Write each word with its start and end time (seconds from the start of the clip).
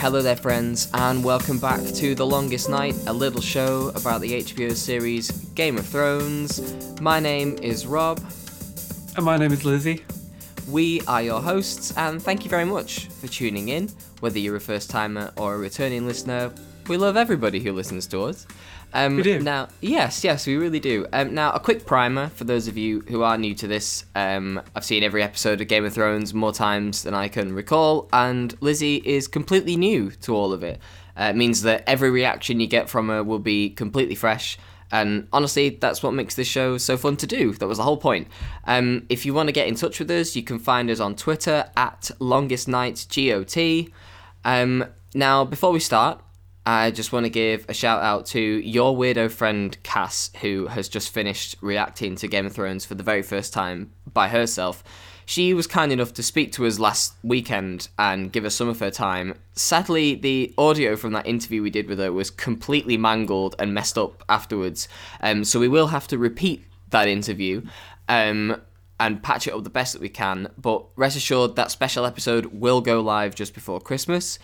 Hello 0.00 0.22
there, 0.22 0.34
friends, 0.34 0.88
and 0.94 1.22
welcome 1.22 1.58
back 1.58 1.82
to 1.82 2.14
The 2.14 2.24
Longest 2.24 2.70
Night, 2.70 2.94
a 3.06 3.12
little 3.12 3.42
show 3.42 3.92
about 3.94 4.22
the 4.22 4.42
HBO 4.42 4.74
series 4.74 5.30
Game 5.30 5.76
of 5.76 5.86
Thrones. 5.86 6.98
My 7.02 7.20
name 7.20 7.58
is 7.60 7.86
Rob. 7.86 8.18
And 9.16 9.26
my 9.26 9.36
name 9.36 9.52
is 9.52 9.66
Lizzy. 9.66 10.02
We 10.70 11.02
are 11.02 11.20
your 11.20 11.42
hosts, 11.42 11.94
and 11.98 12.20
thank 12.20 12.44
you 12.44 12.50
very 12.50 12.64
much 12.64 13.08
for 13.08 13.28
tuning 13.28 13.68
in. 13.68 13.90
Whether 14.20 14.38
you're 14.38 14.56
a 14.56 14.60
first 14.60 14.88
timer 14.88 15.32
or 15.36 15.56
a 15.56 15.58
returning 15.58 16.06
listener, 16.06 16.50
we 16.88 16.96
love 16.96 17.18
everybody 17.18 17.60
who 17.60 17.74
listens 17.74 18.06
to 18.06 18.22
us. 18.22 18.46
Um, 18.92 19.16
We 19.16 19.22
do. 19.22 19.40
Now, 19.40 19.68
yes, 19.80 20.24
yes, 20.24 20.46
we 20.46 20.56
really 20.56 20.80
do. 20.80 21.06
Um, 21.12 21.34
now, 21.34 21.52
a 21.52 21.60
quick 21.60 21.86
primer 21.86 22.28
for 22.28 22.44
those 22.44 22.68
of 22.68 22.76
you 22.76 23.00
who 23.08 23.22
are 23.22 23.38
new 23.38 23.54
to 23.54 23.66
this. 23.66 24.04
Um, 24.14 24.60
I've 24.74 24.84
seen 24.84 25.02
every 25.02 25.22
episode 25.22 25.60
of 25.60 25.68
Game 25.68 25.84
of 25.84 25.92
Thrones 25.92 26.34
more 26.34 26.52
times 26.52 27.02
than 27.02 27.14
I 27.14 27.28
can 27.28 27.54
recall, 27.54 28.08
and 28.12 28.54
Lizzy 28.60 28.96
is 29.04 29.28
completely 29.28 29.76
new 29.76 30.10
to 30.22 30.34
all 30.34 30.52
of 30.52 30.62
it. 30.62 30.80
Uh, 31.18 31.24
it 31.24 31.36
means 31.36 31.62
that 31.62 31.84
every 31.86 32.10
reaction 32.10 32.60
you 32.60 32.66
get 32.66 32.88
from 32.88 33.08
her 33.08 33.22
will 33.22 33.38
be 33.38 33.70
completely 33.70 34.14
fresh. 34.14 34.58
And 34.92 35.28
honestly, 35.32 35.68
that's 35.68 36.02
what 36.02 36.14
makes 36.14 36.34
this 36.34 36.48
show 36.48 36.76
so 36.76 36.96
fun 36.96 37.16
to 37.18 37.26
do. 37.26 37.52
That 37.52 37.68
was 37.68 37.78
the 37.78 37.84
whole 37.84 37.96
point. 37.96 38.26
Um, 38.64 39.06
if 39.08 39.24
you 39.24 39.32
want 39.32 39.48
to 39.48 39.52
get 39.52 39.68
in 39.68 39.76
touch 39.76 40.00
with 40.00 40.10
us, 40.10 40.34
you 40.34 40.42
can 40.42 40.58
find 40.58 40.90
us 40.90 40.98
on 40.98 41.14
Twitter 41.14 41.70
at 41.76 42.10
longestnightgot. 42.18 43.92
Um, 44.44 44.84
now, 45.14 45.44
before 45.44 45.70
we 45.70 45.78
start, 45.80 46.20
I 46.70 46.92
just 46.92 47.12
want 47.12 47.26
to 47.26 47.30
give 47.30 47.66
a 47.68 47.74
shout 47.74 48.00
out 48.00 48.26
to 48.26 48.40
your 48.40 48.96
weirdo 48.96 49.32
friend 49.32 49.76
Cass, 49.82 50.30
who 50.40 50.68
has 50.68 50.88
just 50.88 51.12
finished 51.12 51.56
reacting 51.60 52.14
to 52.14 52.28
Game 52.28 52.46
of 52.46 52.52
Thrones 52.52 52.84
for 52.84 52.94
the 52.94 53.02
very 53.02 53.22
first 53.22 53.52
time 53.52 53.90
by 54.12 54.28
herself. 54.28 54.84
She 55.26 55.52
was 55.52 55.66
kind 55.66 55.90
enough 55.90 56.14
to 56.14 56.22
speak 56.22 56.52
to 56.52 56.66
us 56.66 56.78
last 56.78 57.14
weekend 57.24 57.88
and 57.98 58.30
give 58.30 58.44
us 58.44 58.54
some 58.54 58.68
of 58.68 58.78
her 58.78 58.92
time. 58.92 59.34
Sadly, 59.52 60.14
the 60.14 60.54
audio 60.56 60.94
from 60.94 61.12
that 61.14 61.26
interview 61.26 61.60
we 61.60 61.70
did 61.70 61.88
with 61.88 61.98
her 61.98 62.12
was 62.12 62.30
completely 62.30 62.96
mangled 62.96 63.56
and 63.58 63.74
messed 63.74 63.98
up 63.98 64.22
afterwards, 64.28 64.86
um, 65.22 65.42
so 65.42 65.58
we 65.58 65.66
will 65.66 65.88
have 65.88 66.06
to 66.06 66.18
repeat 66.18 66.64
that 66.90 67.08
interview. 67.08 67.62
Um, 68.08 68.62
and 69.00 69.22
patch 69.22 69.46
it 69.46 69.54
up 69.54 69.64
the 69.64 69.70
best 69.70 69.94
that 69.94 70.02
we 70.02 70.10
can. 70.10 70.48
But 70.58 70.84
rest 70.94 71.16
assured, 71.16 71.56
that 71.56 71.70
special 71.70 72.04
episode 72.04 72.46
will 72.46 72.82
go 72.82 73.00
live 73.00 73.34
just 73.34 73.54
before 73.54 73.80
Christmas. 73.80 74.38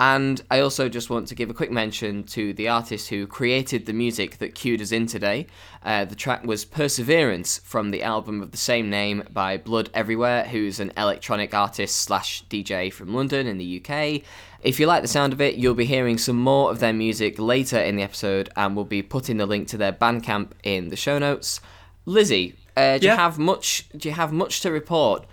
And 0.00 0.40
I 0.48 0.60
also 0.60 0.88
just 0.88 1.10
want 1.10 1.26
to 1.28 1.34
give 1.34 1.50
a 1.50 1.54
quick 1.54 1.72
mention 1.72 2.22
to 2.24 2.52
the 2.52 2.68
artist 2.68 3.08
who 3.08 3.26
created 3.26 3.86
the 3.86 3.92
music 3.92 4.38
that 4.38 4.54
cued 4.54 4.80
us 4.80 4.92
in 4.92 5.06
today. 5.06 5.48
Uh, 5.82 6.04
the 6.04 6.14
track 6.14 6.44
was 6.44 6.64
Perseverance 6.64 7.58
from 7.64 7.90
the 7.90 8.04
album 8.04 8.40
of 8.40 8.52
the 8.52 8.58
same 8.58 8.90
name 8.90 9.24
by 9.32 9.56
Blood 9.56 9.90
Everywhere, 9.92 10.44
who's 10.44 10.78
an 10.78 10.92
electronic 10.96 11.52
artist 11.52 11.96
slash 11.96 12.44
DJ 12.44 12.92
from 12.92 13.12
London 13.12 13.48
in 13.48 13.58
the 13.58 13.82
UK. 13.84 14.22
If 14.62 14.78
you 14.78 14.86
like 14.86 15.02
the 15.02 15.08
sound 15.08 15.32
of 15.32 15.40
it, 15.40 15.56
you'll 15.56 15.74
be 15.74 15.84
hearing 15.84 16.16
some 16.16 16.36
more 16.36 16.70
of 16.70 16.78
their 16.78 16.92
music 16.92 17.40
later 17.40 17.78
in 17.78 17.96
the 17.96 18.02
episode, 18.02 18.50
and 18.54 18.76
we'll 18.76 18.84
be 18.84 19.02
putting 19.02 19.38
the 19.38 19.46
link 19.46 19.66
to 19.68 19.76
their 19.76 19.92
Bandcamp 19.92 20.52
in 20.62 20.90
the 20.90 20.96
show 20.96 21.18
notes. 21.18 21.60
Lizzy, 22.06 22.54
uh, 22.76 22.98
do 22.98 23.06
you 23.06 23.12
have 23.12 23.38
much? 23.38 23.88
Do 23.96 24.08
you 24.08 24.14
have 24.14 24.32
much 24.32 24.60
to 24.60 24.70
report 24.70 25.26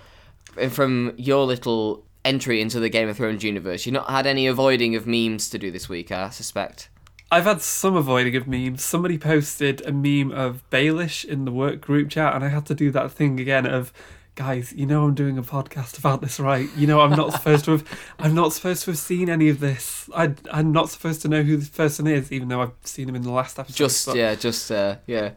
from 0.69 1.13
your 1.17 1.45
little 1.45 2.04
entry 2.25 2.59
into 2.59 2.79
the 2.81 2.89
Game 2.89 3.07
of 3.07 3.15
Thrones 3.15 3.43
universe? 3.43 3.85
You've 3.85 3.93
not 3.93 4.09
had 4.09 4.27
any 4.27 4.47
avoiding 4.47 4.95
of 4.95 5.07
memes 5.07 5.49
to 5.51 5.57
do 5.57 5.71
this 5.71 5.87
week, 5.87 6.11
I 6.11 6.29
suspect. 6.31 6.89
I've 7.31 7.45
had 7.45 7.61
some 7.61 7.95
avoiding 7.95 8.35
of 8.35 8.47
memes. 8.47 8.83
Somebody 8.83 9.17
posted 9.17 9.81
a 9.85 9.91
meme 9.91 10.31
of 10.31 10.67
Baelish 10.69 11.23
in 11.23 11.45
the 11.45 11.51
work 11.51 11.81
group 11.81 12.09
chat, 12.09 12.35
and 12.35 12.43
I 12.43 12.49
had 12.49 12.65
to 12.67 12.75
do 12.75 12.91
that 12.91 13.11
thing 13.11 13.39
again 13.39 13.65
of, 13.65 13.93
guys, 14.35 14.73
you 14.73 14.85
know 14.85 15.05
I'm 15.05 15.15
doing 15.15 15.37
a 15.37 15.43
podcast 15.43 15.97
about 15.97 16.21
this, 16.21 16.39
right? 16.39 16.69
You 16.75 16.87
know 16.87 17.01
I'm 17.01 17.11
not 17.11 17.31
supposed 17.37 17.65
to 17.65 17.71
have, 17.71 18.13
I'm 18.19 18.35
not 18.35 18.53
supposed 18.53 18.83
to 18.83 18.91
have 18.91 18.97
seen 18.97 19.29
any 19.29 19.49
of 19.49 19.59
this. 19.59 20.09
I, 20.15 20.33
I'm 20.51 20.71
not 20.71 20.89
supposed 20.89 21.21
to 21.23 21.27
know 21.27 21.41
who 21.41 21.57
this 21.57 21.69
person 21.69 22.05
is, 22.05 22.31
even 22.31 22.49
though 22.49 22.61
I've 22.61 22.73
seen 22.83 23.07
him 23.09 23.15
in 23.15 23.21
the 23.21 23.31
last 23.31 23.57
episode. 23.57 23.77
Just 23.77 24.05
but- 24.05 24.15
yeah, 24.17 24.35
just 24.35 24.71
uh, 24.71 24.97
yeah. 25.07 25.31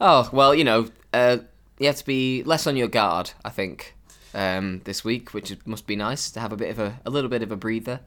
Oh 0.00 0.28
well, 0.32 0.54
you 0.54 0.64
know, 0.64 0.88
uh, 1.12 1.38
you 1.78 1.86
have 1.86 1.96
to 1.96 2.06
be 2.06 2.42
less 2.44 2.66
on 2.66 2.76
your 2.76 2.88
guard, 2.88 3.32
I 3.44 3.50
think, 3.50 3.94
um, 4.36 4.82
this 4.84 5.02
week, 5.02 5.34
which 5.34 5.50
is- 5.50 5.56
must 5.66 5.86
be 5.88 5.96
nice 5.96 6.30
to 6.30 6.38
have 6.40 6.52
a 6.52 6.56
bit 6.56 6.70
of 6.70 6.78
a, 6.78 7.00
a 7.04 7.10
little 7.10 7.28
bit 7.30 7.42
of 7.42 7.50
a 7.50 7.56
breather. 7.56 7.98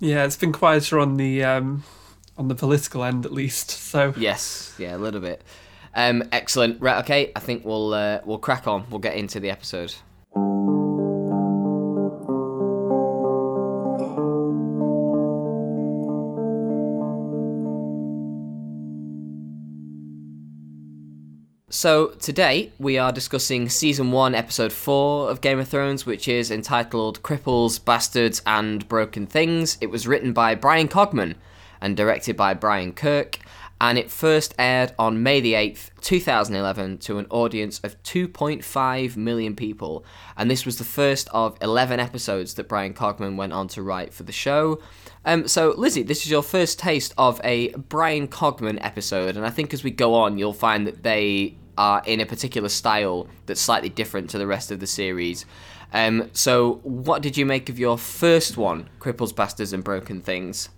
yeah, 0.00 0.24
it's 0.24 0.36
been 0.36 0.52
quieter 0.52 0.98
on 0.98 1.16
the, 1.16 1.42
um, 1.44 1.84
on 2.36 2.48
the 2.48 2.54
political 2.54 3.02
end 3.04 3.24
at 3.24 3.32
least. 3.32 3.70
So 3.70 4.12
Yes, 4.16 4.74
yeah, 4.78 4.96
a 4.96 4.98
little 4.98 5.20
bit. 5.20 5.42
Um, 5.94 6.22
excellent. 6.32 6.80
Right, 6.80 6.98
okay. 7.04 7.32
I 7.34 7.40
think 7.40 7.64
we'll 7.64 7.92
uh, 7.94 8.20
we'll 8.24 8.38
crack 8.38 8.66
on. 8.68 8.84
We'll 8.90 9.00
get 9.00 9.16
into 9.16 9.40
the 9.40 9.50
episode. 9.50 9.94
So, 21.72 22.08
today 22.18 22.72
we 22.80 22.98
are 22.98 23.12
discussing 23.12 23.68
season 23.68 24.10
1, 24.10 24.34
episode 24.34 24.72
4 24.72 25.30
of 25.30 25.40
Game 25.40 25.60
of 25.60 25.68
Thrones, 25.68 26.04
which 26.04 26.26
is 26.26 26.50
entitled 26.50 27.22
Cripples, 27.22 27.78
Bastards, 27.84 28.42
and 28.44 28.88
Broken 28.88 29.24
Things. 29.24 29.78
It 29.80 29.86
was 29.86 30.08
written 30.08 30.32
by 30.32 30.56
Bryan 30.56 30.88
Cogman 30.88 31.36
and 31.80 31.96
directed 31.96 32.36
by 32.36 32.54
Brian 32.54 32.92
Kirk, 32.92 33.38
and 33.80 33.96
it 33.96 34.10
first 34.10 34.52
aired 34.58 34.92
on 34.98 35.22
May 35.22 35.40
the 35.40 35.52
8th, 35.52 35.90
2011, 36.00 36.98
to 36.98 37.18
an 37.18 37.26
audience 37.30 37.78
of 37.84 38.02
2.5 38.02 39.16
million 39.16 39.54
people. 39.54 40.04
And 40.36 40.50
this 40.50 40.66
was 40.66 40.76
the 40.76 40.84
first 40.84 41.28
of 41.32 41.56
11 41.62 42.00
episodes 42.00 42.54
that 42.54 42.68
Bryan 42.68 42.94
Cogman 42.94 43.36
went 43.36 43.52
on 43.52 43.68
to 43.68 43.82
write 43.82 44.12
for 44.12 44.24
the 44.24 44.32
show. 44.32 44.80
Um, 45.24 45.46
so, 45.46 45.72
Lizzy, 45.76 46.02
this 46.02 46.24
is 46.24 46.30
your 46.32 46.42
first 46.42 46.80
taste 46.80 47.14
of 47.16 47.40
a 47.44 47.68
Bryan 47.74 48.26
Cogman 48.26 48.84
episode, 48.84 49.36
and 49.36 49.46
I 49.46 49.50
think 49.50 49.72
as 49.72 49.84
we 49.84 49.92
go 49.92 50.14
on, 50.14 50.36
you'll 50.36 50.52
find 50.52 50.86
that 50.86 51.04
they 51.04 51.56
are 51.80 52.02
in 52.04 52.20
a 52.20 52.26
particular 52.26 52.68
style 52.68 53.26
that's 53.46 53.60
slightly 53.60 53.88
different 53.88 54.28
to 54.30 54.38
the 54.38 54.46
rest 54.46 54.70
of 54.70 54.80
the 54.80 54.86
series. 54.86 55.46
Um, 55.92 56.30
so, 56.32 56.74
what 56.82 57.22
did 57.22 57.36
you 57.36 57.46
make 57.46 57.68
of 57.68 57.78
your 57.78 57.96
first 57.96 58.56
one, 58.56 58.90
Cripples, 59.00 59.34
Bastards, 59.34 59.72
and 59.72 59.82
Broken 59.82 60.20
Things? 60.20 60.68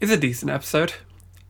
it's 0.00 0.10
a 0.10 0.16
decent 0.16 0.50
episode. 0.50 0.94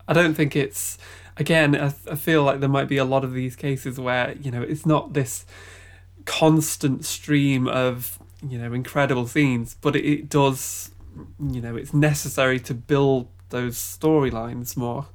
I 0.07 0.13
don't 0.13 0.33
think 0.33 0.55
it's 0.55 0.97
again. 1.37 1.75
I, 1.75 1.93
I 2.09 2.15
feel 2.15 2.43
like 2.43 2.59
there 2.59 2.69
might 2.69 2.87
be 2.87 2.97
a 2.97 3.05
lot 3.05 3.23
of 3.23 3.33
these 3.33 3.55
cases 3.55 3.99
where 3.99 4.35
you 4.41 4.51
know 4.51 4.61
it's 4.61 4.85
not 4.85 5.13
this 5.13 5.45
constant 6.25 7.05
stream 7.05 7.67
of 7.67 8.19
you 8.47 8.57
know 8.57 8.73
incredible 8.73 9.27
scenes, 9.27 9.75
but 9.79 9.95
it, 9.95 10.05
it 10.05 10.29
does. 10.29 10.91
You 11.39 11.61
know, 11.61 11.75
it's 11.75 11.93
necessary 11.93 12.59
to 12.61 12.73
build 12.73 13.27
those 13.49 13.75
storylines 13.75 14.77
more. 14.77 15.07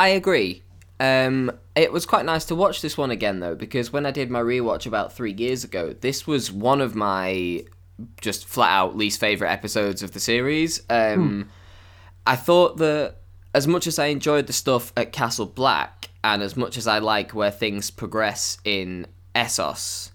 I 0.00 0.08
agree. 0.08 0.62
Um, 0.98 1.52
it 1.76 1.92
was 1.92 2.06
quite 2.06 2.24
nice 2.24 2.44
to 2.46 2.54
watch 2.54 2.80
this 2.80 2.96
one 2.96 3.10
again 3.10 3.40
though, 3.40 3.54
because 3.54 3.92
when 3.92 4.06
I 4.06 4.10
did 4.10 4.30
my 4.30 4.40
rewatch 4.40 4.86
about 4.86 5.12
three 5.12 5.32
years 5.32 5.64
ago, 5.64 5.92
this 5.92 6.26
was 6.26 6.50
one 6.52 6.80
of 6.80 6.94
my 6.94 7.64
just 8.20 8.46
flat 8.46 8.70
out 8.70 8.96
least 8.96 9.20
favorite 9.20 9.50
episodes 9.50 10.02
of 10.02 10.12
the 10.12 10.20
series. 10.20 10.82
Um, 10.88 11.50
I 12.26 12.36
thought 12.36 12.78
that 12.78 13.16
as 13.54 13.68
much 13.68 13.86
as 13.86 13.98
I 13.98 14.06
enjoyed 14.06 14.46
the 14.46 14.52
stuff 14.52 14.92
at 14.96 15.12
Castle 15.12 15.46
Black, 15.46 16.10
and 16.24 16.42
as 16.42 16.56
much 16.56 16.78
as 16.78 16.86
I 16.86 16.98
like 17.00 17.34
where 17.34 17.50
things 17.50 17.90
progress 17.90 18.58
in 18.64 19.06
Essos, 19.34 20.10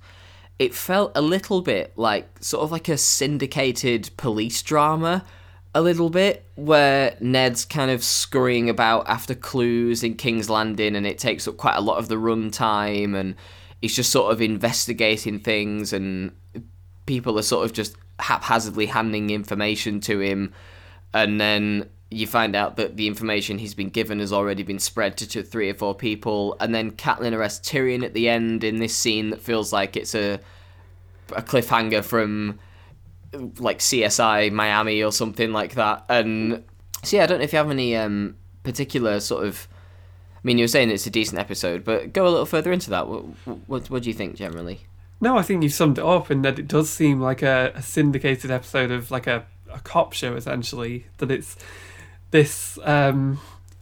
it 0.57 0.73
felt 0.73 1.11
a 1.15 1.21
little 1.21 1.61
bit 1.61 1.93
like 1.95 2.27
sort 2.41 2.63
of 2.63 2.71
like 2.71 2.89
a 2.89 2.97
syndicated 2.97 4.09
police 4.17 4.61
drama 4.63 5.23
a 5.75 5.81
little 5.81 6.09
bit 6.09 6.45
where 6.55 7.15
Ned's 7.19 7.65
kind 7.65 7.91
of 7.91 8.03
scurrying 8.03 8.69
about 8.69 9.07
after 9.07 9.35
clues 9.35 10.03
in 10.03 10.15
King's 10.15 10.49
Landing 10.49 10.95
and 10.95 11.05
it 11.05 11.17
takes 11.17 11.47
up 11.47 11.57
quite 11.57 11.75
a 11.75 11.81
lot 11.81 11.97
of 11.97 12.07
the 12.07 12.15
runtime 12.15 13.15
and 13.15 13.35
he's 13.81 13.95
just 13.95 14.11
sort 14.11 14.31
of 14.31 14.41
investigating 14.41 15.39
things 15.39 15.93
and 15.93 16.31
people 17.05 17.37
are 17.37 17.43
sort 17.43 17.65
of 17.65 17.73
just 17.73 17.95
haphazardly 18.19 18.87
handing 18.87 19.29
information 19.29 19.99
to 20.01 20.19
him. 20.19 20.53
And 21.13 21.39
then 21.39 21.89
you 22.11 22.25
find 22.25 22.55
out 22.55 22.75
that 22.77 22.97
the 22.97 23.07
information 23.07 23.59
he's 23.59 23.75
been 23.75 23.89
given 23.89 24.19
has 24.19 24.33
already 24.33 24.63
been 24.63 24.79
spread 24.79 25.17
to, 25.17 25.43
three 25.43 25.69
or 25.69 25.75
four 25.75 25.93
people. 25.93 26.57
And 26.59 26.73
then 26.73 26.91
Catelyn 26.91 27.33
arrests 27.33 27.69
Tyrion 27.69 28.03
at 28.03 28.13
the 28.15 28.27
end 28.27 28.63
in 28.63 28.77
this 28.77 28.95
scene 28.95 29.29
that 29.29 29.41
feels 29.41 29.71
like 29.71 29.95
it's 29.95 30.15
a 30.15 30.39
a 31.35 31.41
cliffhanger 31.41 32.03
from 32.03 32.59
like 33.33 33.79
CSI 33.79 34.51
Miami 34.51 35.03
or 35.03 35.11
something 35.11 35.51
like 35.51 35.75
that. 35.75 36.05
And 36.09 36.63
so 37.03 37.17
yeah, 37.17 37.23
I 37.23 37.25
don't 37.27 37.39
know 37.39 37.43
if 37.43 37.53
you 37.53 37.57
have 37.57 37.69
any 37.69 37.95
um, 37.95 38.37
particular 38.63 39.19
sort 39.19 39.45
of. 39.45 39.67
I 40.35 40.41
mean, 40.43 40.57
you 40.57 40.63
were 40.63 40.69
saying 40.69 40.89
it's 40.89 41.05
a 41.05 41.09
decent 41.09 41.37
episode, 41.37 41.83
but 41.83 42.13
go 42.13 42.25
a 42.25 42.29
little 42.29 42.45
further 42.45 42.71
into 42.71 42.89
that. 42.91 43.07
What 43.07 43.23
what, 43.67 43.89
what 43.89 44.03
do 44.03 44.09
you 44.09 44.15
think 44.15 44.35
generally? 44.35 44.81
No, 45.21 45.37
I 45.37 45.41
think 45.41 45.63
you've 45.63 45.73
summed 45.73 45.97
it 45.97 46.05
up 46.05 46.31
in 46.31 46.43
that 46.43 46.59
it 46.59 46.67
does 46.67 46.89
seem 46.89 47.19
like 47.19 47.41
a, 47.41 47.73
a 47.75 47.81
syndicated 47.81 48.49
episode 48.49 48.89
of 48.89 49.11
like 49.11 49.27
a, 49.27 49.45
a 49.71 49.79
cop 49.79 50.13
show 50.13 50.35
essentially. 50.35 51.07
That 51.17 51.29
it's 51.29 51.57
this 52.31 52.79
um, 52.83 53.39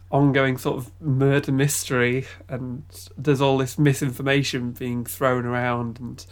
ongoing 0.10 0.58
sort 0.58 0.78
of 0.78 0.92
murder 1.00 1.52
mystery, 1.52 2.26
and 2.50 2.84
there's 3.18 3.42
all 3.42 3.58
this 3.58 3.78
misinformation 3.78 4.72
being 4.72 5.06
thrown 5.06 5.46
around, 5.46 6.00
and 6.00 6.26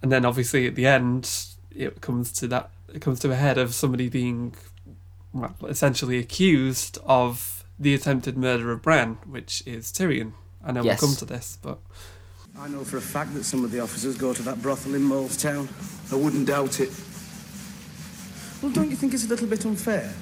and 0.00 0.12
then 0.12 0.24
obviously 0.24 0.66
at 0.66 0.76
the 0.76 0.86
end 0.86 1.49
it 1.74 2.00
comes 2.00 2.32
to 2.32 2.48
that 2.48 2.70
it 2.92 3.00
comes 3.00 3.20
to 3.20 3.30
a 3.30 3.36
head 3.36 3.56
of 3.58 3.74
somebody 3.74 4.08
being 4.08 4.54
well, 5.32 5.54
essentially 5.68 6.18
accused 6.18 6.98
of 7.04 7.64
the 7.78 7.94
attempted 7.94 8.36
murder 8.36 8.72
of 8.72 8.82
Bran, 8.82 9.14
which 9.26 9.62
is 9.66 9.92
Tyrion. 9.92 10.32
I 10.64 10.72
know 10.72 10.82
Yes. 10.82 11.00
we'll 11.00 11.10
come 11.10 11.16
to 11.18 11.24
this, 11.24 11.56
but 11.62 11.78
I 12.58 12.68
know 12.68 12.82
for 12.84 12.96
a 12.96 13.00
fact 13.00 13.32
that 13.34 13.44
some 13.44 13.64
of 13.64 13.70
the 13.70 13.80
officers 13.80 14.16
go 14.18 14.34
to 14.34 14.42
that 14.42 14.60
brothel 14.60 14.94
in 14.94 15.02
Molestown. 15.02 15.68
I 16.12 16.16
wouldn't 16.16 16.46
doubt 16.48 16.80
it. 16.80 16.90
Well, 18.60 18.72
don't 18.72 18.90
you 18.90 18.96
think 18.96 19.14
it's 19.14 19.24
a 19.24 19.28
little 19.28 19.46
bit 19.46 19.64
unfair? 19.64 20.12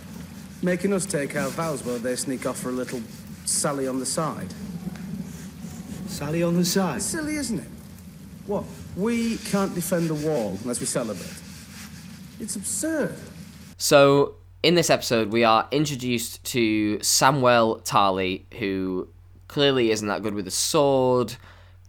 Making 0.63 0.93
us 0.93 1.07
take 1.07 1.35
our 1.37 1.49
vows 1.49 1.83
while 1.85 1.99
they 1.99 2.15
sneak 2.17 2.45
off 2.47 2.59
for 2.61 2.69
a 2.69 2.73
little 2.73 3.01
sally 3.47 3.89
on 3.89 3.99
the 3.99 4.07
side. 4.07 4.53
Sally 6.07 6.43
on 6.43 6.55
the 6.57 6.65
side. 6.65 6.97
It's 6.99 7.07
silly, 7.07 7.37
isn't 7.37 7.59
it? 7.61 7.69
What? 8.47 8.65
We 8.99 9.37
can't 9.37 9.77
defend 9.77 10.09
the 10.09 10.15
wall 10.15 10.59
unless 10.61 10.81
we 10.81 10.87
celebrate. 10.87 11.31
It's 12.41 12.57
absurd. 12.57 13.15
So, 13.77 14.35
in 14.65 14.75
this 14.75 14.91
episode, 14.91 15.31
we 15.31 15.45
are 15.45 15.69
introduced 15.71 16.43
to 16.47 16.99
Samwell 16.99 17.85
Tarly, 17.85 18.43
who 18.59 19.07
clearly 19.47 19.93
isn't 19.93 20.09
that 20.09 20.25
good 20.25 20.35
with 20.35 20.49
a 20.49 20.51
sword, 20.51 21.37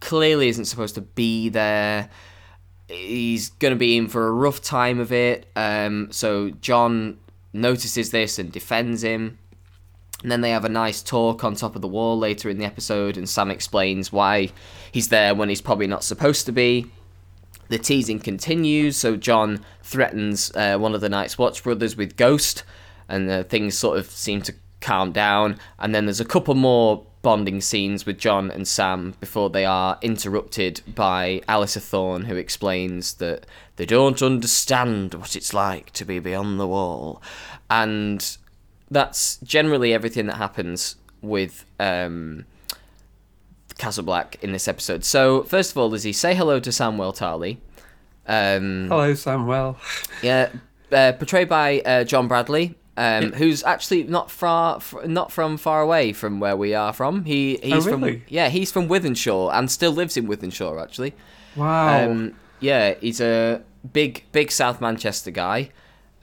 clearly 0.02 0.50
isn't 0.50 0.66
supposed 0.66 0.94
to 0.96 1.02
be 1.02 1.50
there. 1.50 2.12
He's 2.88 3.50
going 3.50 3.74
to 3.74 3.80
be 3.80 3.98
in 3.98 4.08
for 4.08 4.28
a 4.28 4.32
rough 4.32 4.62
time 4.62 5.00
of 5.00 5.12
it. 5.12 5.48
Um, 5.56 6.12
so, 6.12 6.52
Jon 6.62 7.18
notices 7.54 8.12
this 8.12 8.38
and 8.38 8.52
defends 8.52 9.04
him. 9.04 9.40
And 10.22 10.32
then 10.32 10.42
they 10.42 10.52
have 10.52 10.66
a 10.66 10.70
nice 10.70 11.02
talk 11.02 11.44
on 11.44 11.56
top 11.56 11.76
of 11.76 11.82
the 11.82 11.88
wall 11.88 12.20
later 12.20 12.52
in 12.52 12.60
the 12.60 12.66
episode, 12.66 13.18
and 13.18 13.28
Sam 13.28 13.50
explains 13.50 14.12
why 14.12 14.52
he's 14.92 15.08
there 15.08 15.34
when 15.34 15.50
he's 15.50 15.62
probably 15.62 15.88
not 15.88 16.04
supposed 16.04 16.46
to 16.46 16.52
be. 16.52 16.92
The 17.70 17.78
teasing 17.78 18.20
continues, 18.20 18.98
so 18.98 19.16
Jon 19.16 19.64
threatens 19.84 20.52
uh, 20.56 20.78
one 20.78 20.94
of 20.94 21.02
the 21.02 21.10
Night's 21.10 21.38
Watch 21.38 21.64
brothers 21.64 21.96
with 21.96 22.18
Ghost, 22.18 22.64
and 23.08 23.30
uh, 23.30 23.44
things 23.44 23.78
sort 23.78 24.00
of 24.00 24.10
seem 24.10 24.42
to 24.44 24.54
calm 24.82 25.12
down. 25.12 25.60
And 25.78 25.94
then 25.94 26.06
there's 26.06 26.20
a 26.20 26.26
couple 26.26 26.56
more 26.56 27.06
bonding 27.22 27.62
scenes 27.62 28.06
with 28.06 28.18
Jon 28.18 28.50
and 28.50 28.68
Sam 28.68 29.14
before 29.20 29.50
they 29.50 29.66
are 29.66 30.00
interrupted 30.02 30.82
by 30.96 31.42
Alliser 31.48 31.82
Thorne, 31.82 32.26
who 32.26 32.36
explains 32.36 33.16
that 33.16 33.46
they 33.76 33.86
don't 33.86 34.22
understand 34.22 35.14
what 35.14 35.36
it's 35.36 35.54
like 35.54 35.92
to 35.94 36.06
be 36.06 36.20
beyond 36.20 36.60
the 36.60 36.68
wall. 36.68 37.22
And 37.70 38.38
that's 38.90 39.38
generally 39.38 39.94
everything 39.94 40.26
that 40.28 40.38
happens 40.38 40.96
with 41.22 41.66
um, 41.80 42.46
Castle 43.80 44.04
Black 44.04 44.38
in 44.44 44.52
this 44.52 44.68
episode. 44.68 45.04
So, 45.04 45.44
first 45.44 45.72
of 45.72 45.78
all, 45.78 45.90
Lizzy, 45.90 46.14
say 46.14 46.36
hello 46.36 46.60
to 46.60 46.70
Samwell 46.70 47.18
Tarly. 47.18 47.58
Um, 48.28 48.88
hello, 48.90 49.14
Samuel. 49.16 49.78
yeah, 50.22 50.50
uh, 50.92 51.14
portrayed 51.14 51.50
by 51.50 51.80
uh, 51.82 52.04
John 52.04 52.28
Bradley, 52.28 52.76
um, 52.96 53.32
who's 53.32 53.64
actually 53.64 54.04
not 54.04 54.30
far, 54.30 54.80
not 55.06 55.32
from 55.32 55.58
far 55.58 55.82
away 55.82 56.14
from 56.14 56.40
where 56.40 56.56
we 56.56 56.76
are 56.76 56.94
from. 56.94 57.26
He 57.26 57.58
he's 57.64 57.88
Oh, 57.88 57.92
really? 57.98 58.12
from 58.20 58.22
yeah, 58.28 58.50
he's 58.50 58.72
from 58.72 58.88
Wythenshawe 58.88 59.52
and 59.54 59.72
still 59.72 59.92
lives 59.92 60.16
in 60.18 60.28
Wythenshawe 60.28 60.80
actually. 60.84 61.16
Wow. 61.56 62.12
Um, 62.12 62.36
yeah, 62.60 62.94
he's 63.02 63.20
a 63.22 63.64
big, 63.94 64.26
big 64.32 64.52
South 64.52 64.80
Manchester 64.82 65.32
guy. 65.32 65.72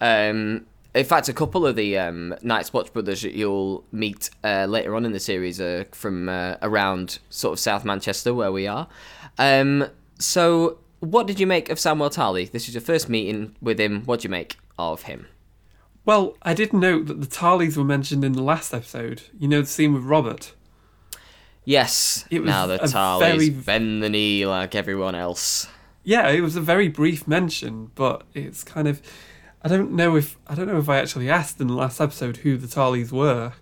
Um, 0.00 0.67
in 0.96 1.04
fact, 1.04 1.28
a 1.28 1.32
couple 1.32 1.66
of 1.66 1.76
the 1.76 1.98
um, 1.98 2.34
Night's 2.43 2.72
Watch 2.72 2.93
brothers 2.93 3.22
that 3.22 3.34
you'll 3.34 3.84
meet 3.93 4.31
uh, 4.43 4.66
later 4.66 4.94
on 4.96 5.04
in 5.04 5.12
the 5.12 5.20
series 5.20 5.60
are 5.60 5.84
from 5.93 6.28
uh, 6.28 6.56
around 6.62 7.19
sort 7.31 7.52
of 7.52 7.58
South 7.60 7.84
Manchester, 7.84 8.34
where 8.34 8.50
we 8.50 8.66
are. 8.66 8.88
Um, 9.38 9.87
so, 10.19 10.78
what 11.00 11.26
did 11.26 11.38
you 11.38 11.46
make 11.46 11.69
of 11.70 11.78
Samwell 11.78 12.12
Tarly? 12.14 12.50
This 12.50 12.69
is 12.69 12.75
your 12.75 12.81
first 12.81 13.08
meeting 13.08 13.54
with 13.60 13.78
him. 13.78 14.02
What 14.04 14.20
do 14.20 14.25
you 14.26 14.31
make 14.31 14.56
of 14.78 15.02
him? 15.02 15.26
well, 16.04 16.37
I 16.43 16.54
did 16.54 16.72
note 16.72 17.06
that 17.06 17.20
the 17.20 17.26
Tarlys 17.26 17.76
were 17.76 17.82
mentioned 17.82 18.25
in 18.25 18.32
the 18.32 18.42
last 18.42 18.72
episode. 18.72 19.22
You 19.38 19.49
know 19.49 19.60
the 19.62 19.66
scene 19.66 19.92
with 19.92 20.04
Robert. 20.04 20.52
Yes, 21.64 22.25
It 22.31 22.40
was 22.42 22.49
now 22.49 22.66
the 22.69 22.78
Tarlys 22.78 23.19
very- 23.19 23.50
bend 23.50 24.02
the 24.02 24.08
knee 24.08 24.46
like 24.46 24.75
everyone 24.76 25.16
else. 25.16 25.66
Yeah, 26.04 26.28
it 26.28 26.40
was 26.40 26.54
a 26.54 26.60
very 26.60 26.87
brief 26.87 27.26
mention, 27.26 27.90
but 27.96 28.22
it's 28.34 28.62
kind 28.62 28.87
of. 28.87 29.02
I 29.66 29.68
don't 29.68 29.90
know 29.90 30.14
if 30.14 30.36
I 30.46 30.54
don't 30.54 30.68
know 30.68 30.78
if 30.78 30.88
I 30.88 30.98
actually 30.98 31.28
asked 31.28 31.60
in 31.60 31.66
the 31.66 31.74
last 31.74 32.00
episode 32.00 32.36
who 32.36 32.56
the 32.56 32.68
Tarlys 32.68 33.10
were. 33.10 33.54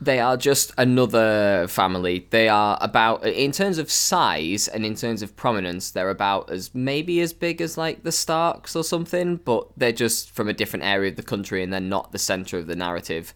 They 0.00 0.18
are 0.18 0.38
just 0.38 0.72
another 0.78 1.66
family. 1.68 2.26
They 2.30 2.48
are 2.48 2.78
about, 2.80 3.26
in 3.26 3.52
terms 3.52 3.76
of 3.76 3.90
size 3.90 4.66
and 4.66 4.86
in 4.86 4.94
terms 4.94 5.20
of 5.20 5.36
prominence, 5.36 5.90
they're 5.90 6.08
about 6.08 6.50
as 6.50 6.74
maybe 6.74 7.20
as 7.20 7.34
big 7.34 7.60
as 7.60 7.76
like 7.76 8.02
the 8.02 8.12
Starks 8.12 8.74
or 8.74 8.82
something, 8.82 9.36
but 9.36 9.68
they're 9.76 9.92
just 9.92 10.30
from 10.30 10.48
a 10.48 10.54
different 10.54 10.86
area 10.86 11.10
of 11.10 11.16
the 11.16 11.22
country 11.22 11.62
and 11.62 11.70
they're 11.70 11.80
not 11.80 12.12
the 12.12 12.18
center 12.18 12.56
of 12.56 12.66
the 12.66 12.76
narrative. 12.76 13.34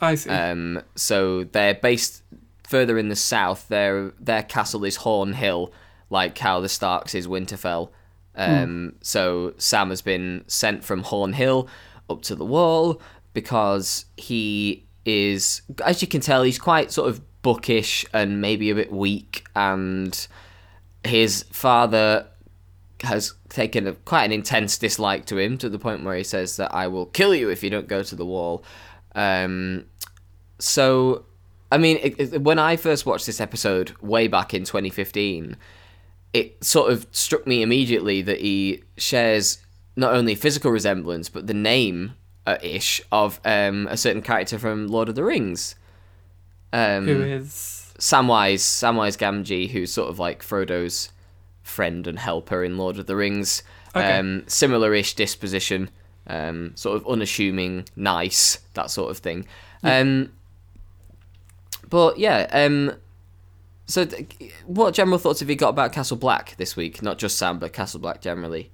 I 0.00 0.14
see. 0.14 0.30
Um, 0.30 0.82
so 0.94 1.44
they're 1.44 1.74
based 1.74 2.22
further 2.64 2.96
in 2.96 3.10
the 3.10 3.16
south. 3.16 3.68
Their 3.68 4.12
their 4.18 4.42
castle 4.42 4.86
is 4.86 4.96
Horn 4.96 5.34
Hill, 5.34 5.70
like 6.08 6.38
how 6.38 6.60
the 6.60 6.70
Starks 6.70 7.14
is 7.14 7.26
Winterfell. 7.26 7.90
Um, 8.36 8.96
So 9.00 9.54
Sam 9.58 9.90
has 9.90 10.02
been 10.02 10.44
sent 10.46 10.84
from 10.84 11.02
Horn 11.02 11.32
Hill 11.32 11.68
up 12.10 12.22
to 12.22 12.34
the 12.34 12.44
Wall 12.44 13.00
because 13.32 14.06
he 14.16 14.86
is, 15.04 15.62
as 15.84 16.02
you 16.02 16.08
can 16.08 16.20
tell, 16.20 16.42
he's 16.42 16.58
quite 16.58 16.90
sort 16.90 17.08
of 17.08 17.20
bookish 17.42 18.04
and 18.12 18.40
maybe 18.40 18.70
a 18.70 18.74
bit 18.74 18.92
weak, 18.92 19.46
and 19.54 20.26
his 21.04 21.44
father 21.52 22.26
has 23.02 23.34
taken 23.48 23.86
a, 23.86 23.92
quite 23.92 24.24
an 24.24 24.32
intense 24.32 24.78
dislike 24.78 25.26
to 25.26 25.38
him 25.38 25.58
to 25.58 25.68
the 25.68 25.78
point 25.78 26.02
where 26.02 26.16
he 26.16 26.24
says 26.24 26.56
that 26.56 26.74
I 26.74 26.88
will 26.88 27.06
kill 27.06 27.34
you 27.34 27.50
if 27.50 27.62
you 27.62 27.70
don't 27.70 27.88
go 27.88 28.02
to 28.02 28.16
the 28.16 28.26
wall. 28.26 28.64
Um, 29.14 29.84
so, 30.58 31.24
I 31.70 31.78
mean, 31.78 31.98
it, 32.02 32.18
it, 32.18 32.42
when 32.42 32.58
I 32.58 32.76
first 32.76 33.06
watched 33.06 33.26
this 33.26 33.40
episode 33.40 33.94
way 34.00 34.28
back 34.28 34.54
in 34.54 34.64
2015, 34.64 35.56
it 36.32 36.62
sort 36.64 36.92
of 36.92 37.06
struck 37.10 37.46
me 37.46 37.62
immediately 37.62 38.22
that 38.22 38.40
he 38.40 38.82
shares 38.96 39.58
not 39.96 40.12
only 40.12 40.34
physical 40.34 40.70
resemblance 40.70 41.28
but 41.28 41.46
the 41.46 41.54
name 41.54 42.14
uh, 42.46 42.58
ish 42.62 43.00
of 43.10 43.40
um, 43.44 43.88
a 43.90 43.96
certain 43.96 44.22
character 44.22 44.58
from 44.58 44.88
Lord 44.88 45.08
of 45.08 45.14
the 45.14 45.24
Rings. 45.24 45.74
Um, 46.72 47.06
who 47.06 47.22
is 47.22 47.94
Samwise, 47.98 48.60
Samwise 48.60 49.16
Gamgee, 49.16 49.70
who's 49.70 49.92
sort 49.92 50.08
of 50.08 50.18
like 50.18 50.42
Frodo's 50.42 51.10
friend 51.62 52.06
and 52.06 52.18
helper 52.18 52.62
in 52.62 52.76
Lord 52.78 52.98
of 52.98 53.06
the 53.06 53.16
Rings. 53.16 53.62
Okay. 53.94 54.18
Um, 54.18 54.44
similar-ish 54.46 55.14
disposition, 55.14 55.90
um, 56.26 56.72
sort 56.74 56.96
of 56.96 57.06
unassuming, 57.06 57.88
nice, 57.96 58.58
that 58.74 58.90
sort 58.90 59.10
of 59.10 59.18
thing. 59.18 59.46
Um, 59.82 60.32
but 61.88 62.18
yeah, 62.18 62.46
um, 62.52 62.92
so 63.86 64.06
what 64.66 64.94
general 64.94 65.18
thoughts 65.18 65.40
have 65.40 65.48
you 65.48 65.56
got 65.56 65.70
about 65.70 65.92
Castle 65.92 66.16
Black 66.16 66.56
this 66.56 66.76
week? 66.76 67.02
Not 67.02 67.18
just 67.18 67.38
Sam, 67.38 67.58
but 67.58 67.72
Castle 67.72 68.00
Black 68.00 68.20
generally. 68.20 68.70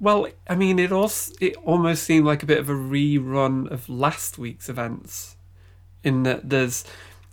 Well, 0.00 0.28
I 0.48 0.56
mean, 0.56 0.78
it 0.80 0.90
also 0.90 1.32
it 1.40 1.56
almost 1.64 2.02
seemed 2.02 2.26
like 2.26 2.42
a 2.42 2.46
bit 2.46 2.58
of 2.58 2.68
a 2.68 2.74
rerun 2.74 3.70
of 3.70 3.88
last 3.88 4.36
week's 4.36 4.68
events, 4.68 5.36
in 6.02 6.24
that 6.24 6.50
there's, 6.50 6.84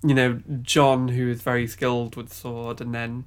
you 0.03 0.13
know, 0.13 0.41
Jon 0.61 1.09
who 1.09 1.27
is 1.27 1.41
very 1.41 1.67
skilled 1.67 2.15
with 2.15 2.31
sword, 2.31 2.79
and 2.79 2.93
then 2.93 3.25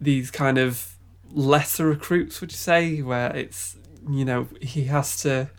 these 0.00 0.30
kind 0.30 0.58
of 0.58 0.94
lesser 1.30 1.88
recruits, 1.88 2.40
would 2.40 2.52
you 2.52 2.56
say, 2.56 3.02
where 3.02 3.34
it's 3.34 3.76
you 4.08 4.24
know 4.24 4.46
he 4.60 4.84
has 4.84 5.20
to, 5.22 5.50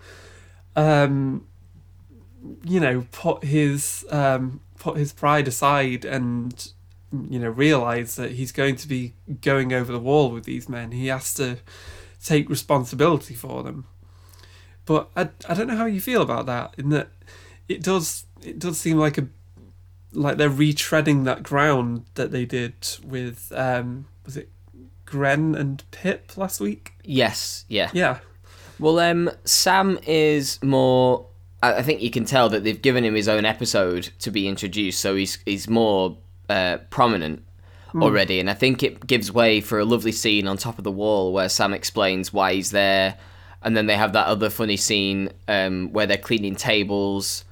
um, 0.77 1.45
you 2.63 2.79
know, 2.79 3.05
put 3.11 3.43
his 3.43 4.05
um 4.11 4.61
put 4.77 4.95
his 4.95 5.11
pride 5.11 5.47
aside 5.47 6.05
and 6.05 6.71
you 7.11 7.39
know 7.39 7.49
realize 7.49 8.15
that 8.15 8.31
he's 8.31 8.51
going 8.51 8.75
to 8.77 8.87
be 8.87 9.13
going 9.41 9.73
over 9.73 9.91
the 9.91 9.99
wall 9.99 10.31
with 10.31 10.45
these 10.45 10.69
men. 10.69 10.91
He 10.91 11.07
has 11.07 11.33
to 11.35 11.57
take 12.23 12.49
responsibility 12.49 13.33
for 13.33 13.63
them. 13.63 13.85
But 14.85 15.09
I, 15.15 15.29
I 15.47 15.53
don't 15.53 15.67
know 15.67 15.77
how 15.77 15.85
you 15.85 16.01
feel 16.01 16.21
about 16.21 16.45
that. 16.47 16.75
In 16.77 16.89
that 16.89 17.09
it 17.67 17.83
does 17.83 18.25
it 18.43 18.59
does 18.59 18.79
seem 18.79 18.97
like 18.97 19.17
a 19.17 19.27
like 20.13 20.37
they're 20.37 20.49
retreading 20.49 21.25
that 21.25 21.43
ground 21.43 22.05
that 22.15 22.31
they 22.31 22.45
did 22.45 22.73
with 23.03 23.51
um 23.55 24.07
was 24.25 24.37
it 24.37 24.49
Grenn 25.09 25.55
and 25.55 25.83
Pip 25.91 26.37
last 26.37 26.59
week? 26.59 26.93
Yes, 27.03 27.65
yeah. 27.67 27.89
Yeah. 27.93 28.19
Well, 28.79 28.99
um, 28.99 29.31
Sam 29.43 29.99
is 30.05 30.61
more. 30.63 31.25
I 31.61 31.75
I 31.75 31.81
think 31.81 32.01
you 32.01 32.11
can 32.11 32.25
tell 32.25 32.49
that 32.49 32.63
they've 32.63 32.81
given 32.81 33.03
him 33.03 33.15
his 33.15 33.27
own 33.27 33.43
episode 33.43 34.11
to 34.19 34.31
be 34.31 34.47
introduced, 34.47 35.01
so 35.01 35.15
he's 35.15 35.39
he's 35.45 35.67
more 35.67 36.17
uh, 36.49 36.77
prominent 36.89 37.43
already, 37.95 38.39
and 38.39 38.49
I 38.49 38.53
think 38.53 38.83
it 38.83 39.07
gives 39.07 39.31
way 39.31 39.61
for 39.61 39.79
a 39.79 39.85
lovely 39.85 40.11
scene 40.11 40.47
on 40.47 40.57
top 40.57 40.77
of 40.77 40.83
the 40.83 40.91
wall 40.91 41.33
where 41.33 41.49
Sam 41.49 41.73
explains 41.73 42.31
why 42.31 42.53
he's 42.53 42.71
there, 42.71 43.17
and 43.61 43.75
then 43.75 43.87
they 43.87 43.95
have 43.95 44.13
that 44.13 44.27
other 44.27 44.49
funny 44.49 44.77
scene 44.77 45.31
um, 45.47 45.91
where 45.91 46.05
they're 46.05 46.17
cleaning 46.17 46.55
tables. 46.55 47.45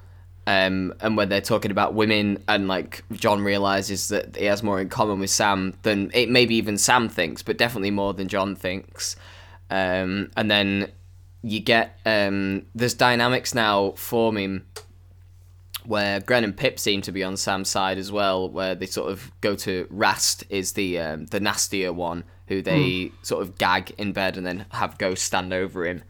Um, 0.46 0.94
and 1.02 1.14
where 1.14 1.26
they're 1.26 1.42
talking 1.42 1.70
about 1.70 1.92
women, 1.92 2.42
and 2.48 2.68
like 2.68 3.04
Jon 3.12 3.42
realizes 3.42 4.08
that 4.08 4.34
he 4.34 4.46
has 4.46 4.62
more 4.62 4.80
in 4.80 4.88
common 4.88 5.20
with 5.20 5.28
Sam 5.28 5.74
than 5.82 6.10
it 6.14 6.30
maybe 6.30 6.54
even 6.54 6.78
Sam 6.78 7.10
thinks, 7.10 7.42
but 7.42 7.58
definitely 7.58 7.90
more 7.90 8.14
than 8.14 8.28
Jon 8.28 8.56
thinks. 8.56 9.14
Um, 9.68 10.30
and 10.38 10.50
then 10.50 10.90
you 11.42 11.60
get 11.60 11.98
um, 12.06 12.64
there's 12.74 12.94
dynamics 12.94 13.54
now 13.54 13.92
forming 13.92 14.62
where 15.84 16.20
Grenn 16.20 16.44
and 16.44 16.56
Pip 16.56 16.78
seem 16.78 17.02
to 17.02 17.12
be 17.12 17.22
on 17.22 17.36
Sam's 17.36 17.68
side 17.68 17.98
as 17.98 18.12
well, 18.12 18.48
where 18.48 18.74
they 18.74 18.86
sort 18.86 19.10
of 19.10 19.30
go 19.40 19.54
to 19.56 19.86
Rast 19.90 20.44
is 20.50 20.72
the 20.72 20.98
um, 20.98 21.26
the 21.26 21.40
nastier 21.40 21.92
one 21.92 22.24
who 22.48 22.62
they 22.62 23.12
sort 23.22 23.42
of 23.42 23.58
gag 23.58 23.92
in 23.98 24.12
bed 24.12 24.36
and 24.36 24.46
then 24.46 24.66
have 24.70 24.98
Ghost 24.98 25.24
stand 25.24 25.52
over 25.52 25.86
him. 25.86 26.02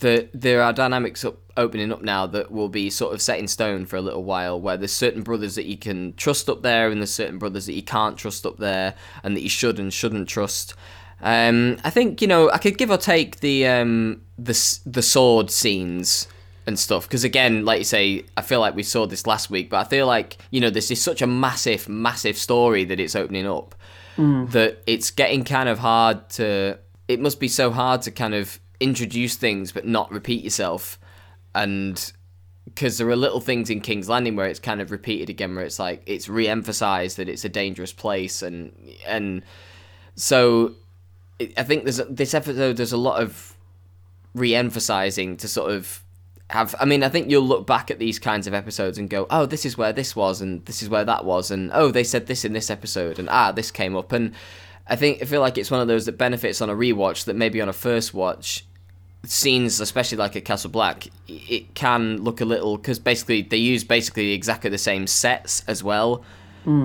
The, 0.00 0.28
there 0.32 0.62
are 0.62 0.72
dynamics 0.72 1.24
up, 1.24 1.38
opening 1.56 1.92
up 1.92 2.02
now 2.02 2.26
that 2.28 2.50
will 2.50 2.68
be 2.68 2.88
sort 2.88 3.12
of 3.12 3.20
set 3.20 3.38
in 3.38 3.48
stone 3.48 3.84
for 3.84 3.96
a 3.96 4.00
little 4.00 4.24
while, 4.24 4.60
where 4.60 4.76
there's 4.76 4.92
certain 4.92 5.22
brothers 5.22 5.54
that 5.56 5.66
you 5.66 5.76
can 5.76 6.14
trust 6.14 6.48
up 6.48 6.62
there, 6.62 6.90
and 6.90 7.00
there's 7.00 7.12
certain 7.12 7.38
brothers 7.38 7.66
that 7.66 7.74
you 7.74 7.82
can't 7.82 8.16
trust 8.16 8.46
up 8.46 8.58
there, 8.58 8.94
and 9.22 9.36
that 9.36 9.42
you 9.42 9.48
should 9.48 9.78
and 9.78 9.92
shouldn't 9.92 10.28
trust. 10.28 10.74
Um, 11.20 11.78
I 11.84 11.90
think 11.90 12.20
you 12.20 12.28
know 12.28 12.50
I 12.50 12.58
could 12.58 12.78
give 12.78 12.90
or 12.90 12.96
take 12.96 13.40
the 13.40 13.66
um, 13.66 14.22
the 14.38 14.80
the 14.86 15.02
sword 15.02 15.50
scenes 15.50 16.26
and 16.66 16.78
stuff 16.78 17.08
because 17.08 17.24
again, 17.24 17.64
like 17.64 17.78
you 17.78 17.84
say, 17.84 18.24
I 18.36 18.42
feel 18.42 18.60
like 18.60 18.74
we 18.74 18.82
saw 18.82 19.06
this 19.06 19.26
last 19.26 19.50
week, 19.50 19.70
but 19.70 19.78
I 19.78 19.84
feel 19.84 20.06
like 20.06 20.38
you 20.50 20.60
know 20.60 20.70
this 20.70 20.90
is 20.90 21.00
such 21.00 21.22
a 21.22 21.26
massive, 21.26 21.88
massive 21.88 22.36
story 22.36 22.84
that 22.84 23.00
it's 23.00 23.16
opening 23.16 23.46
up 23.46 23.74
mm. 24.16 24.50
that 24.52 24.82
it's 24.86 25.10
getting 25.10 25.44
kind 25.44 25.68
of 25.68 25.78
hard 25.78 26.28
to. 26.30 26.78
It 27.08 27.20
must 27.20 27.40
be 27.40 27.48
so 27.48 27.70
hard 27.70 28.02
to 28.02 28.10
kind 28.10 28.34
of 28.34 28.58
introduce 28.80 29.36
things 29.36 29.72
but 29.72 29.86
not 29.86 30.10
repeat 30.10 30.44
yourself, 30.44 30.98
and 31.54 32.12
because 32.64 32.98
there 32.98 33.08
are 33.08 33.16
little 33.16 33.40
things 33.40 33.70
in 33.70 33.80
King's 33.80 34.08
Landing 34.08 34.36
where 34.36 34.46
it's 34.46 34.60
kind 34.60 34.80
of 34.80 34.90
repeated 34.90 35.28
again, 35.28 35.54
where 35.54 35.64
it's 35.64 35.78
like 35.78 36.02
it's 36.06 36.28
re-emphasized 36.28 37.16
that 37.16 37.28
it's 37.28 37.44
a 37.44 37.48
dangerous 37.48 37.92
place, 37.92 38.42
and 38.42 38.72
and 39.06 39.42
so 40.14 40.74
I 41.56 41.64
think 41.64 41.84
there's 41.84 42.00
this 42.08 42.34
episode. 42.34 42.76
There's 42.76 42.92
a 42.92 42.96
lot 42.96 43.20
of 43.20 43.56
re-emphasizing 44.34 45.36
to 45.38 45.48
sort 45.48 45.72
of 45.72 46.01
have. 46.52 46.74
I 46.80 46.84
mean, 46.84 47.02
I 47.02 47.08
think 47.08 47.30
you'll 47.30 47.46
look 47.46 47.66
back 47.66 47.90
at 47.90 47.98
these 47.98 48.18
kinds 48.18 48.46
of 48.46 48.54
episodes 48.54 48.98
and 48.98 49.08
go, 49.08 49.26
"Oh, 49.30 49.46
this 49.46 49.64
is 49.64 49.76
where 49.76 49.92
this 49.92 50.14
was, 50.14 50.40
and 50.40 50.64
this 50.66 50.82
is 50.82 50.88
where 50.88 51.04
that 51.04 51.24
was, 51.24 51.50
and 51.50 51.70
oh, 51.72 51.90
they 51.90 52.04
said 52.04 52.26
this 52.26 52.44
in 52.44 52.52
this 52.52 52.70
episode, 52.70 53.18
and 53.18 53.28
ah, 53.30 53.52
this 53.52 53.70
came 53.70 53.96
up." 53.96 54.12
And 54.12 54.32
I 54.86 54.96
think 54.96 55.22
I 55.22 55.24
feel 55.24 55.40
like 55.40 55.58
it's 55.58 55.70
one 55.70 55.80
of 55.80 55.88
those 55.88 56.06
that 56.06 56.18
benefits 56.18 56.60
on 56.60 56.70
a 56.70 56.74
rewatch 56.74 57.24
that 57.24 57.36
maybe 57.36 57.60
on 57.60 57.68
a 57.68 57.72
first 57.72 58.14
watch 58.14 58.64
scenes, 59.24 59.80
especially 59.80 60.18
like 60.18 60.34
at 60.36 60.44
Castle 60.44 60.70
Black, 60.70 61.06
it 61.28 61.74
can 61.74 62.22
look 62.22 62.40
a 62.40 62.44
little 62.44 62.76
because 62.76 62.98
basically 62.98 63.42
they 63.42 63.56
use 63.56 63.84
basically 63.84 64.32
exactly 64.32 64.68
the 64.68 64.78
same 64.78 65.06
sets 65.06 65.62
as 65.66 65.82
well 65.82 66.24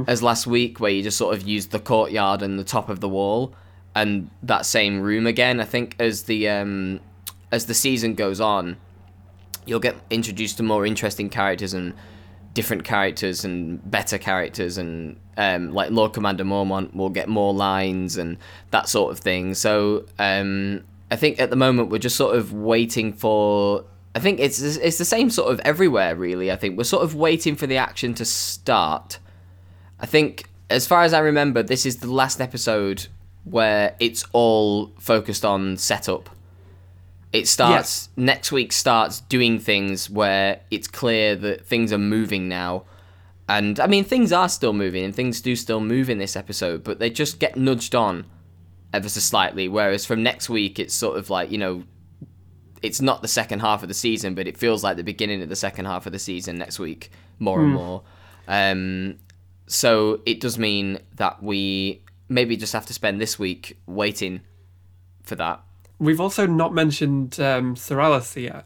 as 0.08 0.24
last 0.24 0.48
week, 0.48 0.80
where 0.80 0.92
you 0.92 1.04
just 1.04 1.18
sort 1.18 1.36
of 1.36 1.48
use 1.48 1.68
the 1.68 1.80
courtyard 1.80 2.42
and 2.42 2.58
the 2.58 2.64
top 2.64 2.90
of 2.90 3.00
the 3.00 3.10
wall 3.10 3.54
and 3.96 4.30
that 4.44 4.66
same 4.66 5.02
room 5.02 5.26
again. 5.26 5.60
I 5.60 5.66
think 5.66 5.96
as 6.00 6.24
the 6.24 6.50
um, 6.50 7.00
as 7.52 7.66
the 7.66 7.74
season 7.74 8.14
goes 8.14 8.40
on, 8.40 8.78
you'll 9.68 9.80
get 9.80 9.96
introduced 10.10 10.58
to 10.58 10.64
more 10.64 10.86
interesting 10.86 11.30
characters 11.30 11.74
and 11.74 11.94
different 12.54 12.84
characters 12.84 13.46
and 13.46 13.80
better 13.92 14.18
characters 14.18 14.80
and 14.80 15.16
um, 15.38 15.74
like 15.74 15.92
Lord 15.92 16.14
Commander 16.14 16.44
Mormont 16.44 16.96
will 16.96 17.10
get 17.10 17.30
more 17.30 17.54
lines 17.54 18.18
and 18.18 18.38
that 18.72 18.90
sort 18.90 19.12
of 19.12 19.20
thing. 19.20 19.54
So 19.54 20.06
um, 20.18 20.84
I 21.12 21.16
think 21.16 21.40
at 21.40 21.52
the 21.52 21.56
moment 21.56 21.90
we're 21.90 22.00
just 22.00 22.16
sort 22.16 22.36
of 22.36 22.54
waiting 22.54 23.14
for. 23.14 23.86
I 24.16 24.20
think 24.20 24.40
it's 24.40 24.60
it's 24.60 24.98
the 24.98 25.06
same 25.06 25.30
sort 25.30 25.54
of 25.54 25.60
everywhere 25.60 26.16
really. 26.16 26.52
I 26.52 26.56
think 26.56 26.76
we're 26.76 26.86
sort 26.86 27.04
of 27.04 27.14
waiting 27.14 27.56
for 27.56 27.68
the 27.68 27.78
action 27.78 28.16
to 28.16 28.26
start. 28.26 29.20
I 30.00 30.08
think 30.08 30.50
as 30.72 30.88
far 30.88 31.04
as 31.04 31.14
I 31.14 31.20
remember, 31.20 31.62
this 31.62 31.86
is 31.86 31.98
the 31.98 32.12
last 32.12 32.42
episode 32.42 33.08
where 33.44 33.96
it's 34.00 34.26
all 34.34 34.92
focused 34.98 35.46
on 35.46 35.78
setup 35.78 36.32
it 37.34 37.48
starts 37.48 38.10
next 38.16 38.52
week 38.52 38.72
starts 38.72 39.22
doing 39.22 39.60
things 39.60 40.10
where 40.10 40.62
it's 40.72 40.88
clear 40.88 41.36
that 41.36 41.66
things 41.66 41.92
are 41.92 41.98
moving 41.98 42.48
now. 42.48 42.86
And 43.50 43.80
i 43.80 43.88
mean 43.88 44.04
things 44.04 44.34
are 44.34 44.50
still 44.50 44.74
moving 44.74 45.06
and 45.06 45.16
things 45.16 45.40
do 45.40 45.56
still 45.56 45.80
move 45.80 46.10
in 46.10 46.18
this 46.18 46.36
episode 46.36 46.84
but 46.84 47.00
they 47.00 47.10
just 47.10 47.40
get 47.40 47.56
nudged 47.56 47.96
on 47.96 48.26
ever 48.94 49.10
so 49.10 49.20
slightly. 49.20 49.68
Whereas 49.68 50.06
from 50.06 50.24
next 50.24 50.50
week 50.50 50.80
it's 50.80 50.94
sort 50.94 51.18
of 51.18 51.30
like 51.30 51.52
you 51.52 51.58
know 51.58 51.84
it's 52.82 53.02
not 53.02 53.22
the 53.22 53.28
second 53.28 53.60
half 53.60 53.82
of 53.84 53.88
the 53.88 53.94
season 53.94 54.36
but 54.36 54.48
it 54.48 54.58
feels 54.58 54.84
like 54.84 54.98
the 54.98 55.04
beginning 55.04 55.42
of 55.42 55.50
the 55.50 55.56
second 55.56 55.86
half 55.86 56.06
of 56.06 56.12
the 56.12 56.20
season 56.20 56.58
next 56.58 56.80
week 56.80 57.12
more 57.40 57.62
and 57.62 57.74
more. 57.74 58.04
Um, 58.48 59.20
so 59.68 60.22
it 60.26 60.40
does 60.40 60.58
mean 60.58 61.00
that 61.16 61.44
we 61.44 62.04
maybe 62.30 62.58
just 62.58 62.74
have 62.74 62.86
to 62.86 62.94
spend 62.94 63.20
this 63.20 63.38
week 63.38 63.78
waiting 63.86 64.42
for 65.24 65.36
that 65.36 65.62
We've 66.00 66.22
also 66.22 66.46
not 66.46 66.74
mentioned 66.74 67.40
um, 67.40 67.76
Sir 67.76 67.98
Alliser 67.98 68.44
yet. 68.44 68.66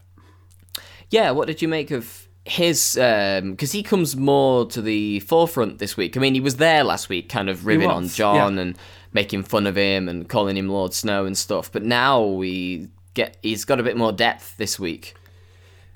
Yeah, 1.10 1.30
what 1.30 1.46
did 1.46 1.62
you 1.62 1.68
make 1.68 1.90
of 1.90 2.28
his? 2.44 2.94
Because 2.94 3.72
he 3.72 3.82
comes 3.82 4.16
more 4.16 4.66
to 4.66 4.82
the 4.82 5.20
forefront 5.20 5.78
this 5.78 5.96
week. 5.96 6.16
I 6.16 6.20
mean, 6.20 6.34
he 6.34 6.40
was 6.40 6.56
there 6.56 6.84
last 6.84 7.08
week, 7.08 7.28
kind 7.28 7.48
of 7.48 7.66
ribbing 7.66 7.90
on 7.90 8.08
Jon 8.08 8.56
yeah. 8.56 8.62
and 8.62 8.78
making 9.12 9.42
fun 9.44 9.66
of 9.66 9.76
him 9.76 10.08
and 10.08 10.28
calling 10.28 10.56
him 10.56 10.68
Lord 10.68 10.94
Snow 10.94 11.26
and 11.26 11.36
stuff. 11.36 11.70
But 11.70 11.84
now 11.84 12.22
we 12.22 12.88
get 13.14 13.36
he's 13.42 13.64
got 13.64 13.78
a 13.78 13.82
bit 13.82 13.96
more 13.96 14.12
depth 14.12 14.56
this 14.56 14.78
week. 14.78 15.14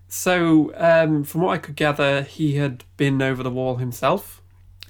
So, 0.09 0.73
um, 0.77 1.25
from 1.25 1.41
what 1.41 1.53
I 1.55 1.59
could 1.59 1.77
gather, 1.77 2.23
he 2.23 2.57
had 2.57 2.85
been 2.97 3.21
over 3.21 3.43
the 3.43 3.51
wall 3.51 3.77
himself. 3.77 4.41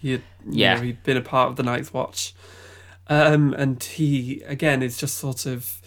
He 0.01 0.13
had, 0.13 0.23
Yeah. 0.49 0.75
know, 0.75 0.83
he'd 0.83 1.03
been 1.05 1.17
a 1.17 1.23
part 1.23 1.49
of 1.49 1.57
the 1.57 1.63
Night's 1.63 1.93
Watch, 1.93 2.35
um, 3.09 3.55
and 3.55 3.83
he 3.83 4.43
again 4.47 4.83
is 4.83 4.99
just 4.99 5.17
sort 5.17 5.47
of 5.47 5.81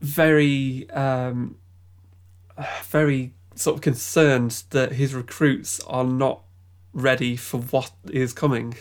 very, 0.00 0.88
um, 0.90 1.56
very 2.84 3.32
sort 3.54 3.76
of 3.76 3.82
concerned 3.82 4.64
that 4.70 4.92
his 4.92 5.14
recruits 5.14 5.80
are 5.80 6.04
not 6.04 6.42
ready 6.92 7.36
for 7.36 7.60
what 7.60 7.92
is 8.10 8.32
coming. 8.32 8.74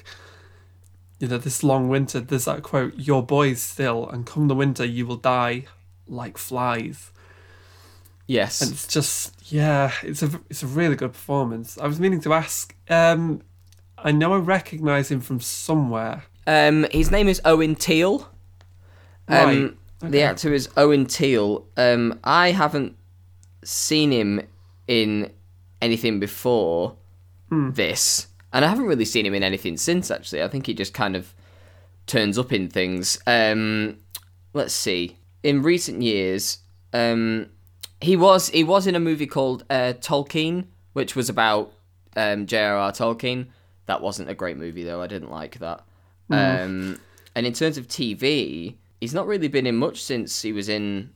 You 1.19 1.27
know, 1.27 1.37
this 1.37 1.63
long 1.63 1.89
winter. 1.89 2.19
There's 2.19 2.45
that 2.45 2.63
quote: 2.63 2.95
"Your 2.95 3.23
boys 3.23 3.61
still, 3.61 4.09
and 4.09 4.25
come 4.25 4.47
the 4.47 4.55
winter, 4.55 4.85
you 4.85 5.05
will 5.05 5.17
die 5.17 5.65
like 6.07 6.37
flies." 6.37 7.11
Yes. 8.29 8.61
And 8.61 8.71
it's 8.71 8.87
just 8.87 9.33
yeah, 9.51 9.91
it's 10.03 10.21
a 10.21 10.39
it's 10.49 10.61
a 10.61 10.67
really 10.67 10.95
good 10.95 11.13
performance. 11.13 11.77
I 11.77 11.87
was 11.87 11.99
meaning 11.99 12.21
to 12.21 12.33
ask. 12.33 12.75
Um, 12.87 13.41
I 13.97 14.11
know 14.11 14.33
I 14.33 14.37
recognise 14.37 15.09
him 15.11 15.19
from 15.19 15.39
somewhere. 15.41 16.23
Um, 16.47 16.85
his 16.91 17.11
name 17.11 17.27
is 17.27 17.41
Owen 17.43 17.75
Teale. 17.75 18.31
Right, 19.27 19.73
Um, 20.01 20.11
The 20.11 20.21
actor 20.21 20.53
is 20.53 20.69
Owen 20.77 21.05
Teale. 21.05 21.65
Um, 21.77 22.19
I 22.23 22.51
haven't 22.51 22.95
seen 23.63 24.11
him 24.11 24.41
in 24.87 25.31
anything 25.81 26.19
before 26.19 26.95
Hmm. 27.49 27.71
this, 27.71 28.27
and 28.53 28.63
I 28.63 28.67
haven't 28.67 28.85
really 28.85 29.05
seen 29.05 29.25
him 29.25 29.33
in 29.33 29.43
anything 29.43 29.75
since. 29.77 30.11
Actually, 30.11 30.43
I 30.43 30.47
think 30.47 30.67
he 30.67 30.73
just 30.73 30.93
kind 30.93 31.15
of 31.15 31.33
turns 32.07 32.37
up 32.37 32.51
in 32.53 32.69
things. 32.69 33.17
Um, 33.27 33.97
let's 34.53 34.73
see. 34.73 35.17
In 35.43 35.61
recent 35.61 36.01
years, 36.01 36.59
um, 36.93 37.47
he 38.01 38.15
was 38.15 38.49
he 38.49 38.63
was 38.63 38.87
in 38.87 38.95
a 38.95 38.99
movie 38.99 39.27
called 39.27 39.63
uh, 39.69 39.93
Tolkien, 39.99 40.65
which 40.93 41.15
was 41.15 41.27
about 41.29 41.73
um, 42.15 42.45
J.R.R. 42.45 42.91
Tolkien. 42.91 43.47
That 43.87 44.01
wasn't 44.01 44.29
a 44.29 44.35
great 44.35 44.57
movie 44.57 44.83
though. 44.83 45.01
I 45.01 45.07
didn't 45.07 45.31
like 45.31 45.59
that. 45.59 45.83
Um, 46.31 46.99
and 47.35 47.47
in 47.47 47.53
terms 47.53 47.77
of 47.79 47.87
TV, 47.87 48.75
he's 48.99 49.13
not 49.13 49.27
really 49.27 49.47
been 49.47 49.65
in 49.65 49.75
much 49.75 50.01
since 50.03 50.41
he 50.41 50.51
was 50.51 50.69
in 50.69 51.11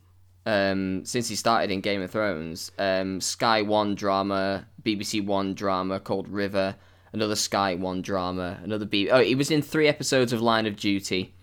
um, 0.46 1.06
since 1.06 1.30
he 1.30 1.36
started 1.36 1.72
in 1.72 1.80
Game 1.82 2.02
of 2.02 2.12
Thrones. 2.12 2.72
Um, 2.78 3.22
Sky 3.22 3.62
One 3.62 3.96
drama, 3.96 4.66
BBC 4.84 5.26
One 5.26 5.54
drama 5.54 6.00
called 6.00 6.28
River, 6.28 6.76
another 7.14 7.36
Sky 7.36 7.76
One 7.76 8.02
drama, 8.02 8.60
another 8.64 8.86
B. 8.86 9.10
Oh, 9.10 9.22
he 9.22 9.36
was 9.36 9.52
in 9.52 9.62
three 9.62 9.88
episodes 9.88 10.34
of 10.34 10.42
Line 10.42 10.66
of 10.66 10.76
Duty, 10.76 11.34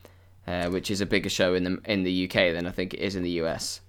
uh, 0.46 0.68
which 0.68 0.90
is 0.90 1.00
a 1.00 1.06
bigger 1.06 1.30
show 1.30 1.54
in 1.54 1.64
the 1.64 1.78
in 1.86 2.02
the 2.02 2.24
UK 2.26 2.52
than 2.52 2.66
I 2.66 2.70
think 2.70 2.92
it 2.94 3.00
is 3.00 3.16
in 3.16 3.22
the 3.22 3.30
US. 3.42 3.80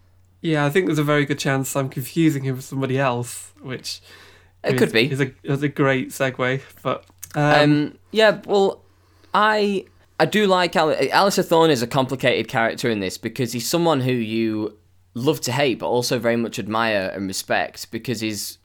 Yeah, 0.41 0.65
I 0.65 0.69
think 0.69 0.87
there's 0.87 0.97
a 0.97 1.03
very 1.03 1.25
good 1.25 1.37
chance 1.39 1.75
I'm 1.75 1.89
confusing 1.89 2.43
him 2.43 2.55
with 2.55 2.65
somebody 2.65 2.97
else, 2.97 3.51
which 3.61 4.01
It 4.63 4.73
is, 4.75 4.79
could 4.79 4.91
be. 4.91 5.11
is 5.11 5.21
a 5.21 5.31
is 5.43 5.61
a 5.61 5.67
great 5.69 6.09
segue. 6.09 6.61
But 6.81 7.05
um, 7.35 7.43
Um, 7.61 7.97
yeah, 8.11 8.39
well, 8.45 8.81
I 9.33 9.85
I 10.21 10.25
do 10.25 10.45
like 10.45 10.75
Al- 10.75 10.93
Alliser 10.93 11.43
Thorne 11.43 11.71
is 11.71 11.81
a 11.81 11.87
complicated 11.87 12.47
character 12.47 12.91
in 12.91 12.99
this 12.99 13.17
because 13.17 13.53
he's 13.53 13.67
someone 13.67 14.01
who 14.01 14.11
you 14.11 14.77
love 15.15 15.41
to 15.41 15.51
hate, 15.51 15.79
but 15.79 15.87
also 15.87 16.19
very 16.19 16.35
much 16.35 16.59
admire 16.59 17.11
and 17.15 17.25
respect 17.25 17.89
because 17.89 18.21
he's 18.21 18.59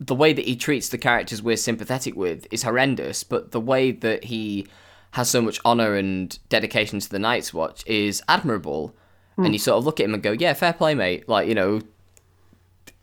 the 0.00 0.16
way 0.16 0.32
that 0.32 0.44
he 0.46 0.56
treats 0.56 0.88
the 0.88 0.98
characters 0.98 1.40
we're 1.40 1.56
sympathetic 1.56 2.16
with 2.16 2.48
is 2.50 2.64
horrendous, 2.64 3.22
but 3.22 3.52
the 3.52 3.60
way 3.60 3.92
that 3.92 4.24
he 4.24 4.66
has 5.12 5.30
so 5.30 5.40
much 5.40 5.60
honor 5.64 5.94
and 5.94 6.40
dedication 6.48 6.98
to 6.98 7.08
the 7.08 7.20
Night's 7.20 7.54
Watch 7.54 7.86
is 7.86 8.20
admirable. 8.28 8.96
And 9.36 9.46
you 9.46 9.60
hmm. 9.60 9.62
sort 9.62 9.78
of 9.78 9.84
look 9.84 10.00
at 10.00 10.06
him 10.06 10.14
and 10.14 10.22
go, 10.24 10.32
"Yeah, 10.32 10.54
fair 10.54 10.72
play, 10.72 10.96
mate." 10.96 11.28
Like 11.28 11.46
you 11.46 11.54
know, 11.54 11.82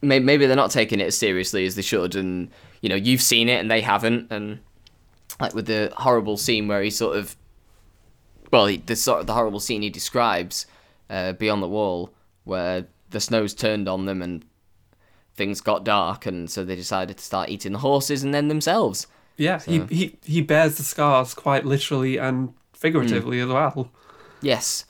may- 0.01 0.19
maybe 0.19 0.45
they're 0.45 0.57
not 0.57 0.71
taking 0.71 0.99
it 0.99 1.07
as 1.07 1.17
seriously 1.17 1.65
as 1.65 1.75
they 1.75 1.81
should, 1.81 2.15
and 2.15 2.49
you 2.81 2.89
know, 2.89 2.95
you've 2.95 3.21
seen 3.21 3.47
it 3.47 3.61
and 3.61 3.71
they 3.71 3.79
haven't, 3.79 4.29
and 4.29 4.59
like 5.39 5.53
with 5.53 5.67
the 5.67 5.93
horrible 5.95 6.35
scene 6.35 6.67
where 6.67 6.81
he 6.83 6.89
sort 6.89 7.15
of, 7.15 7.37
well, 8.51 8.65
he, 8.67 8.77
the 8.77 8.95
sort 8.95 9.21
of 9.21 9.27
the 9.27 9.33
horrible 9.33 9.59
scene 9.59 9.81
he 9.81 9.89
describes 9.89 10.65
uh, 11.09 11.33
beyond 11.33 11.63
the 11.63 11.67
wall, 11.69 12.13
where 12.43 12.85
the 13.09 13.19
snow's 13.19 13.53
turned 13.53 13.87
on 13.89 14.05
them 14.05 14.21
and 14.21 14.45
things 15.33 15.61
got 15.61 15.83
dark, 15.83 16.25
and 16.25 16.49
so 16.49 16.63
they 16.63 16.75
decided 16.75 17.17
to 17.17 17.23
start 17.23 17.49
eating 17.49 17.71
the 17.71 17.79
horses 17.79 18.23
and 18.23 18.33
then 18.33 18.47
themselves. 18.47 19.07
Yeah, 19.37 19.59
he, 19.61 19.79
he 19.89 20.17
he 20.23 20.41
bears 20.41 20.75
the 20.77 20.83
scars 20.83 21.33
quite 21.33 21.65
literally 21.65 22.17
and 22.17 22.53
figuratively 22.73 23.37
Hmm. 23.39 23.43
as 23.43 23.49
well. 23.49 23.91
Yes. 24.41 24.85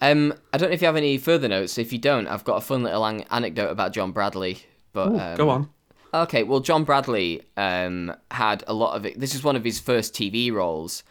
Um, 0.00 0.34
I 0.52 0.58
don't 0.58 0.68
know 0.70 0.74
if 0.74 0.82
you 0.82 0.86
have 0.86 0.96
any 0.96 1.16
further 1.18 1.48
notes. 1.48 1.78
If 1.78 1.92
you 1.92 1.98
don't, 1.98 2.26
I've 2.26 2.44
got 2.44 2.56
a 2.56 2.60
fun 2.60 2.82
little 2.82 3.04
an- 3.04 3.24
anecdote 3.30 3.70
about 3.70 3.92
John 3.92 4.10
Bradley. 4.12 4.58
But 4.92 5.08
Ooh, 5.12 5.18
um, 5.18 5.36
go 5.36 5.48
on. 5.50 5.68
Okay, 6.12 6.42
well, 6.42 6.60
John 6.60 6.84
Bradley 6.84 7.42
um, 7.56 8.12
had 8.32 8.62
a 8.66 8.74
lot 8.74 8.96
of 8.96 9.06
it. 9.06 9.18
This 9.18 9.34
is 9.34 9.42
one 9.44 9.56
of 9.56 9.64
his 9.64 9.78
first 9.80 10.12
TV 10.14 10.52
roles, 10.52 11.02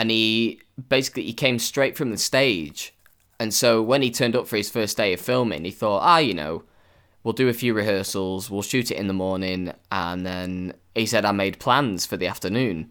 and 0.00 0.10
he 0.10 0.58
basically 0.88 1.24
he 1.24 1.34
came 1.34 1.58
straight 1.58 1.94
from 1.94 2.10
the 2.10 2.16
stage. 2.16 2.94
And 3.38 3.52
so 3.52 3.82
when 3.82 4.00
he 4.00 4.10
turned 4.10 4.34
up 4.34 4.48
for 4.48 4.56
his 4.56 4.70
first 4.70 4.96
day 4.96 5.12
of 5.12 5.20
filming, 5.20 5.66
he 5.66 5.70
thought, 5.70 6.00
ah, 6.02 6.16
you 6.16 6.32
know, 6.32 6.64
we'll 7.22 7.34
do 7.34 7.50
a 7.50 7.52
few 7.52 7.74
rehearsals, 7.74 8.48
we'll 8.48 8.62
shoot 8.62 8.90
it 8.90 8.96
in 8.96 9.08
the 9.08 9.12
morning, 9.12 9.74
and 9.92 10.24
then 10.24 10.72
he 10.94 11.04
said 11.04 11.26
I 11.26 11.32
made 11.32 11.60
plans 11.60 12.06
for 12.06 12.16
the 12.16 12.26
afternoon 12.26 12.90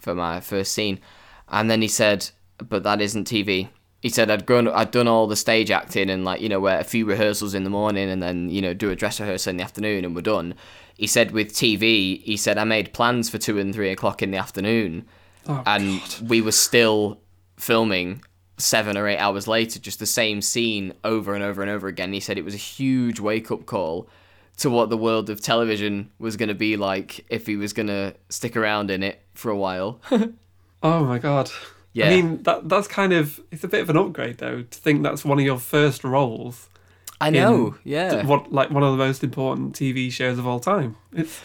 for 0.00 0.16
my 0.16 0.40
first 0.40 0.72
scene, 0.72 0.98
and 1.46 1.70
then 1.70 1.80
he 1.80 1.86
said, 1.86 2.28
but 2.58 2.82
that 2.82 3.00
isn't 3.00 3.28
TV. 3.28 3.68
He 4.02 4.08
said 4.08 4.28
I'd 4.28 4.44
grown, 4.44 4.66
I'd 4.66 4.90
done 4.90 5.06
all 5.06 5.28
the 5.28 5.36
stage 5.36 5.70
acting 5.70 6.10
and 6.10 6.24
like 6.24 6.40
you 6.40 6.48
know 6.48 6.66
a 6.66 6.82
few 6.82 7.04
rehearsals 7.06 7.54
in 7.54 7.62
the 7.62 7.70
morning 7.70 8.10
and 8.10 8.20
then 8.20 8.48
you 8.48 8.60
know 8.60 8.74
do 8.74 8.90
a 8.90 8.96
dress 8.96 9.20
rehearsal 9.20 9.50
in 9.50 9.58
the 9.58 9.64
afternoon 9.64 10.04
and 10.04 10.16
we're 10.16 10.22
done. 10.22 10.54
He 10.96 11.06
said 11.06 11.30
with 11.30 11.52
TV, 11.52 12.20
he 12.24 12.36
said 12.36 12.58
I 12.58 12.64
made 12.64 12.92
plans 12.92 13.30
for 13.30 13.38
two 13.38 13.60
and 13.60 13.72
three 13.72 13.90
o'clock 13.90 14.22
in 14.22 14.32
the 14.32 14.38
afternoon, 14.38 15.06
Oh, 15.48 15.62
and 15.66 16.00
we 16.26 16.40
were 16.40 16.52
still 16.52 17.18
filming 17.56 18.22
seven 18.58 18.96
or 18.96 19.08
eight 19.08 19.18
hours 19.18 19.48
later, 19.48 19.78
just 19.78 19.98
the 19.98 20.06
same 20.06 20.42
scene 20.42 20.92
over 21.04 21.34
and 21.34 21.42
over 21.42 21.62
and 21.62 21.70
over 21.70 21.88
again. 21.88 22.12
He 22.12 22.20
said 22.20 22.38
it 22.38 22.44
was 22.44 22.54
a 22.54 22.58
huge 22.58 23.18
wake 23.18 23.50
up 23.50 23.66
call 23.66 24.08
to 24.58 24.68
what 24.68 24.90
the 24.90 24.96
world 24.96 25.30
of 25.30 25.40
television 25.40 26.10
was 26.18 26.36
going 26.36 26.48
to 26.48 26.54
be 26.54 26.76
like 26.76 27.24
if 27.30 27.46
he 27.46 27.56
was 27.56 27.72
going 27.72 27.86
to 27.86 28.14
stick 28.28 28.56
around 28.56 28.90
in 28.90 29.02
it 29.02 29.22
for 29.34 29.50
a 29.50 29.56
while. 29.56 30.00
Oh 30.80 31.04
my 31.04 31.18
god. 31.18 31.50
Yeah. 31.92 32.06
I 32.06 32.10
mean 32.10 32.42
that 32.44 32.68
that's 32.68 32.86
kind 32.86 33.12
of 33.12 33.40
it's 33.50 33.64
a 33.64 33.68
bit 33.68 33.80
of 33.80 33.90
an 33.90 33.96
upgrade 33.96 34.38
though 34.38 34.62
to 34.62 34.78
think 34.78 35.02
that's 35.02 35.24
one 35.24 35.38
of 35.38 35.44
your 35.44 35.58
first 35.58 36.04
roles. 36.04 36.68
I 37.20 37.30
know, 37.30 37.74
yeah. 37.82 38.24
What 38.24 38.52
like 38.52 38.70
one 38.70 38.84
of 38.84 38.92
the 38.92 39.04
most 39.04 39.24
important 39.24 39.74
TV 39.74 40.12
shows 40.12 40.38
of 40.38 40.46
all 40.46 40.60
time. 40.60 40.94
It's 41.12 41.40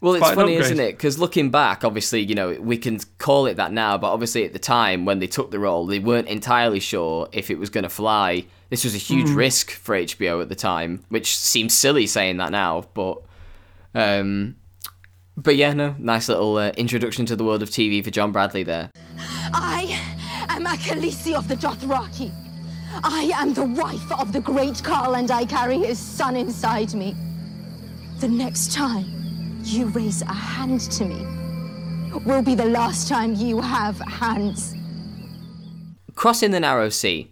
Well, 0.00 0.14
it's 0.14 0.22
quite 0.22 0.32
an 0.32 0.36
funny, 0.38 0.54
isn't 0.56 0.80
it? 0.80 0.92
Because 0.92 1.18
looking 1.18 1.50
back, 1.50 1.82
obviously, 1.84 2.20
you 2.20 2.34
know, 2.34 2.52
we 2.60 2.76
can 2.76 3.00
call 3.18 3.46
it 3.46 3.54
that 3.56 3.72
now, 3.72 3.96
but 3.96 4.12
obviously 4.12 4.44
at 4.44 4.52
the 4.52 4.58
time 4.58 5.04
when 5.06 5.18
they 5.18 5.26
took 5.26 5.50
the 5.50 5.58
role, 5.58 5.86
they 5.86 5.98
weren't 5.98 6.28
entirely 6.28 6.80
sure 6.80 7.28
if 7.32 7.50
it 7.50 7.58
was 7.58 7.70
going 7.70 7.84
to 7.84 7.88
fly. 7.90 8.44
This 8.70 8.84
was 8.84 8.94
a 8.94 8.98
huge 8.98 9.28
Hmm. 9.28 9.36
risk 9.36 9.70
for 9.70 9.94
HBO 9.94 10.42
at 10.42 10.48
the 10.48 10.54
time, 10.54 11.04
which 11.08 11.36
seems 11.36 11.72
silly 11.74 12.06
saying 12.06 12.36
that 12.36 12.50
now, 12.52 12.84
but, 12.92 13.18
um, 13.94 14.56
but 15.36 15.56
yeah, 15.56 15.72
no, 15.72 15.94
nice 15.98 16.28
little 16.28 16.56
uh, 16.58 16.70
introduction 16.76 17.24
to 17.26 17.36
the 17.36 17.44
world 17.44 17.62
of 17.62 17.70
TV 17.70 18.04
for 18.04 18.10
John 18.10 18.30
Bradley 18.30 18.62
there. 18.62 18.90
I 19.52 19.98
am 20.48 20.66
a 20.66 20.70
Khaleesi 20.76 21.34
of 21.34 21.48
the 21.48 21.56
Dothraki. 21.56 22.30
I 23.02 23.30
am 23.34 23.54
the 23.54 23.64
wife 23.64 24.12
of 24.20 24.32
the 24.32 24.40
great 24.40 24.74
Khal, 24.74 25.18
and 25.18 25.30
I 25.30 25.44
carry 25.46 25.78
his 25.78 25.98
son 25.98 26.36
inside 26.36 26.94
me. 26.94 27.16
The 28.20 28.28
next 28.28 28.72
time 28.72 29.04
you 29.66 29.86
raise 29.86 30.22
a 30.22 30.32
hand 30.32 30.80
to 30.80 31.04
me 31.04 31.26
will 32.24 32.42
be 32.42 32.54
the 32.54 32.66
last 32.66 33.08
time 33.08 33.34
you 33.34 33.60
have 33.60 33.98
hands. 34.00 34.74
crossing 36.14 36.52
the 36.52 36.60
narrow 36.60 36.88
sea 36.88 37.30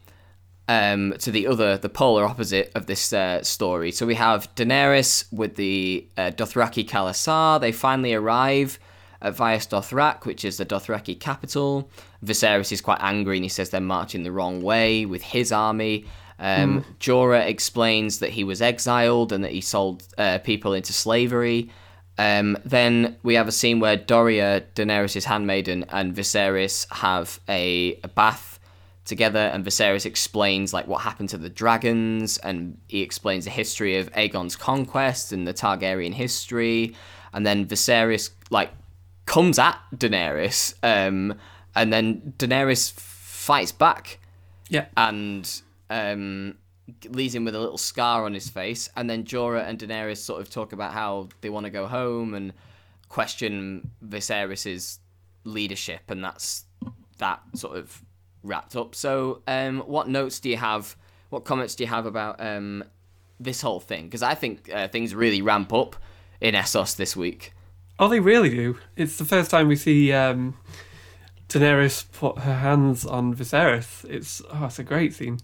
um, 0.66 1.14
to 1.18 1.30
the 1.30 1.46
other, 1.46 1.78
the 1.78 1.88
polar 1.88 2.24
opposite 2.24 2.72
of 2.74 2.86
this 2.86 3.12
uh, 3.12 3.42
story. 3.42 3.92
So 3.92 4.06
we 4.06 4.14
have 4.16 4.52
Daenerys 4.54 5.32
with 5.32 5.56
the 5.56 6.06
uh, 6.16 6.30
Dothraki 6.30 6.88
Khalasar. 6.88 7.60
They 7.60 7.70
finally 7.70 8.14
arrive 8.14 8.78
at 9.20 9.36
Vaes 9.36 9.66
Dothrak, 9.66 10.24
which 10.24 10.44
is 10.44 10.56
the 10.56 10.66
Dothraki 10.66 11.18
capital. 11.18 11.88
Viserys 12.24 12.72
is 12.72 12.80
quite 12.80 12.98
angry 13.00 13.36
and 13.36 13.44
he 13.44 13.48
says 13.48 13.70
they're 13.70 13.80
marching 13.80 14.24
the 14.24 14.32
wrong 14.32 14.62
way 14.62 15.06
with 15.06 15.22
his 15.22 15.52
army. 15.52 16.06
Um, 16.38 16.84
Jorah 16.98 17.46
explains 17.46 18.18
that 18.18 18.30
he 18.30 18.42
was 18.42 18.60
exiled 18.60 19.32
and 19.32 19.44
that 19.44 19.52
he 19.52 19.60
sold 19.60 20.02
uh, 20.18 20.38
people 20.38 20.72
into 20.72 20.92
slavery. 20.92 21.70
Um, 22.18 22.58
then 22.64 23.16
we 23.22 23.34
have 23.34 23.48
a 23.48 23.52
scene 23.52 23.80
where 23.80 23.96
Doreah, 23.96 24.62
Daenerys' 24.74 25.24
handmaiden, 25.24 25.84
and 25.88 26.14
Viserys 26.14 26.86
have 26.92 27.40
a, 27.48 27.98
a 28.04 28.08
bath 28.08 28.58
together, 29.04 29.50
and 29.52 29.64
Viserys 29.64 30.06
explains 30.06 30.72
like 30.72 30.86
what 30.86 31.02
happened 31.02 31.30
to 31.30 31.38
the 31.38 31.48
dragons, 31.48 32.38
and 32.38 32.78
he 32.88 33.02
explains 33.02 33.44
the 33.44 33.50
history 33.50 33.96
of 33.96 34.10
Aegon's 34.12 34.56
conquest 34.56 35.32
and 35.32 35.46
the 35.46 35.54
Targaryen 35.54 36.14
history, 36.14 36.94
and 37.32 37.46
then 37.46 37.66
Viserys 37.66 38.30
like 38.50 38.70
comes 39.26 39.58
at 39.58 39.78
Daenerys, 39.94 40.74
um, 40.82 41.34
and 41.74 41.92
then 41.92 42.34
Daenerys 42.38 42.92
fights 42.92 43.72
back 43.72 44.18
yeah. 44.68 44.86
and 44.96 45.62
um, 45.90 46.56
leaves 47.08 47.34
him 47.34 47.44
with 47.44 47.54
a 47.54 47.60
little 47.60 47.78
scar 47.78 48.24
on 48.24 48.34
his 48.34 48.48
face. 48.48 48.88
And 48.96 49.08
then 49.08 49.24
Jorah 49.24 49.66
and 49.66 49.78
Daenerys 49.78 50.18
sort 50.18 50.40
of 50.40 50.50
talk 50.50 50.72
about 50.72 50.92
how 50.92 51.28
they 51.40 51.50
want 51.50 51.64
to 51.64 51.70
go 51.70 51.86
home 51.86 52.34
and 52.34 52.52
question 53.08 53.90
Viserys's 54.06 54.98
leadership, 55.44 56.02
and 56.08 56.24
that's 56.24 56.64
that 57.18 57.40
sort 57.54 57.76
of 57.76 58.02
wrapped 58.42 58.74
up. 58.74 58.94
So, 58.94 59.42
um, 59.46 59.80
what 59.80 60.08
notes 60.08 60.40
do 60.40 60.48
you 60.48 60.56
have? 60.56 60.96
What 61.30 61.44
comments 61.44 61.74
do 61.74 61.84
you 61.84 61.90
have 61.90 62.06
about 62.06 62.40
um, 62.40 62.84
this 63.38 63.60
whole 63.60 63.80
thing? 63.80 64.04
Because 64.04 64.22
I 64.22 64.34
think 64.34 64.70
uh, 64.72 64.88
things 64.88 65.14
really 65.14 65.42
ramp 65.42 65.72
up 65.72 65.96
in 66.40 66.54
Essos 66.54 66.96
this 66.96 67.16
week. 67.16 67.52
Oh, 67.98 68.08
they 68.08 68.20
really 68.20 68.50
do. 68.50 68.78
It's 68.96 69.16
the 69.16 69.24
first 69.24 69.50
time 69.50 69.68
we 69.68 69.76
see 69.76 70.12
um, 70.12 70.56
Daenerys 71.48 72.10
put 72.12 72.38
her 72.40 72.56
hands 72.56 73.04
on 73.06 73.34
Viserys. 73.34 74.04
It's 74.08 74.42
oh, 74.52 74.66
it's 74.66 74.78
a 74.78 74.84
great 74.84 75.14
scene. 75.14 75.38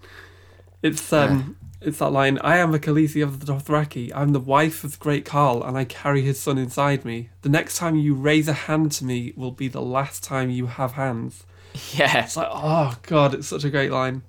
It's 0.82 1.12
um, 1.12 1.56
it's 1.80 1.98
that 1.98 2.10
line: 2.10 2.38
"I 2.38 2.58
am 2.58 2.74
a 2.74 2.78
Khaleesi 2.78 3.22
of 3.22 3.40
the 3.40 3.52
Dothraki. 3.52 4.12
I'm 4.14 4.32
the 4.32 4.40
wife 4.40 4.84
of 4.84 4.92
the 4.92 4.98
great 4.98 5.24
Khal, 5.24 5.66
and 5.66 5.76
I 5.76 5.84
carry 5.84 6.22
his 6.22 6.38
son 6.38 6.58
inside 6.58 7.04
me. 7.04 7.30
The 7.42 7.48
next 7.48 7.76
time 7.76 7.96
you 7.96 8.14
raise 8.14 8.48
a 8.48 8.52
hand 8.52 8.92
to 8.92 9.04
me 9.04 9.32
will 9.36 9.52
be 9.52 9.68
the 9.68 9.82
last 9.82 10.22
time 10.22 10.50
you 10.50 10.66
have 10.66 10.92
hands." 10.92 11.44
Yeah. 11.92 12.24
It's 12.24 12.36
like, 12.36 12.48
oh 12.50 12.96
god, 13.02 13.34
it's 13.34 13.46
such 13.46 13.62
a 13.64 13.70
great 13.70 13.92
line. 13.92 14.22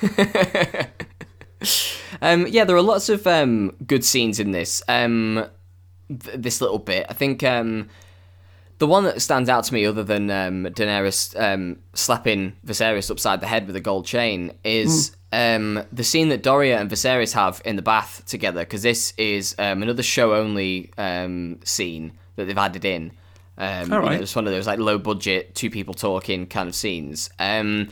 Um, 2.22 2.46
yeah, 2.46 2.64
there 2.64 2.76
are 2.76 2.82
lots 2.82 3.08
of 3.08 3.26
um, 3.26 3.72
good 3.86 4.04
scenes 4.04 4.40
in 4.40 4.52
this. 4.52 4.82
Um, 4.88 5.46
th- 6.08 6.38
this 6.38 6.60
little 6.60 6.78
bit, 6.78 7.06
I 7.08 7.14
think. 7.14 7.42
Um, 7.42 7.88
the 8.78 8.86
one 8.86 9.04
that 9.04 9.22
stands 9.22 9.48
out 9.48 9.64
to 9.64 9.74
me, 9.74 9.86
other 9.86 10.04
than 10.04 10.30
um, 10.30 10.64
Daenerys 10.64 11.38
um, 11.40 11.78
slapping 11.94 12.54
Viserys 12.66 13.10
upside 13.10 13.40
the 13.40 13.46
head 13.46 13.66
with 13.66 13.76
a 13.76 13.80
gold 13.80 14.06
chain, 14.06 14.52
is 14.64 15.16
um, 15.32 15.82
the 15.92 16.04
scene 16.04 16.28
that 16.28 16.42
Doreah 16.42 16.80
and 16.80 16.90
Viserys 16.90 17.32
have 17.32 17.62
in 17.64 17.76
the 17.76 17.82
bath 17.82 18.24
together. 18.26 18.60
Because 18.60 18.82
this 18.82 19.14
is 19.16 19.54
um, 19.58 19.82
another 19.82 20.02
show-only 20.02 20.92
um, 20.98 21.60
scene 21.64 22.12
that 22.36 22.46
they've 22.46 22.58
added 22.58 22.84
in. 22.84 23.12
Um, 23.58 23.84
you 23.84 24.00
know, 24.00 24.08
it's 24.08 24.36
one 24.36 24.46
of 24.46 24.52
those 24.52 24.66
like 24.66 24.78
low-budget, 24.78 25.54
two 25.54 25.70
people 25.70 25.94
talking 25.94 26.46
kind 26.46 26.68
of 26.68 26.74
scenes. 26.74 27.30
Um, 27.38 27.88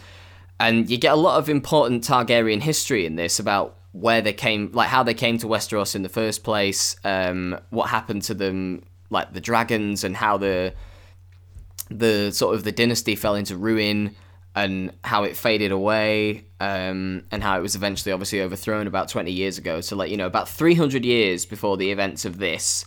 and 0.61 0.91
you 0.91 0.99
get 0.99 1.13
a 1.13 1.17
lot 1.17 1.39
of 1.39 1.49
important 1.49 2.05
Targaryen 2.05 2.61
history 2.61 3.07
in 3.07 3.17
this 3.17 3.39
about 3.39 3.79
where 3.93 4.21
they 4.21 4.33
came, 4.33 4.71
like 4.73 4.89
how 4.89 5.03
they 5.03 5.15
came 5.15 5.39
to 5.39 5.47
Westeros 5.47 5.95
in 5.95 6.03
the 6.03 6.09
first 6.09 6.45
place, 6.45 6.97
um, 7.05 7.59
what 7.71 7.89
happened 7.89 8.23
to 8.23 8.35
them, 8.35 8.83
like 9.15 9.33
the 9.33 9.41
dragons, 9.41 10.05
and 10.05 10.15
how 10.17 10.37
the 10.37 10.75
the 11.91 12.31
sort 12.31 12.55
of 12.55 12.65
the 12.65 12.73
dynasty 12.73 13.15
fell 13.15 13.35
into 13.35 13.57
ruin, 13.57 14.15
and 14.55 14.93
how 15.03 15.25
it 15.25 15.37
faded 15.37 15.73
away, 15.73 16.45
um, 16.61 17.23
and 17.31 17.43
how 17.43 17.59
it 17.59 17.63
was 17.63 17.75
eventually 17.75 18.13
obviously 18.13 18.43
overthrown 18.43 18.87
about 18.87 19.09
twenty 19.09 19.33
years 19.33 19.57
ago. 19.57 19.81
So 19.81 19.97
like 19.97 20.11
you 20.11 20.19
know 20.19 20.27
about 20.27 20.49
three 20.49 20.75
hundred 20.75 21.05
years 21.07 21.47
before 21.47 21.79
the 21.79 21.91
events 21.91 22.27
of 22.27 22.39
this 22.39 22.85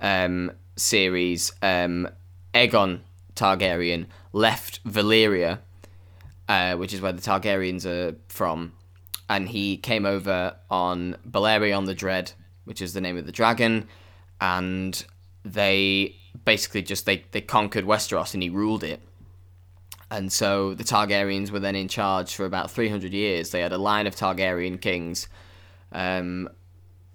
um, 0.00 0.52
series, 0.76 1.52
um, 1.62 2.08
Aegon 2.52 3.00
Targaryen 3.34 4.06
left 4.34 4.84
Valyria 4.84 5.60
uh, 6.48 6.76
which 6.76 6.92
is 6.92 7.00
where 7.00 7.12
the 7.12 7.22
Targaryens 7.22 7.86
are 7.86 8.16
from, 8.28 8.72
and 9.28 9.48
he 9.48 9.76
came 9.76 10.04
over 10.04 10.56
on 10.70 11.16
Balerion 11.28 11.86
the 11.86 11.94
Dread, 11.94 12.32
which 12.64 12.82
is 12.82 12.92
the 12.92 13.00
name 13.00 13.16
of 13.16 13.26
the 13.26 13.32
dragon, 13.32 13.88
and 14.40 15.04
they 15.44 16.16
basically 16.44 16.82
just 16.82 17.06
they, 17.06 17.24
they 17.32 17.40
conquered 17.40 17.84
Westeros 17.84 18.34
and 18.34 18.42
he 18.42 18.48
ruled 18.48 18.84
it. 18.84 19.00
And 20.10 20.30
so 20.30 20.74
the 20.74 20.84
Targaryens 20.84 21.50
were 21.50 21.60
then 21.60 21.74
in 21.74 21.88
charge 21.88 22.34
for 22.34 22.44
about 22.44 22.70
300 22.70 23.12
years. 23.12 23.50
They 23.50 23.60
had 23.60 23.72
a 23.72 23.78
line 23.78 24.06
of 24.06 24.14
Targaryen 24.14 24.78
kings, 24.78 25.26
um, 25.90 26.50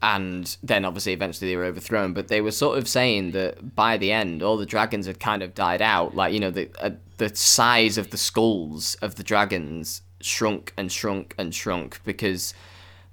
and 0.02 0.58
then 0.64 0.84
obviously 0.84 1.14
eventually 1.14 1.52
they 1.52 1.56
were 1.56 1.66
overthrown. 1.66 2.14
But 2.14 2.28
they 2.28 2.42
were 2.42 2.52
sort 2.52 2.80
of 2.80 2.88
saying 2.88 3.32
that 3.32 3.76
by 3.76 3.98
the 3.98 4.12
end, 4.12 4.42
all 4.42 4.58
the 4.58 4.66
dragons 4.66 5.06
had 5.06 5.20
kind 5.20 5.44
of 5.44 5.54
died 5.54 5.82
out. 5.82 6.16
Like 6.16 6.34
you 6.34 6.40
know, 6.40 6.50
the 6.50 6.70
uh, 6.80 6.92
the 7.18 7.36
size 7.36 8.00
of 8.00 8.10
the 8.10 8.18
skulls 8.18 8.96
of 8.96 9.14
the 9.14 9.24
dragons 9.24 10.02
shrunk 10.20 10.74
and 10.76 10.92
shrunk 10.92 11.36
and 11.38 11.54
shrunk 11.54 12.00
because 12.04 12.56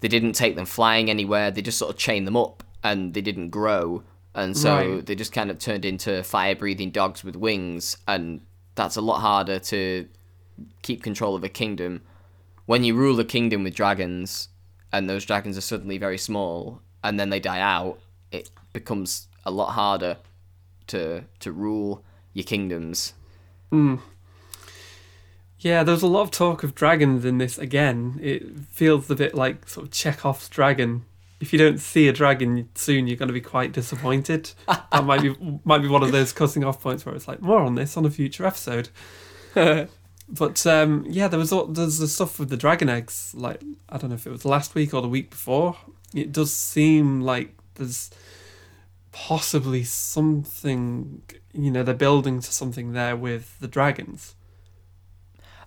they 0.00 0.08
didn't 0.08 0.32
take 0.32 0.56
them 0.56 0.64
flying 0.64 1.10
anywhere. 1.10 1.50
They 1.50 1.60
just 1.60 1.78
sort 1.78 1.90
of 1.90 1.98
chained 1.98 2.26
them 2.26 2.38
up, 2.38 2.62
and 2.82 3.12
they 3.12 3.20
didn't 3.20 3.50
grow, 3.50 4.02
and 4.34 4.56
so 4.56 4.76
Right. 4.96 5.06
they 5.06 5.14
just 5.14 5.32
kind 5.32 5.50
of 5.50 5.58
turned 5.58 5.84
into 5.84 6.22
fire-breathing 6.22 6.90
dogs 6.90 7.22
with 7.24 7.36
wings, 7.36 7.96
and 8.08 8.40
that's 8.74 8.96
a 8.96 9.00
lot 9.00 9.20
harder 9.20 9.58
to 9.58 10.08
keep 10.82 11.02
control 11.02 11.34
of 11.34 11.44
a 11.44 11.48
kingdom. 11.48 12.02
When 12.66 12.84
you 12.84 12.94
rule 12.94 13.18
a 13.20 13.24
kingdom 13.24 13.64
with 13.64 13.74
dragons, 13.74 14.48
and 14.92 15.08
those 15.08 15.24
dragons 15.24 15.56
are 15.58 15.60
suddenly 15.62 15.98
very 15.98 16.18
small, 16.18 16.80
and 17.02 17.18
then 17.20 17.30
they 17.30 17.40
die 17.40 17.60
out, 17.60 18.00
it 18.32 18.50
becomes 18.72 19.28
a 19.44 19.50
lot 19.50 19.72
harder 19.72 20.16
to 20.88 21.24
to 21.40 21.52
rule 21.52 22.02
your 22.32 22.44
kingdoms. 22.44 23.14
Hmm. 23.70 23.96
Yeah, 25.58 25.82
there's 25.82 26.02
a 26.02 26.06
lot 26.06 26.22
of 26.22 26.30
talk 26.30 26.62
of 26.62 26.74
dragons 26.74 27.24
in 27.24 27.38
this 27.38 27.56
again. 27.58 28.18
It 28.22 28.58
feels 28.68 29.10
a 29.10 29.14
bit 29.14 29.34
like 29.34 29.68
sort 29.68 29.86
of 29.86 29.92
Chekhov's 29.92 30.48
dragon. 30.48 31.04
If 31.40 31.52
you 31.52 31.58
don't 31.58 31.78
see 31.78 32.08
a 32.08 32.12
dragon 32.12 32.68
soon, 32.74 33.06
you're 33.06 33.16
going 33.16 33.28
to 33.28 33.34
be 33.34 33.40
quite 33.40 33.72
disappointed. 33.72 34.52
that 34.66 35.04
might 35.04 35.22
be 35.22 35.34
might 35.64 35.82
be 35.82 35.88
one 35.88 36.02
of 36.02 36.12
those 36.12 36.32
cutting 36.32 36.64
off 36.64 36.80
points 36.80 37.04
where 37.04 37.14
it's 37.14 37.28
like 37.28 37.42
more 37.42 37.60
on 37.60 37.74
this 37.74 37.96
on 37.96 38.06
a 38.06 38.10
future 38.10 38.46
episode. 38.46 38.88
but 39.54 40.66
um, 40.66 41.04
yeah, 41.08 41.28
there 41.28 41.38
was 41.38 41.52
all, 41.52 41.66
there's 41.66 41.98
the 41.98 42.08
stuff 42.08 42.38
with 42.38 42.48
the 42.48 42.56
dragon 42.56 42.88
eggs. 42.88 43.34
Like 43.36 43.62
I 43.88 43.98
don't 43.98 44.10
know 44.10 44.16
if 44.16 44.26
it 44.26 44.30
was 44.30 44.44
last 44.44 44.74
week 44.74 44.94
or 44.94 45.02
the 45.02 45.08
week 45.08 45.30
before. 45.30 45.76
It 46.14 46.32
does 46.32 46.52
seem 46.52 47.20
like 47.20 47.54
there's 47.74 48.10
possibly 49.12 49.84
something. 49.84 51.22
You 51.52 51.70
know, 51.70 51.82
they're 51.82 51.94
building 51.94 52.40
to 52.40 52.52
something 52.52 52.92
there 52.92 53.16
with 53.16 53.58
the 53.60 53.68
dragons. 53.68 54.34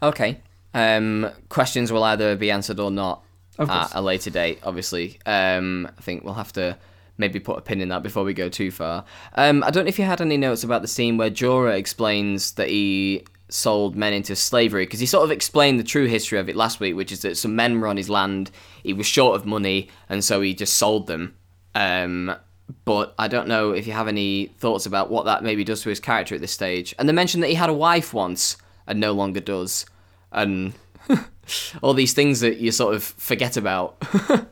Okay. 0.01 0.41
Um, 0.73 1.31
questions 1.49 1.91
will 1.91 2.03
either 2.03 2.35
be 2.35 2.51
answered 2.51 2.79
or 2.79 2.91
not. 2.91 3.23
At 3.59 3.93
a 3.93 4.01
later 4.01 4.29
date. 4.29 4.59
Obviously, 4.63 5.19
um, 5.25 5.87
I 5.97 6.01
think 6.01 6.23
we'll 6.23 6.33
have 6.33 6.53
to 6.53 6.77
maybe 7.17 7.39
put 7.39 7.57
a 7.57 7.61
pin 7.61 7.81
in 7.81 7.89
that 7.89 8.03
before 8.03 8.23
we 8.23 8.33
go 8.33 8.49
too 8.49 8.71
far. 8.71 9.03
Um, 9.35 9.63
I 9.63 9.71
don't 9.71 9.85
know 9.85 9.89
if 9.89 9.99
you 9.99 10.05
had 10.05 10.21
any 10.21 10.37
notes 10.37 10.63
about 10.63 10.81
the 10.81 10.87
scene 10.87 11.17
where 11.17 11.31
Jorah 11.31 11.77
explains 11.77 12.53
that 12.53 12.69
he 12.69 13.25
sold 13.49 13.95
men 13.95 14.13
into 14.13 14.35
slavery 14.35 14.85
because 14.85 14.99
he 14.99 15.05
sort 15.05 15.23
of 15.23 15.31
explained 15.31 15.79
the 15.79 15.83
true 15.83 16.05
history 16.05 16.37
of 16.37 16.49
it 16.49 16.55
last 16.55 16.79
week, 16.79 16.95
which 16.95 17.11
is 17.11 17.21
that 17.21 17.37
some 17.37 17.55
men 17.55 17.79
were 17.79 17.87
on 17.87 17.97
his 17.97 18.09
land, 18.09 18.51
he 18.83 18.93
was 18.93 19.05
short 19.05 19.35
of 19.35 19.45
money, 19.45 19.89
and 20.09 20.23
so 20.23 20.41
he 20.41 20.53
just 20.53 20.75
sold 20.75 21.07
them. 21.07 21.35
Um, 21.73 22.35
but 22.83 23.15
I 23.17 23.27
don't 23.27 23.47
know 23.47 23.71
if 23.71 23.87
you 23.87 23.93
have 23.93 24.07
any 24.07 24.47
thoughts 24.57 24.85
about 24.85 25.09
what 25.09 25.25
that 25.25 25.43
maybe 25.43 25.63
does 25.63 25.81
to 25.83 25.89
his 25.89 25.99
character 25.99 26.35
at 26.35 26.41
this 26.41 26.51
stage. 26.51 26.93
And 26.99 27.07
they 27.07 27.13
mentioned 27.13 27.41
that 27.43 27.47
he 27.47 27.55
had 27.55 27.69
a 27.69 27.73
wife 27.73 28.13
once 28.13 28.57
and 28.85 28.99
no 28.99 29.13
longer 29.13 29.39
does, 29.39 29.85
and 30.31 30.73
all 31.81 31.93
these 31.93 32.13
things 32.13 32.39
that 32.41 32.57
you 32.57 32.71
sort 32.71 32.95
of 32.95 33.03
forget 33.03 33.57
about. 33.57 33.97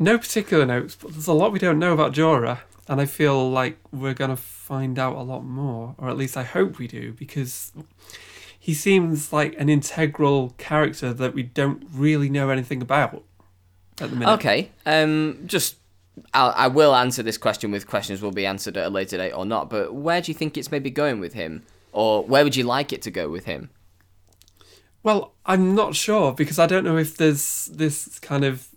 No 0.00 0.16
particular 0.16 0.64
notes, 0.64 0.94
but 0.94 1.12
there's 1.12 1.26
a 1.26 1.32
lot 1.32 1.50
we 1.50 1.58
don't 1.58 1.78
know 1.78 1.92
about 1.92 2.12
Jorah, 2.12 2.60
and 2.86 3.00
I 3.00 3.04
feel 3.04 3.50
like 3.50 3.78
we're 3.90 4.14
going 4.14 4.30
to 4.30 4.36
find 4.36 4.96
out 4.96 5.16
a 5.16 5.22
lot 5.22 5.44
more, 5.44 5.96
or 5.98 6.08
at 6.08 6.16
least 6.16 6.36
I 6.36 6.44
hope 6.44 6.78
we 6.78 6.86
do, 6.86 7.12
because 7.12 7.72
he 8.56 8.74
seems 8.74 9.32
like 9.32 9.58
an 9.58 9.68
integral 9.68 10.50
character 10.56 11.12
that 11.12 11.34
we 11.34 11.42
don't 11.42 11.82
really 11.92 12.30
know 12.30 12.50
anything 12.50 12.80
about 12.80 13.24
at 14.00 14.10
the 14.10 14.16
minute. 14.16 14.32
Okay. 14.34 14.70
Um, 14.86 15.40
just 15.46 15.78
I'll, 16.32 16.54
I 16.56 16.68
will 16.68 16.94
answer 16.94 17.24
this 17.24 17.38
question 17.38 17.72
with 17.72 17.88
questions 17.88 18.22
will 18.22 18.30
be 18.30 18.46
answered 18.46 18.76
at 18.76 18.86
a 18.86 18.90
later 18.90 19.16
date 19.16 19.32
or 19.32 19.44
not. 19.44 19.68
But 19.68 19.94
where 19.94 20.20
do 20.20 20.30
you 20.30 20.34
think 20.34 20.56
it's 20.56 20.70
maybe 20.70 20.90
going 20.90 21.18
with 21.18 21.32
him, 21.32 21.64
or 21.90 22.22
where 22.22 22.44
would 22.44 22.54
you 22.54 22.62
like 22.62 22.92
it 22.92 23.02
to 23.02 23.10
go 23.10 23.28
with 23.28 23.46
him? 23.46 23.70
Well, 25.08 25.32
I'm 25.46 25.74
not 25.74 25.94
sure 25.94 26.34
because 26.34 26.58
I 26.58 26.66
don't 26.66 26.84
know 26.84 26.98
if 26.98 27.16
there's 27.16 27.70
this 27.72 28.18
kind 28.18 28.44
of 28.44 28.68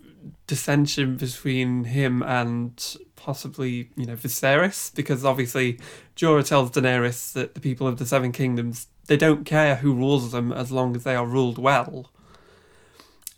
dissension 0.46 1.18
between 1.18 1.84
him 1.84 2.22
and 2.22 2.96
possibly, 3.16 3.90
you 3.96 4.06
know, 4.06 4.16
Viserys, 4.16 4.94
because 4.94 5.26
obviously 5.26 5.78
Jorah 6.16 6.48
tells 6.48 6.70
Daenerys 6.70 7.34
that 7.34 7.52
the 7.52 7.60
people 7.60 7.86
of 7.86 7.98
the 7.98 8.06
Seven 8.06 8.32
Kingdoms 8.32 8.86
they 9.08 9.18
don't 9.18 9.44
care 9.44 9.76
who 9.76 9.92
rules 9.92 10.32
them 10.32 10.52
as 10.52 10.72
long 10.72 10.96
as 10.96 11.04
they 11.04 11.14
are 11.14 11.26
ruled 11.26 11.58
well. 11.58 12.10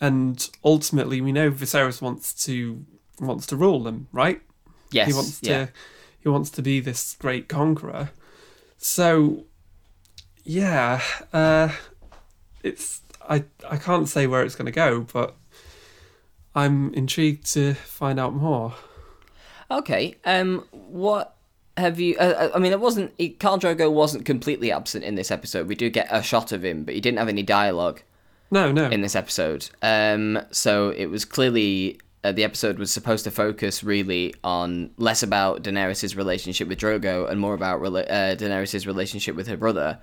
And 0.00 0.48
ultimately, 0.64 1.20
we 1.20 1.32
know 1.32 1.50
Viserys 1.50 2.00
wants 2.00 2.32
to 2.44 2.86
wants 3.18 3.44
to 3.48 3.56
rule 3.56 3.82
them, 3.82 4.06
right? 4.12 4.40
Yes. 4.92 5.08
he 5.08 5.14
wants 5.14 5.40
yeah. 5.42 5.66
to 5.66 5.72
he 6.20 6.28
wants 6.28 6.48
to 6.50 6.62
be 6.62 6.78
this 6.78 7.16
great 7.18 7.48
conqueror 7.48 8.10
so 8.78 9.46
yeah 10.44 11.02
uh 11.32 11.70
it's 12.64 13.02
i 13.28 13.44
i 13.70 13.76
can't 13.76 14.08
say 14.08 14.26
where 14.26 14.42
it's 14.42 14.56
going 14.56 14.66
to 14.66 14.72
go 14.72 15.00
but 15.12 15.34
i'm 16.54 16.92
intrigued 16.94 17.46
to 17.52 17.74
find 17.74 18.18
out 18.18 18.34
more 18.34 18.74
Okay. 19.70 20.16
Um, 20.24 20.64
what 20.70 21.36
have 21.76 21.98
you? 21.98 22.16
Uh, 22.16 22.50
I 22.54 22.58
mean, 22.58 22.72
it 22.72 22.80
wasn't. 22.80 23.12
It, 23.18 23.38
Khal 23.38 23.58
Drogo 23.60 23.92
wasn't 23.92 24.24
completely 24.24 24.70
absent 24.70 25.04
in 25.04 25.14
this 25.14 25.30
episode. 25.30 25.66
We 25.66 25.74
do 25.74 25.90
get 25.90 26.08
a 26.10 26.22
shot 26.22 26.52
of 26.52 26.64
him, 26.64 26.84
but 26.84 26.94
he 26.94 27.00
didn't 27.00 27.18
have 27.18 27.28
any 27.28 27.42
dialogue 27.42 28.02
no 28.50 28.70
no 28.70 28.88
in 28.88 29.00
this 29.00 29.16
episode. 29.16 29.68
Um, 29.82 30.40
so 30.50 30.90
it 30.90 31.06
was 31.06 31.24
clearly 31.24 31.98
uh, 32.22 32.32
the 32.32 32.44
episode 32.44 32.78
was 32.78 32.92
supposed 32.92 33.24
to 33.24 33.30
focus 33.30 33.82
really 33.82 34.34
on 34.44 34.90
less 34.96 35.22
about 35.22 35.62
Daenerys' 35.62 36.16
relationship 36.16 36.68
with 36.68 36.78
Drogo 36.78 37.28
and 37.28 37.40
more 37.40 37.54
about 37.54 37.80
rela- 37.80 38.08
uh, 38.08 38.36
Daenerys' 38.36 38.86
relationship 38.86 39.34
with 39.34 39.48
her 39.48 39.56
brother, 39.56 39.98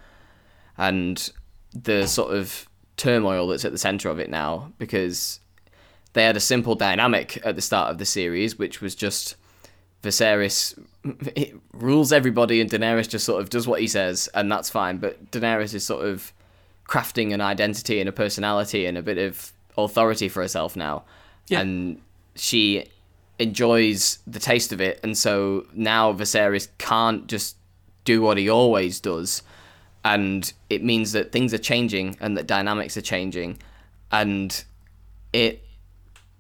and 0.78 1.32
the 1.74 2.08
sort 2.08 2.34
of 2.34 2.68
turmoil 2.98 3.48
that's 3.48 3.66
at 3.66 3.72
the 3.72 3.78
center 3.78 4.10
of 4.10 4.20
it 4.20 4.30
now 4.30 4.72
because 4.78 5.40
they 6.14 6.24
had 6.24 6.36
a 6.36 6.42
simple 6.42 6.76
dynamic 6.76 7.40
at 7.46 7.56
the 7.56 7.62
start 7.62 7.90
of 7.90 7.98
the 7.98 8.06
series, 8.06 8.60
which 8.60 8.82
was 8.82 8.96
just 8.96 9.36
Viserys 10.04 10.78
it 11.36 11.56
rules 11.74 12.14
everybody 12.14 12.62
and 12.62 12.70
Daenerys 12.70 13.10
just 13.10 13.26
sort 13.26 13.42
of 13.42 13.50
does 13.50 13.68
what 13.68 13.82
he 13.82 13.88
says, 13.88 14.30
and 14.34 14.52
that's 14.52 14.70
fine. 14.70 14.98
But 14.98 15.32
Daenerys 15.32 15.74
is 15.74 15.86
sort 15.86 16.06
of 16.06 16.34
crafting 16.88 17.34
an 17.34 17.42
identity 17.42 18.00
and 18.00 18.10
a 18.10 18.12
personality 18.12 18.86
and 18.86 18.98
a 18.98 19.02
bit 19.02 19.18
of 19.18 19.54
authority 19.78 20.30
for 20.30 20.42
herself 20.42 20.76
now. 20.76 21.04
Yeah. 21.48 21.62
And 21.62 22.02
she 22.36 22.86
enjoys 23.40 24.20
the 24.28 24.40
taste 24.40 24.72
of 24.72 24.82
it, 24.82 25.00
and 25.04 25.18
so 25.18 25.66
now 25.74 26.14
Viserys 26.14 26.68
can't 26.78 27.28
just 27.28 27.58
do 28.04 28.22
what 28.22 28.38
he 28.38 28.50
always 28.50 29.00
does. 29.00 29.42
And 30.04 30.52
it 30.70 30.84
means 30.84 31.12
that 31.12 31.32
things 31.32 31.54
are 31.54 31.60
changing 31.60 32.18
and 32.20 32.36
that 32.38 32.48
dynamics 32.48 32.98
are 32.98 33.02
changing. 33.02 33.60
And 34.12 34.64
it 35.32 35.64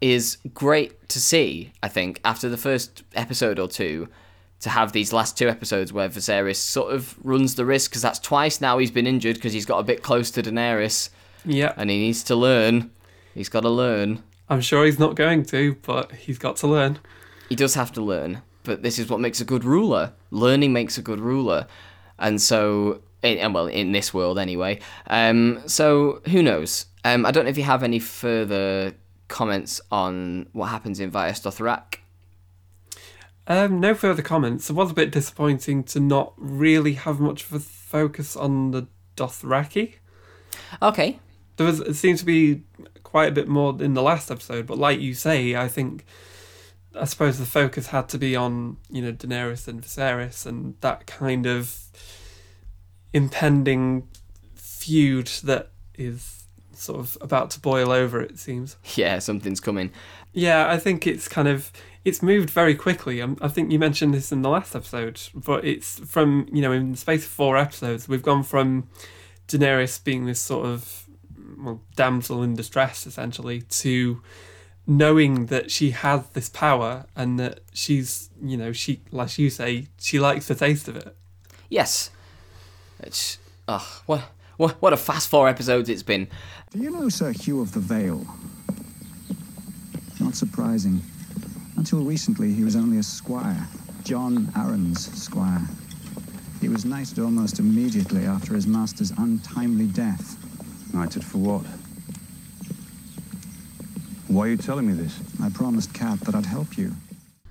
is 0.01 0.37
great 0.53 1.07
to 1.09 1.19
see, 1.21 1.71
I 1.83 1.87
think, 1.87 2.19
after 2.25 2.49
the 2.49 2.57
first 2.57 3.03
episode 3.13 3.59
or 3.59 3.67
two, 3.67 4.09
to 4.61 4.69
have 4.69 4.91
these 4.91 5.11
last 5.13 5.37
two 5.37 5.47
episodes 5.49 5.91
where 5.91 6.07
Viserys 6.09 6.55
sort 6.57 6.93
of 6.93 7.15
runs 7.23 7.55
the 7.55 7.65
risk, 7.65 7.91
because 7.91 8.01
that's 8.01 8.19
twice 8.19 8.61
now 8.61 8.77
he's 8.77 8.91
been 8.91 9.07
injured 9.07 9.35
because 9.35 9.53
he's 9.53 9.65
got 9.65 9.79
a 9.79 9.83
bit 9.83 10.03
close 10.03 10.29
to 10.31 10.41
Daenerys 10.43 11.09
yeah 11.43 11.73
and 11.77 11.89
he 11.89 11.97
needs 11.97 12.23
to 12.23 12.35
learn. 12.35 12.91
He's 13.33 13.49
got 13.49 13.61
to 13.61 13.69
learn. 13.69 14.21
i'm 14.49 14.61
sure 14.61 14.85
he's 14.85 14.99
not 14.99 15.15
going 15.15 15.43
to 15.45 15.75
but 15.81 16.11
he's 16.11 16.37
got 16.37 16.57
to 16.57 16.67
learn 16.67 16.99
He 17.49 17.55
does 17.55 17.73
have 17.73 17.91
to 17.93 18.01
learn, 18.01 18.41
but 18.63 18.83
this 18.83 18.99
is 18.99 19.09
what 19.09 19.19
makes 19.19 19.41
a 19.41 19.45
good 19.45 19.63
ruler. 19.63 20.13
Learning 20.29 20.71
makes 20.73 20.97
a 20.97 21.01
good 21.01 21.19
ruler. 21.19 21.65
And 22.19 22.39
so, 22.41 23.01
in, 23.23 23.37
and 23.37 23.53
well, 23.53 23.67
in 23.67 23.91
this 23.91 24.13
world 24.13 24.39
anyway. 24.39 24.79
Um, 25.07 25.61
so, 25.67 26.21
who 26.29 26.41
knows? 26.41 26.85
Um, 27.03 27.25
I 27.25 27.31
don't 27.31 27.45
know 27.45 27.49
if 27.49 27.57
you 27.57 27.63
have 27.63 27.83
any 27.83 27.99
further 27.99 28.93
comments 29.27 29.79
on 29.91 30.47
what 30.51 30.67
happens 30.67 30.99
in 30.99 31.09
Vaes 31.09 31.39
Dothrak. 31.39 31.99
um 33.47 33.79
no 33.79 33.95
further 33.95 34.21
comments 34.21 34.69
it 34.69 34.73
was 34.73 34.91
a 34.91 34.93
bit 34.93 35.09
disappointing 35.09 35.85
to 35.85 36.01
not 36.01 36.33
really 36.35 36.93
have 36.93 37.21
much 37.21 37.45
of 37.45 37.53
a 37.53 37.59
focus 37.59 38.35
on 38.35 38.71
the 38.71 38.85
dothraki 39.15 39.93
Okay, 40.81 41.19
there 41.57 41.65
was 41.65 41.79
it 41.79 41.95
seemed 41.95 42.19
to 42.19 42.25
be 42.25 42.63
quite 43.03 43.29
a 43.29 43.31
bit 43.31 43.47
more 43.47 43.75
in 43.81 43.93
the 43.93 44.01
last 44.01 44.31
episode, 44.31 44.67
but 44.67 44.77
like 44.77 44.99
you 44.99 45.13
say, 45.13 45.55
I 45.55 45.67
think 45.67 46.05
I 46.95 47.05
suppose 47.05 47.39
the 47.39 47.45
focus 47.45 47.87
had 47.87 48.09
to 48.09 48.17
be 48.17 48.35
on 48.35 48.77
you 48.89 49.01
know 49.01 49.11
Daenerys 49.11 49.67
and 49.67 49.81
Viserys 49.81 50.45
and 50.45 50.75
that 50.81 51.05
kind 51.07 51.45
of 51.45 51.77
impending 53.13 54.07
feud 54.55 55.27
that 55.43 55.71
is 55.95 56.45
sort 56.73 56.99
of 56.99 57.17
about 57.21 57.51
to 57.51 57.59
boil 57.59 57.91
over. 57.91 58.21
It 58.21 58.39
seems. 58.39 58.77
yeah, 58.95 59.19
something's 59.19 59.59
coming. 59.59 59.91
Yeah, 60.33 60.69
I 60.69 60.77
think 60.77 61.05
it's 61.05 61.27
kind 61.27 61.47
of 61.47 61.71
it's 62.03 62.23
moved 62.23 62.49
very 62.49 62.75
quickly. 62.75 63.21
Um, 63.21 63.37
I 63.41 63.47
think 63.47 63.71
you 63.71 63.79
mentioned 63.79 64.13
this 64.13 64.31
in 64.31 64.41
the 64.41 64.49
last 64.49 64.75
episode, 64.75 65.21
but 65.33 65.63
it's 65.65 65.99
from 65.99 66.47
you 66.51 66.61
know 66.61 66.71
in 66.71 66.91
the 66.91 66.97
space 66.97 67.25
of 67.25 67.31
four 67.31 67.57
episodes, 67.57 68.07
we've 68.07 68.23
gone 68.23 68.43
from 68.43 68.89
Daenerys 69.47 70.03
being 70.03 70.25
this 70.25 70.39
sort 70.39 70.65
of 70.65 71.05
well, 71.57 71.81
damsel 71.95 72.41
in 72.41 72.55
distress 72.55 73.05
essentially 73.05 73.61
to 73.61 74.21
knowing 74.87 75.45
that 75.47 75.69
she 75.69 75.91
has 75.91 76.27
this 76.29 76.49
power 76.49 77.05
and 77.15 77.39
that 77.39 77.59
she's 77.71 78.29
you 78.41 78.57
know 78.57 78.71
she 78.71 79.01
like 79.11 79.37
you 79.37 79.49
say 79.49 79.87
she 79.99 80.19
likes 80.19 80.47
the 80.47 80.55
taste 80.55 80.87
of 80.87 80.95
it. 80.95 81.15
Yes. 81.69 82.09
It's 83.03 83.39
oh, 83.67 84.01
what 84.05 84.21
what 84.57 84.81
what 84.81 84.93
a 84.93 84.97
fast 84.97 85.29
four 85.29 85.47
episodes 85.49 85.89
it's 85.89 86.03
been. 86.03 86.27
Do 86.71 86.79
you 86.79 86.91
know 86.91 87.09
Sir 87.09 87.31
Hugh 87.31 87.61
of 87.61 87.73
the 87.73 87.79
Vale? 87.79 88.25
Not 90.19 90.31
Not 90.31 90.35
surprising. 90.35 91.01
Until 91.77 91.99
recently, 92.03 92.53
he 92.53 92.63
was 92.63 92.75
only 92.75 92.99
a 92.99 93.03
squire. 93.03 93.67
John 94.03 94.45
Arryn's 94.55 95.11
squire. 95.21 95.61
He 96.61 96.69
was 96.69 96.85
knighted 96.85 97.17
almost 97.19 97.57
immediately 97.59 98.25
after 98.25 98.53
his 98.53 98.67
master's 98.67 99.11
untimely 99.11 99.87
death. 99.87 100.37
Knighted 100.93 101.23
for 101.23 101.39
what? 101.39 101.65
Why 104.27 104.45
are 104.45 104.49
you 104.49 104.57
telling 104.57 104.87
me 104.87 104.93
this? 104.93 105.19
I 105.41 105.49
promised 105.49 105.93
Cat 105.93 106.19
that 106.21 106.35
I'd 106.35 106.45
help 106.45 106.77
you. 106.77 106.93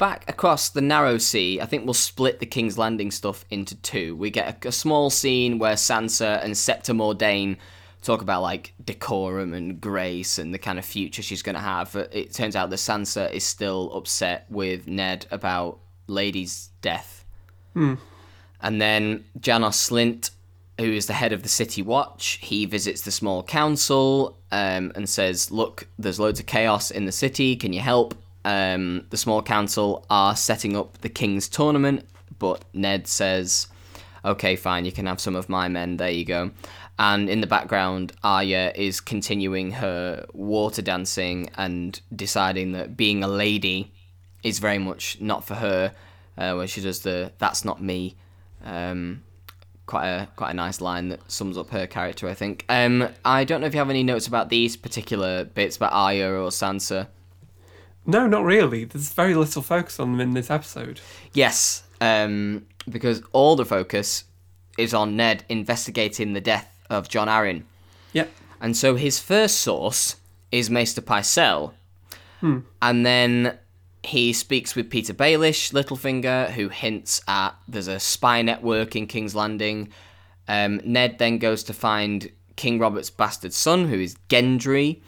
Back 0.01 0.31
across 0.31 0.71
the 0.71 0.81
narrow 0.81 1.19
sea, 1.19 1.61
I 1.61 1.67
think 1.67 1.85
we'll 1.85 1.93
split 1.93 2.41
the 2.41 2.47
King's 2.47 2.79
Landing 2.79 3.11
stuff 3.11 3.45
into 3.51 3.75
two. 3.75 4.17
We 4.17 4.31
get 4.31 4.65
a, 4.65 4.69
a 4.69 4.73
small 4.73 5.11
scene 5.11 5.59
where 5.59 5.75
Sansa 5.75 6.43
and 6.43 6.57
Septa 6.57 6.95
Mordane 6.95 7.59
talk 8.01 8.23
about 8.23 8.41
like 8.41 8.73
decorum 8.83 9.53
and 9.53 9.79
grace 9.79 10.39
and 10.39 10.55
the 10.55 10.59
kind 10.59 10.79
of 10.79 10.87
future 10.87 11.21
she's 11.21 11.43
going 11.43 11.55
to 11.55 11.61
have. 11.61 11.93
But 11.93 12.17
it 12.17 12.33
turns 12.33 12.57
out 12.57 12.71
that 12.71 12.77
Sansa 12.77 13.31
is 13.31 13.45
still 13.45 13.93
upset 13.95 14.47
with 14.49 14.87
Ned 14.89 15.27
about 15.31 15.81
Lady's 16.07 16.71
death. 16.81 17.27
And 18.63 18.81
then 18.81 19.27
Janos 19.39 19.91
Slynt, 19.91 20.31
who 20.79 20.91
is 20.91 21.09
the 21.09 21.13
head 21.13 21.35
of 21.35 21.43
the 21.43 21.51
City 21.51 21.83
Watch, 21.83 22.39
he 22.41 22.65
visits 22.65 23.03
the 23.03 23.11
small 23.11 23.43
council 23.43 24.39
um, 24.51 24.93
and 24.95 25.07
says, 25.07 25.51
Look, 25.51 25.89
there's 25.99 26.19
loads 26.19 26.41
of 26.41 26.47
chaos 26.47 26.91
in 26.91 27.05
the 27.05 27.13
city. 27.13 27.55
Can 27.55 27.75
you 27.75 27.81
help? 27.81 28.15
Um, 28.45 29.07
the 29.11 29.17
small 29.17 29.43
council 29.43 30.05
are 30.09 30.35
setting 30.35 30.77
up 30.77 30.99
the 30.99 31.09
King's 31.09 31.49
tournament, 31.49 32.07
but 32.39 32.65
Ned 32.73 33.07
says, 33.07 33.69
Okay, 34.25 34.57
fine, 34.57 34.85
you 34.85 34.93
can 34.93 35.07
have 35.07 35.21
some 35.21 35.35
of 35.35 35.49
my 35.49 35.69
men. 35.69 35.97
There 35.97 36.11
you 36.11 36.25
go. 36.25 36.51
And 36.99 37.31
in 37.31 37.41
the 37.41 37.47
background, 37.47 38.13
Arya 38.23 38.73
is 38.75 39.01
continuing 39.01 39.73
her 39.73 40.27
water 40.35 40.83
dancing 40.83 41.49
and 41.57 41.99
deciding 42.15 42.73
that 42.73 42.97
being 42.97 43.25
a 43.25 43.29
lady 43.29 43.93
is 44.43 44.59
very 44.59 44.79
much 44.79 45.19
not 45.21 45.45
for 45.45 45.55
her. 45.55 45.95
Uh, 46.37 46.55
where 46.55 46.67
she 46.67 46.81
does 46.81 47.01
the 47.01 47.33
"That's 47.39 47.65
not 47.65 47.83
me," 47.83 48.17
um, 48.65 49.23
quite 49.87 50.07
a 50.07 50.29
quite 50.37 50.51
a 50.51 50.55
nice 50.55 50.81
line 50.81 51.09
that 51.09 51.31
sums 51.31 51.59
up 51.59 51.71
her 51.71 51.87
character, 51.87 52.29
I 52.29 52.35
think. 52.35 52.65
Um, 52.69 53.09
I 53.25 53.45
don't 53.45 53.61
know 53.61 53.67
if 53.67 53.75
you 53.75 53.79
have 53.79 53.91
any 53.91 54.03
notes 54.03 54.27
about 54.27 54.49
these 54.49 54.77
particular 54.77 55.45
bits 55.45 55.77
about 55.77 55.93
Arya 55.93 56.31
or 56.31 56.51
Sansa. 56.51 57.09
No, 58.07 58.27
not 58.27 58.45
really. 58.45 58.85
There's 58.85 59.13
very 59.13 59.35
little 59.35 59.63
focus 59.63 60.01
on 60.01 60.13
them 60.13 60.21
in 60.21 60.35
this 60.35 60.51
episode. 60.51 61.01
Yes, 61.33 61.85
um, 62.01 62.67
because 62.89 63.23
all 63.33 63.57
the 63.57 63.65
focus 63.65 64.25
is 64.79 64.95
on 64.95 65.17
Ned 65.17 65.45
investigating 65.49 66.33
the 66.33 66.41
death 66.41 66.69
of 66.89 67.09
John 67.09 67.29
Arryn. 67.29 67.65
Yep. 68.13 68.31
And 68.61 68.77
so 68.77 68.97
his 68.97 69.19
first 69.19 69.61
source 69.61 70.17
is 70.51 70.71
Maester 70.71 71.03
Pycelle. 71.03 71.73
And 72.81 73.05
then 73.05 73.59
he 74.03 74.33
speaks 74.33 74.75
with 74.75 74.91
Petyr 74.91 75.15
Baelish, 75.15 75.73
Littlefinger, 75.73 76.51
who 76.53 76.71
hints 76.71 77.21
at 77.29 77.51
there's 77.69 77.89
a 77.89 78.01
spy 78.01 78.41
network 78.41 78.97
in 78.97 79.07
King's 79.07 79.35
Landing. 79.35 79.91
Um, 80.49 80.81
Ned 80.85 81.19
then 81.19 81.39
goes 81.39 81.63
to 81.65 81.75
find 81.75 82.31
King 82.57 82.79
Robert's 82.79 83.11
bastard 83.11 83.53
son, 83.53 83.89
who 83.89 84.01
is 84.01 84.17
Gendry. 84.29 85.03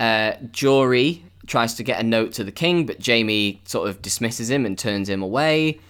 Uh, 0.00 0.32
Jory 0.50 1.24
tries 1.46 1.74
to 1.74 1.82
get 1.82 2.00
a 2.00 2.02
note 2.02 2.32
to 2.34 2.44
the 2.44 2.52
king, 2.52 2.86
but 2.86 3.04
Jaime 3.04 3.60
sort 3.64 3.88
of 3.88 4.02
dismisses 4.02 4.50
him 4.50 4.66
and 4.66 4.78
turns 4.78 5.08
him 5.08 5.22
away. 5.22 5.80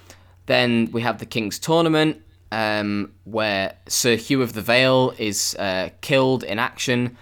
Then 0.47 0.91
we 0.93 1.03
have 1.03 1.19
the 1.19 1.27
King's 1.27 1.59
Tournament, 1.59 2.21
um, 2.53 3.13
where 3.25 3.77
Sir 3.89 4.17
Hugh 4.17 4.43
of 4.43 4.53
the 4.53 4.63
Vale 4.63 5.15
is 5.19 5.57
uh, 5.59 5.91
killed 6.01 6.45
in 6.45 6.59
action. 6.59 7.17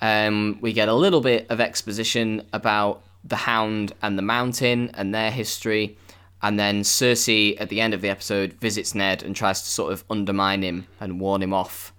Um, 0.00 0.58
we 0.60 0.72
get 0.72 0.88
a 0.88 0.94
little 0.94 1.20
bit 1.20 1.46
of 1.50 1.60
exposition 1.60 2.46
about 2.52 3.02
the 3.22 3.36
Hound 3.36 3.92
and 4.02 4.18
the 4.18 4.22
Mountain 4.22 4.90
and 4.94 5.14
their 5.14 5.30
history. 5.30 5.96
And 6.42 6.58
then 6.58 6.82
Cersei, 6.82 7.58
at 7.58 7.70
the 7.70 7.80
end 7.80 7.94
of 7.94 8.02
the 8.02 8.10
episode, 8.10 8.52
visits 8.54 8.94
Ned 8.94 9.22
and 9.22 9.34
tries 9.34 9.62
to 9.62 9.68
sort 9.68 9.92
of 9.92 10.04
undermine 10.10 10.62
him 10.62 10.86
and 11.00 11.20
warn 11.20 11.42
him 11.42 11.54
off 11.54 11.92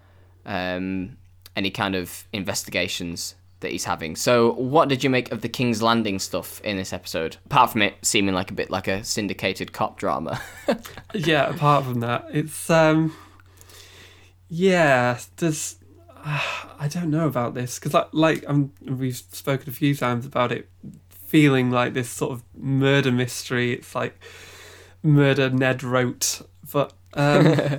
um, 0.45 1.17
any 1.55 1.71
kind 1.71 1.95
of 1.95 2.27
investigations 2.31 3.35
that 3.65 3.71
he's 3.71 3.83
having. 3.83 4.15
So, 4.15 4.53
what 4.53 4.87
did 4.87 5.03
you 5.03 5.09
make 5.09 5.31
of 5.31 5.41
the 5.41 5.49
King's 5.49 5.81
Landing 5.81 6.19
stuff 6.19 6.61
in 6.61 6.77
this 6.77 6.93
episode? 6.93 7.37
Apart 7.45 7.71
from 7.71 7.81
it 7.81 7.95
seeming 8.01 8.33
like 8.33 8.51
a 8.51 8.53
bit 8.53 8.69
like 8.69 8.87
a 8.87 9.03
syndicated 9.03 9.73
cop 9.73 9.97
drama. 9.97 10.39
yeah 11.13 11.49
apart 11.49 11.85
from 11.85 11.99
that 12.01 12.27
it's 12.31 12.69
um 12.69 13.15
yeah 14.49 15.17
there's 15.37 15.77
i 16.25 16.89
don't 16.89 17.09
know 17.09 17.27
about 17.27 17.53
this 17.53 17.79
because 17.79 17.93
like, 17.93 18.09
like 18.11 18.43
I'm, 18.47 18.73
we've 18.81 19.15
spoken 19.15 19.69
a 19.69 19.73
few 19.73 19.95
times 19.95 20.25
about 20.25 20.51
it 20.51 20.69
feeling 21.09 21.71
like 21.71 21.93
this 21.93 22.09
sort 22.09 22.31
of 22.31 22.43
murder 22.55 23.11
mystery 23.11 23.73
it's 23.73 23.95
like 23.95 24.19
murder 25.01 25.49
ned 25.49 25.83
wrote 25.83 26.41
but 26.71 26.93
um 27.13 27.77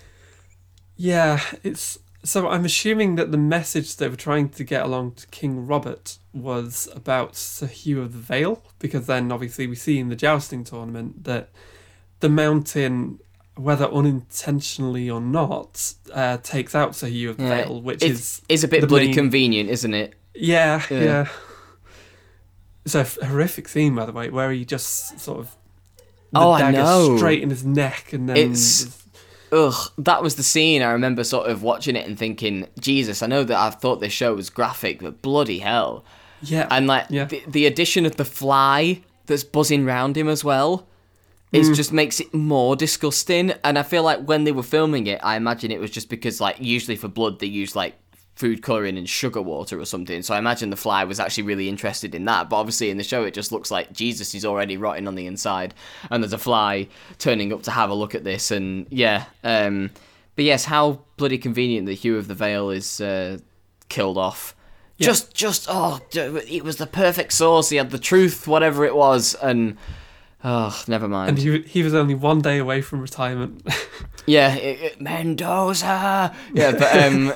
yeah 0.96 1.40
it's 1.62 1.98
so 2.22 2.48
i'm 2.48 2.64
assuming 2.64 3.14
that 3.16 3.30
the 3.32 3.38
message 3.38 3.96
they 3.96 4.08
were 4.08 4.16
trying 4.16 4.48
to 4.48 4.62
get 4.64 4.82
along 4.84 5.12
to 5.12 5.26
king 5.28 5.66
robert 5.66 6.18
was 6.34 6.88
about 6.94 7.34
sir 7.36 7.66
hugh 7.66 8.00
of 8.02 8.12
the 8.12 8.18
vale 8.18 8.62
because 8.78 9.06
then 9.06 9.32
obviously 9.32 9.66
we 9.66 9.74
see 9.74 9.98
in 9.98 10.08
the 10.08 10.16
jousting 10.16 10.62
tournament 10.64 11.24
that 11.24 11.48
the 12.20 12.28
mountain, 12.28 13.18
whether 13.56 13.86
unintentionally 13.86 15.08
or 15.08 15.22
not, 15.22 15.94
uh, 16.12 16.36
takes 16.42 16.74
out 16.74 16.94
Sir 16.94 17.06
Hugh 17.06 17.30
of 17.30 17.38
the 17.38 17.44
Vale, 17.44 17.80
which 17.80 18.02
is 18.02 18.42
is 18.46 18.62
a 18.62 18.68
bit 18.68 18.86
bloody 18.86 19.06
main- 19.06 19.14
convenient, 19.14 19.70
isn't 19.70 19.94
it? 19.94 20.14
Yeah, 20.34 20.82
Yeah. 20.90 21.00
yeah. 21.02 21.28
It's 22.84 22.94
a 22.94 23.04
horrific 23.26 23.68
scene, 23.68 23.94
by 23.94 24.04
the 24.06 24.12
way, 24.12 24.28
where 24.30 24.50
he 24.52 24.66
just 24.66 25.18
sort 25.18 25.38
of 25.40 25.46
the 26.32 26.40
Oh, 26.40 26.50
I 26.52 26.60
dagger 26.60 26.78
know. 26.82 27.16
straight 27.16 27.42
in 27.42 27.48
his 27.50 27.64
neck, 27.64 28.12
and 28.12 28.28
then 28.28 28.36
It's- 28.36 28.99
Ugh, 29.52 29.74
that 29.98 30.22
was 30.22 30.36
the 30.36 30.42
scene. 30.42 30.82
I 30.82 30.90
remember 30.92 31.24
sort 31.24 31.48
of 31.50 31.62
watching 31.62 31.96
it 31.96 32.06
and 32.06 32.18
thinking, 32.18 32.68
Jesus, 32.78 33.22
I 33.22 33.26
know 33.26 33.42
that 33.44 33.56
I 33.58 33.70
thought 33.70 34.00
this 34.00 34.12
show 34.12 34.34
was 34.34 34.48
graphic, 34.50 35.00
but 35.00 35.22
bloody 35.22 35.58
hell. 35.58 36.04
yeah, 36.42 36.68
And 36.70 36.86
like 36.86 37.06
yeah. 37.10 37.24
the, 37.24 37.42
the 37.48 37.66
addition 37.66 38.06
of 38.06 38.16
the 38.16 38.24
fly 38.24 39.02
that's 39.26 39.44
buzzing 39.44 39.84
round 39.84 40.16
him 40.16 40.28
as 40.28 40.44
well 40.44 40.86
Mm. 41.52 41.74
just 41.74 41.92
makes 41.92 42.20
it 42.20 42.32
more 42.32 42.76
disgusting. 42.76 43.52
And 43.64 43.76
I 43.76 43.82
feel 43.82 44.04
like 44.04 44.20
when 44.24 44.44
they 44.44 44.52
were 44.52 44.62
filming 44.62 45.08
it, 45.08 45.18
I 45.20 45.34
imagine 45.34 45.72
it 45.72 45.80
was 45.80 45.90
just 45.90 46.08
because 46.08 46.40
like 46.40 46.56
usually 46.60 46.94
for 46.96 47.08
blood 47.08 47.40
they 47.40 47.46
use 47.48 47.74
like 47.74 47.94
food 48.40 48.62
coloring 48.62 48.96
and 48.96 49.06
sugar 49.06 49.42
water 49.42 49.78
or 49.78 49.84
something. 49.84 50.22
So 50.22 50.34
I 50.34 50.38
imagine 50.38 50.70
the 50.70 50.76
fly 50.76 51.04
was 51.04 51.20
actually 51.20 51.44
really 51.44 51.68
interested 51.68 52.14
in 52.14 52.24
that. 52.24 52.48
But 52.48 52.56
obviously 52.56 52.88
in 52.88 52.96
the 52.96 53.04
show 53.04 53.24
it 53.24 53.34
just 53.34 53.52
looks 53.52 53.70
like 53.70 53.92
Jesus 53.92 54.34
is 54.34 54.46
already 54.46 54.78
rotting 54.78 55.06
on 55.06 55.14
the 55.14 55.26
inside 55.26 55.74
and 56.10 56.22
there's 56.22 56.32
a 56.32 56.38
fly 56.38 56.88
turning 57.18 57.52
up 57.52 57.62
to 57.64 57.70
have 57.70 57.90
a 57.90 57.94
look 57.94 58.14
at 58.14 58.24
this 58.24 58.50
and 58.50 58.86
yeah. 58.88 59.26
Um 59.44 59.90
but 60.36 60.46
yes, 60.46 60.64
how 60.64 61.02
bloody 61.18 61.36
convenient 61.36 61.84
that 61.86 61.94
Hugh 61.94 62.16
of 62.16 62.26
the 62.26 62.34
Vale 62.34 62.70
is 62.70 62.98
uh, 62.98 63.38
killed 63.90 64.16
off. 64.16 64.56
Just, 64.98 65.34
just, 65.34 65.66
oh, 65.68 66.00
it 66.14 66.64
was 66.64 66.76
the 66.76 66.86
perfect 66.86 67.32
source. 67.32 67.68
He 67.68 67.76
had 67.76 67.90
the 67.90 67.98
truth, 67.98 68.46
whatever 68.46 68.84
it 68.84 68.94
was, 68.94 69.34
and 69.34 69.76
oh, 70.44 70.82
never 70.88 71.08
mind. 71.08 71.28
and 71.30 71.38
he 71.38 71.60
he 71.62 71.82
was 71.82 71.94
only 71.94 72.14
one 72.14 72.40
day 72.40 72.58
away 72.58 72.80
from 72.82 73.00
retirement. 73.00 73.66
Yeah, 74.26 74.54
it, 74.54 74.80
it- 74.80 75.00
Mendoza. 75.00 76.34
Yeah, 76.52 76.72
but 76.72 76.94
um, 77.02 77.32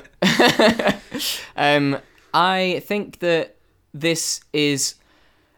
um, 1.56 2.00
I 2.32 2.82
think 2.86 3.18
that 3.20 3.56
this 3.92 4.40
is 4.52 4.94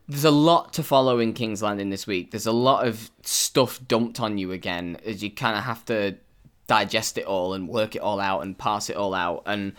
there's 0.09 0.25
a 0.25 0.31
lot 0.31 0.73
to 0.75 0.83
follow 0.83 1.19
in 1.19 1.33
King's 1.35 1.63
Landing 1.63 1.91
this 1.91 2.07
week. 2.07 2.31
There's 2.31 2.47
a 2.47 2.53
lot 2.53 2.87
of 2.87 3.11
stuff 3.23 3.81
dumped 3.87 4.21
on 4.21 4.39
you 4.39 4.53
again, 4.53 4.99
as 5.05 5.23
you 5.23 5.31
kind 5.31 5.59
of 5.59 5.65
have 5.65 5.85
to 5.87 6.17
digest 6.69 7.19
it 7.19 7.25
all 7.27 7.53
and 7.55 7.69
work 7.69 7.97
it 7.97 8.01
all 8.01 8.21
out 8.21 8.43
and 8.43 8.57
pass 8.57 8.89
it 8.89 8.97
all 8.97 9.13
out, 9.13 9.43
and 9.47 9.73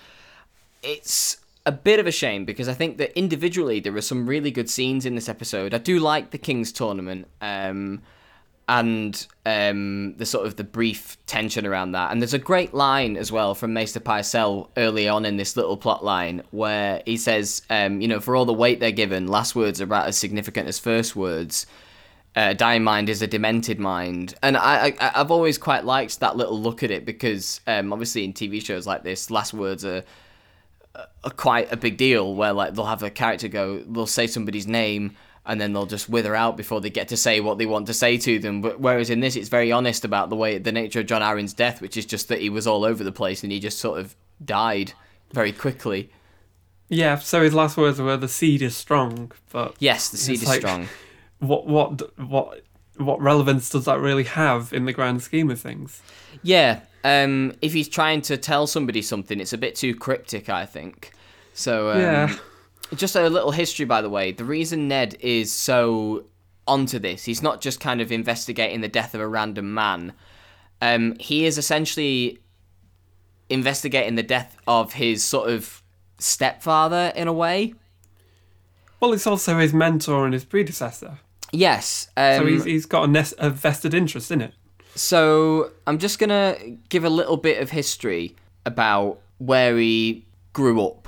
it's 0.83 1.37
a 1.67 1.71
bit 1.71 1.99
of 1.99 2.07
a 2.07 2.11
shame 2.11 2.45
because 2.45 2.69
I 2.69 2.73
think 2.73 2.97
that 2.97 3.15
individually 3.17 3.79
there 3.81 3.95
are 3.95 4.01
some 4.01 4.25
really 4.25 4.51
good 4.51 4.69
scenes 4.69 5.05
in 5.05 5.15
this 5.15 5.27
episode. 5.27 5.73
I 5.73 5.79
do 5.79 5.99
like 5.99 6.31
the 6.31 6.37
King's 6.37 6.71
Tournament. 6.71 7.27
Um, 7.41 8.01
and 8.69 9.27
um, 9.45 10.15
the 10.17 10.25
sort 10.25 10.45
of 10.45 10.57
the 10.57 10.63
brief 10.63 11.17
tension 11.25 11.65
around 11.65 11.93
that. 11.93 12.11
And 12.11 12.21
there's 12.21 12.33
a 12.33 12.39
great 12.39 12.73
line 12.73 13.15
as 13.15 13.31
well 13.31 13.55
from 13.55 13.73
Maester 13.73 14.01
Pycelle 14.01 14.69
early 14.75 15.07
on 15.07 15.25
in 15.25 15.37
this 15.37 15.55
little 15.55 15.77
plot 15.77 16.03
line 16.03 16.43
where 16.51 17.01
he 17.05 17.15
says, 17.15 17.61
um, 17.69 18.01
you 18.01 18.09
know, 18.09 18.19
for 18.19 18.35
all 18.35 18.45
the 18.45 18.53
weight 18.53 18.79
they're 18.79 18.91
given, 18.91 19.27
last 19.27 19.55
words 19.55 19.79
are 19.79 19.85
about 19.85 20.07
as 20.07 20.17
significant 20.17 20.67
as 20.67 20.79
first 20.79 21.15
words. 21.15 21.65
Uh, 22.35 22.53
dying 22.53 22.83
mind 22.83 23.09
is 23.09 23.21
a 23.23 23.27
demented 23.27 23.79
mind, 23.79 24.35
and 24.43 24.57
I, 24.57 24.93
I 24.99 25.11
I've 25.15 25.31
always 25.31 25.57
quite 25.57 25.85
liked 25.85 26.19
that 26.19 26.37
little 26.37 26.59
look 26.59 26.83
at 26.83 26.91
it 26.91 27.03
because 27.03 27.61
um, 27.65 27.91
obviously 27.91 28.23
in 28.25 28.33
TV 28.33 28.63
shows 28.63 28.85
like 28.85 29.01
this, 29.01 29.31
last 29.31 29.55
words 29.55 29.83
are 29.83 30.03
are 31.23 31.29
quite 31.31 31.71
a 31.71 31.77
big 31.77 31.97
deal 31.97 32.33
where 32.35 32.53
like 32.53 32.73
they'll 32.73 32.85
have 32.85 33.03
a 33.03 33.09
character 33.09 33.47
go 33.47 33.79
they'll 33.87 34.07
say 34.07 34.27
somebody's 34.27 34.67
name 34.67 35.15
and 35.45 35.61
then 35.61 35.71
they'll 35.73 35.85
just 35.85 36.09
wither 36.09 36.35
out 36.35 36.57
before 36.57 36.81
they 36.81 36.89
get 36.89 37.07
to 37.07 37.17
say 37.17 37.39
what 37.39 37.57
they 37.57 37.65
want 37.65 37.85
to 37.87 37.93
say 37.93 38.17
to 38.17 38.39
them 38.39 38.61
but 38.61 38.79
whereas 38.79 39.09
in 39.09 39.19
this 39.19 39.35
it's 39.35 39.49
very 39.49 39.71
honest 39.71 40.03
about 40.05 40.29
the 40.29 40.35
way 40.35 40.57
the 40.57 40.71
nature 40.71 40.99
of 41.01 41.05
John 41.05 41.21
Arryn's 41.21 41.53
death 41.53 41.81
which 41.81 41.95
is 41.97 42.05
just 42.05 42.27
that 42.29 42.41
he 42.41 42.49
was 42.49 42.65
all 42.67 42.83
over 42.83 43.03
the 43.03 43.11
place 43.11 43.43
and 43.43 43.51
he 43.51 43.59
just 43.59 43.79
sort 43.79 43.99
of 43.99 44.15
died 44.43 44.93
very 45.33 45.51
quickly 45.51 46.09
Yeah, 46.89 47.17
so 47.19 47.43
his 47.43 47.53
last 47.53 47.77
words 47.77 47.99
were 47.99 48.17
the 48.17 48.27
seed 48.29 48.61
is 48.61 48.75
strong, 48.75 49.31
but 49.51 49.75
Yes, 49.79 50.09
the 50.09 50.17
seed 50.17 50.41
is 50.41 50.47
like- 50.47 50.61
strong. 50.61 50.87
what 51.39 51.67
what 51.67 52.17
what 52.17 52.61
what 52.97 53.21
relevance 53.21 53.69
does 53.69 53.85
that 53.85 53.99
really 53.99 54.23
have 54.23 54.73
in 54.73 54.85
the 54.85 54.93
grand 54.93 55.21
scheme 55.21 55.51
of 55.51 55.59
things? 55.61 56.01
Yeah, 56.41 56.79
um, 57.03 57.53
if 57.61 57.73
he's 57.73 57.87
trying 57.87 58.21
to 58.23 58.37
tell 58.37 58.67
somebody 58.67 59.01
something, 59.01 59.39
it's 59.39 59.53
a 59.53 59.57
bit 59.57 59.75
too 59.75 59.95
cryptic, 59.95 60.49
I 60.49 60.65
think. 60.65 61.11
So, 61.53 61.91
um, 61.91 61.99
Yeah. 62.01 62.35
just 62.95 63.15
a 63.15 63.29
little 63.29 63.51
history, 63.51 63.85
by 63.85 64.01
the 64.01 64.09
way. 64.09 64.31
The 64.31 64.45
reason 64.45 64.87
Ned 64.87 65.17
is 65.19 65.51
so 65.51 66.25
onto 66.67 66.99
this, 66.99 67.23
he's 67.25 67.41
not 67.41 67.61
just 67.61 67.79
kind 67.79 68.01
of 68.01 68.11
investigating 68.11 68.81
the 68.81 68.87
death 68.89 69.13
of 69.15 69.21
a 69.21 69.27
random 69.27 69.73
man. 69.73 70.13
Um, 70.81 71.15
he 71.19 71.45
is 71.45 71.57
essentially 71.57 72.39
investigating 73.49 74.15
the 74.15 74.23
death 74.23 74.57
of 74.67 74.93
his 74.93 75.23
sort 75.23 75.49
of 75.49 75.81
stepfather, 76.19 77.13
in 77.15 77.27
a 77.27 77.33
way. 77.33 77.73
Well, 78.99 79.13
it's 79.13 79.27
also 79.27 79.57
his 79.59 79.73
mentor 79.73 80.25
and 80.25 80.33
his 80.33 80.43
predecessor, 80.43 81.19
Yes. 81.53 82.09
Um, 82.17 82.37
so 82.39 82.45
he's 82.45 82.63
he's 82.65 82.85
got 82.85 83.03
a, 83.05 83.07
nes- 83.07 83.33
a 83.37 83.49
vested 83.49 83.93
interest 83.93 84.31
in 84.31 84.41
it. 84.41 84.53
So 84.97 85.71
I'm 85.85 85.99
just 85.99 86.17
gonna 86.19 86.57
give 86.89 87.03
a 87.03 87.09
little 87.09 87.37
bit 87.37 87.61
of 87.61 87.69
history 87.69 88.35
about 88.65 89.19
where 89.37 89.77
he 89.77 90.25
grew 90.53 90.83
up, 90.85 91.07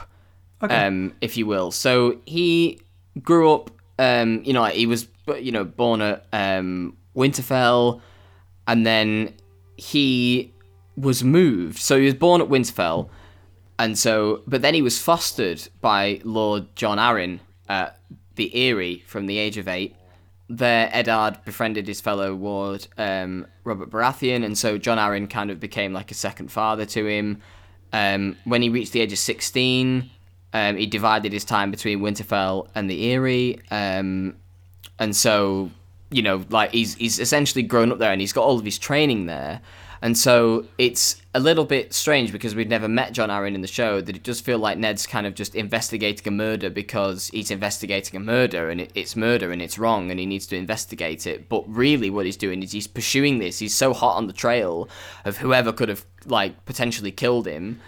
Okay. 0.64 0.76
um, 0.86 1.14
if 1.22 1.36
you 1.38 1.46
will. 1.48 1.72
So 1.72 2.20
he 2.26 2.80
grew 3.24 3.52
up, 3.52 3.72
um, 3.98 4.42
you 4.44 4.54
know, 4.54 4.64
he 4.66 4.86
was, 4.86 5.08
you 5.40 5.52
know, 5.52 5.64
born 5.64 6.02
at 6.02 6.26
um, 6.32 6.96
Winterfell, 7.16 8.02
and 8.68 8.86
then 8.86 9.34
he 9.76 10.54
was 10.96 11.24
moved. 11.24 11.80
So 11.80 11.98
he 11.98 12.06
was 12.06 12.14
born 12.14 12.42
at 12.42 12.48
Winterfell, 12.48 13.10
and 13.80 13.98
so, 13.98 14.44
but 14.46 14.62
then 14.62 14.74
he 14.76 14.82
was 14.82 15.02
fostered 15.02 15.68
by 15.82 16.22
Lord 16.24 16.76
Jon 16.76 16.98
Arryn 17.00 17.40
at 17.68 18.00
the 18.36 18.56
Eyrie 18.56 19.04
from 19.08 19.26
the 19.26 19.38
age 19.40 19.58
of 19.58 19.68
eight. 19.68 19.96
There, 20.52 20.90
Eddard 20.92 21.46
befriended 21.46 21.88
his 21.88 22.02
fellow 22.02 22.34
ward 22.34 22.88
um, 22.98 23.46
Robert 23.64 23.92
Baratheon, 23.92 24.44
and 24.44 24.58
so 24.58 24.80
Jon 24.80 24.98
Arryn 24.98 25.30
kind 25.30 25.52
of 25.52 25.60
became 25.60 25.94
like 25.94 26.10
a 26.10 26.16
second 26.16 26.52
father 26.52 26.86
to 26.88 27.06
him. 27.06 27.42
Um, 27.94 28.36
when 28.46 28.64
he 28.64 28.70
reached 28.70 28.92
the 28.92 29.02
age 29.02 29.14
of 29.14 29.20
sixteen, 29.20 30.10
um, 30.54 30.76
he 30.76 30.88
divided 30.88 31.34
his 31.34 31.46
time 31.46 31.70
between 31.70 32.00
Winterfell 32.00 32.68
and 32.74 32.90
the 32.90 33.12
Eyrie, 33.12 33.60
um, 33.70 34.38
and 34.98 35.16
so 35.16 35.70
you 36.10 36.24
know, 36.24 36.44
like 36.50 36.72
he's 36.72 36.96
he's 36.96 37.20
essentially 37.20 37.62
grown 37.62 37.92
up 37.92 38.00
there, 38.00 38.12
and 38.12 38.20
he's 38.20 38.34
got 38.34 38.44
all 38.44 38.58
of 38.58 38.66
his 38.66 38.80
training 38.80 39.28
there. 39.28 39.62
And 40.02 40.18
so 40.18 40.66
it's 40.78 41.22
a 41.34 41.40
little 41.40 41.66
bit 41.66 41.94
strange 41.94 42.32
because 42.32 42.56
we've 42.56 42.70
never 42.70 42.88
met 42.88 43.12
Jon 43.12 43.30
Arryn 43.30 43.54
in 43.54 43.62
the 43.62 43.68
show 43.68 44.00
that 44.00 44.16
it 44.16 44.24
does 44.24 44.40
feel 44.40 44.58
like 44.58 44.78
Ned's 44.78 45.06
kind 45.06 45.28
of 45.28 45.36
just 45.36 45.56
investigating 45.56 46.28
a 46.28 46.32
murder 46.32 46.70
because 46.70 47.28
he's 47.30 47.52
investigating 47.52 48.16
a 48.16 48.20
murder 48.20 48.70
and 48.70 48.82
it, 48.82 48.92
it's 48.96 49.16
murder 49.16 49.52
and 49.52 49.62
it's 49.62 49.78
wrong 49.78 50.10
and 50.10 50.20
he 50.20 50.26
needs 50.26 50.48
to 50.48 50.56
investigate 50.56 51.28
it. 51.28 51.50
But 51.50 51.64
really, 51.68 52.10
what 52.10 52.26
he's 52.26 52.38
doing 52.38 52.64
is 52.64 52.72
he's 52.72 52.88
pursuing 52.88 53.40
this. 53.40 53.60
He's 53.60 53.76
so 53.76 53.94
hot 53.94 54.16
on 54.16 54.28
the 54.28 54.34
trail 54.34 54.88
of 55.26 55.38
whoever 55.38 55.74
could 55.74 55.90
have 55.90 56.06
like 56.26 56.66
potentially 56.66 57.12
killed 57.12 57.48
him 57.48 57.82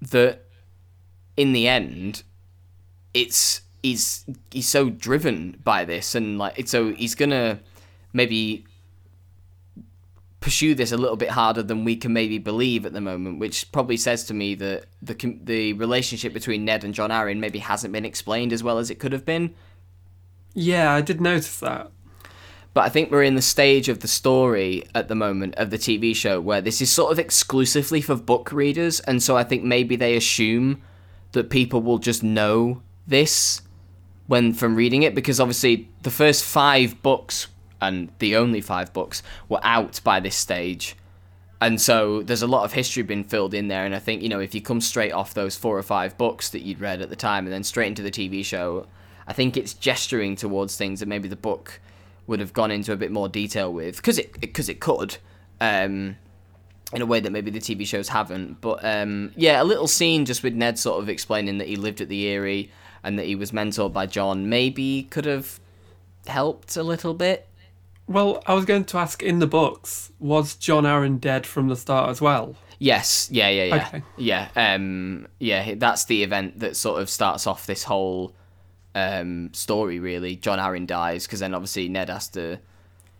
that 0.00 0.46
in 1.36 1.52
the 1.52 1.68
end, 1.68 2.22
it's 3.12 3.62
he's 3.82 4.24
he's 4.50 4.68
so 4.68 4.90
driven 4.90 5.58
by 5.64 5.84
this 5.84 6.14
and 6.14 6.38
like 6.38 6.58
it's 6.58 6.70
so 6.70 6.92
he's 6.92 7.14
gonna 7.14 7.58
maybe 8.12 8.64
pursue 10.40 10.74
this 10.74 10.90
a 10.90 10.96
little 10.96 11.16
bit 11.16 11.30
harder 11.30 11.62
than 11.62 11.84
we 11.84 11.96
can 11.96 12.12
maybe 12.12 12.38
believe 12.38 12.86
at 12.86 12.92
the 12.92 13.00
moment, 13.00 13.38
which 13.38 13.70
probably 13.72 13.96
says 13.96 14.24
to 14.24 14.34
me 14.34 14.54
that 14.56 14.86
the 15.02 15.38
the 15.44 15.72
relationship 15.74 16.32
between 16.32 16.64
Ned 16.64 16.82
and 16.82 16.94
Jon 16.94 17.10
Arryn 17.10 17.38
maybe 17.38 17.58
hasn't 17.58 17.92
been 17.92 18.04
explained 18.06 18.52
as 18.52 18.62
well 18.62 18.78
as 18.78 18.90
it 18.90 18.98
could 18.98 19.12
have 19.12 19.26
been. 19.26 19.54
Yeah, 20.54 20.92
I 20.92 21.02
did 21.02 21.20
notice 21.20 21.60
that. 21.60 21.90
But 22.72 22.84
I 22.84 22.88
think 22.88 23.10
we're 23.10 23.24
in 23.24 23.34
the 23.34 23.42
stage 23.42 23.88
of 23.88 24.00
the 24.00 24.08
story 24.08 24.84
at 24.94 25.08
the 25.08 25.14
moment 25.14 25.56
of 25.56 25.70
the 25.70 25.78
TV 25.78 26.14
show 26.14 26.40
where 26.40 26.60
this 26.60 26.80
is 26.80 26.90
sort 26.90 27.10
of 27.10 27.18
exclusively 27.18 28.00
for 28.00 28.14
book 28.14 28.52
readers, 28.52 29.00
and 29.00 29.22
so 29.22 29.36
I 29.36 29.44
think 29.44 29.64
maybe 29.64 29.96
they 29.96 30.16
assume 30.16 30.80
that 31.32 31.50
people 31.50 31.82
will 31.82 31.98
just 31.98 32.22
know 32.22 32.82
this 33.06 33.62
when 34.26 34.52
from 34.52 34.76
reading 34.76 35.02
it 35.02 35.14
because 35.14 35.40
obviously 35.40 35.88
the 36.02 36.10
first 36.10 36.44
five 36.44 37.02
books 37.02 37.48
and 37.80 38.10
the 38.18 38.36
only 38.36 38.60
five 38.60 38.92
books 38.92 39.22
were 39.48 39.60
out 39.62 40.00
by 40.04 40.20
this 40.20 40.36
stage. 40.36 40.96
And 41.60 41.80
so 41.80 42.22
there's 42.22 42.42
a 42.42 42.46
lot 42.46 42.64
of 42.64 42.72
history 42.72 43.02
being 43.02 43.24
filled 43.24 43.52
in 43.52 43.68
there, 43.68 43.84
and 43.84 43.94
I 43.94 43.98
think 43.98 44.22
you 44.22 44.28
know 44.28 44.40
if 44.40 44.54
you 44.54 44.62
come 44.62 44.80
straight 44.80 45.12
off 45.12 45.34
those 45.34 45.56
four 45.56 45.76
or 45.76 45.82
five 45.82 46.16
books 46.16 46.48
that 46.50 46.62
you'd 46.62 46.80
read 46.80 47.02
at 47.02 47.10
the 47.10 47.16
time, 47.16 47.44
and 47.44 47.52
then 47.52 47.64
straight 47.64 47.88
into 47.88 48.02
the 48.02 48.10
TV 48.10 48.44
show, 48.44 48.86
I 49.26 49.34
think 49.34 49.56
it's 49.56 49.74
gesturing 49.74 50.36
towards 50.36 50.76
things 50.76 51.00
that 51.00 51.06
maybe 51.06 51.28
the 51.28 51.36
book 51.36 51.80
would 52.26 52.40
have 52.40 52.52
gone 52.52 52.70
into 52.70 52.92
a 52.92 52.96
bit 52.96 53.12
more 53.12 53.28
detail 53.28 53.72
with, 53.72 53.96
because 53.96 54.18
it 54.18 54.40
because 54.40 54.70
it 54.70 54.80
could, 54.80 55.18
um, 55.60 56.16
in 56.94 57.02
a 57.02 57.06
way 57.06 57.20
that 57.20 57.30
maybe 57.30 57.50
the 57.50 57.60
TV 57.60 57.86
shows 57.86 58.08
haven't. 58.08 58.62
But 58.62 58.82
um, 58.82 59.32
yeah, 59.36 59.62
a 59.62 59.64
little 59.64 59.86
scene 59.86 60.24
just 60.24 60.42
with 60.42 60.54
Ned 60.54 60.78
sort 60.78 61.02
of 61.02 61.10
explaining 61.10 61.58
that 61.58 61.68
he 61.68 61.76
lived 61.76 62.00
at 62.00 62.08
the 62.08 62.26
Eyrie 62.26 62.70
and 63.02 63.18
that 63.18 63.26
he 63.26 63.34
was 63.34 63.52
mentored 63.52 63.92
by 63.92 64.06
Jon 64.06 64.48
maybe 64.48 65.06
could 65.10 65.26
have 65.26 65.60
helped 66.26 66.76
a 66.76 66.82
little 66.82 67.14
bit. 67.14 67.46
Well, 68.10 68.42
I 68.44 68.54
was 68.54 68.64
going 68.64 68.86
to 68.86 68.98
ask 68.98 69.22
in 69.22 69.38
the 69.38 69.46
books, 69.46 70.10
was 70.18 70.56
Jon 70.56 70.82
Arryn 70.82 71.20
dead 71.20 71.46
from 71.46 71.68
the 71.68 71.76
start 71.76 72.10
as 72.10 72.20
well? 72.20 72.56
Yes, 72.80 73.28
yeah, 73.30 73.48
yeah, 73.50 73.64
yeah, 73.64 73.86
Okay. 73.86 74.02
yeah. 74.16 74.48
Um, 74.56 75.28
yeah, 75.38 75.76
that's 75.76 76.06
the 76.06 76.24
event 76.24 76.58
that 76.58 76.76
sort 76.76 77.00
of 77.00 77.08
starts 77.08 77.46
off 77.46 77.66
this 77.66 77.84
whole 77.84 78.34
um 78.96 79.54
story. 79.54 80.00
Really, 80.00 80.34
Jon 80.34 80.58
Arryn 80.58 80.88
dies 80.88 81.24
because 81.24 81.38
then 81.38 81.54
obviously 81.54 81.88
Ned 81.88 82.08
has 82.08 82.26
to. 82.30 82.58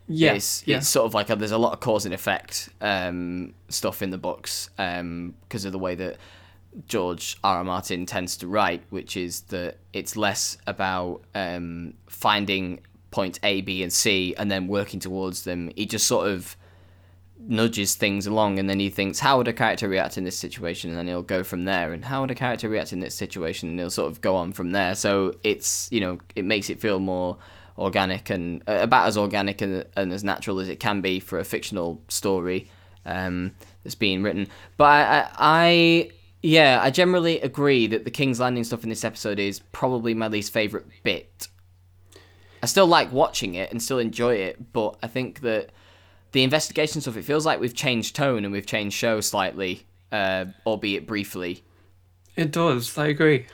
Yes. 0.09 0.37
it's, 0.37 0.67
yeah. 0.67 0.77
it's 0.79 0.89
sort 0.89 1.07
of 1.07 1.15
like 1.15 1.31
a, 1.31 1.37
there's 1.37 1.53
a 1.53 1.59
lot 1.59 1.73
of 1.73 1.79
cause 1.79 2.05
and 2.05 2.13
effect 2.13 2.71
um 2.81 3.55
stuff 3.69 4.03
in 4.03 4.11
the 4.11 4.19
books 4.19 4.71
um 4.77 5.37
because 5.43 5.65
of 5.65 5.71
the 5.71 5.79
way 5.79 5.95
that 5.95 6.17
George 6.89 7.37
R. 7.45 7.59
R. 7.59 7.65
Martin 7.65 8.07
tends 8.07 8.37
to 8.39 8.49
write, 8.49 8.83
which 8.91 9.17
is 9.17 9.43
that 9.43 9.77
it's 9.93 10.17
less 10.17 10.59
about 10.67 11.23
um 11.37 11.95
finding 12.09 12.81
point 13.11 13.39
A, 13.43 13.61
B, 13.61 13.83
and 13.83 13.93
C 13.93 14.35
and 14.39 14.51
then 14.51 14.67
working 14.67 15.01
towards 15.01 15.45
them. 15.45 15.71
He 15.77 15.87
just 15.87 16.07
sort 16.07 16.29
of 16.29 16.57
nudges 17.49 17.95
things 17.95 18.27
along 18.27 18.59
and 18.59 18.69
then 18.69 18.79
he 18.79 18.91
thinks 18.91 19.19
how 19.19 19.39
would 19.39 19.49
a 19.49 19.53
character 19.53 19.89
react 19.89 20.19
in 20.19 20.25
this 20.25 20.39
situation? 20.39 20.91
And 20.91 20.99
then 20.99 21.07
he'll 21.07 21.23
go 21.23 21.43
from 21.43 21.65
there 21.65 21.93
and 21.93 22.05
how 22.05 22.21
would 22.21 22.31
a 22.31 22.35
character 22.35 22.69
react 22.69 22.93
in 22.93 23.01
this 23.01 23.15
situation? 23.15 23.71
And 23.71 23.79
he'll 23.79 23.91
sort 23.91 24.11
of 24.11 24.21
go 24.21 24.37
on 24.37 24.53
from 24.53 24.73
there. 24.73 24.95
So 24.95 25.35
it's 25.43 25.89
you 25.91 26.01
know 26.01 26.19
it 26.37 26.45
makes 26.45 26.71
it 26.71 26.81
feel 26.81 27.01
more 27.01 27.39
organic 27.79 28.29
and 28.31 28.63
uh, 28.69 28.79
about 28.81 29.07
as 29.07 29.17
organic 29.17 29.63
and, 29.63 29.87
and 29.97 30.13
as 30.13 30.23
natural 30.23 30.61
as 30.61 30.69
it 30.69 30.81
can 30.81 31.01
be 31.01 31.19
for 31.19 31.39
a 31.39 31.45
fictional 31.45 32.03
story 32.09 32.71
um, 33.07 33.53
that's 33.83 33.95
being 33.95 34.23
written. 34.23 34.47
But 34.77 34.85
I, 34.85 35.21
I, 35.21 35.29
I 35.39 36.11
yeah 36.43 36.81
I 36.83 36.91
generally 36.91 37.41
agree 37.41 37.87
that 37.87 38.05
the 38.05 38.11
King's 38.11 38.41
Landing 38.41 38.65
stuff 38.65 38.83
in 38.83 38.91
this 38.91 39.05
episode 39.05 39.39
is 39.39 39.61
probably 39.73 40.15
my 40.15 40.29
least 40.29 40.53
favorite 40.53 40.87
bit 41.03 41.49
I 42.63 42.67
still 42.67 42.87
like 42.87 43.13
watching 43.13 43.55
it 43.55 43.71
and 43.71 43.83
still 43.83 43.99
enjoy 43.99 44.35
it 44.37 44.73
but 44.73 44.97
I 45.03 45.07
think 45.07 45.41
that 45.41 45.71
the 46.33 46.43
investigation 46.45 47.01
stuff, 47.01 47.17
it 47.17 47.25
feels 47.25 47.45
like 47.45 47.59
we've 47.59 47.75
changed 47.75 48.15
tone 48.15 48.45
and 48.45 48.53
we've 48.53 48.67
changed 48.67 48.97
show 48.97 49.21
slightly, 49.21 49.85
uh, 50.13 50.45
albeit 50.65 51.05
briefly. 51.07 51.63
It 52.37 52.53
does. 52.53 52.97
I 52.97 53.09
agree. 53.09 53.47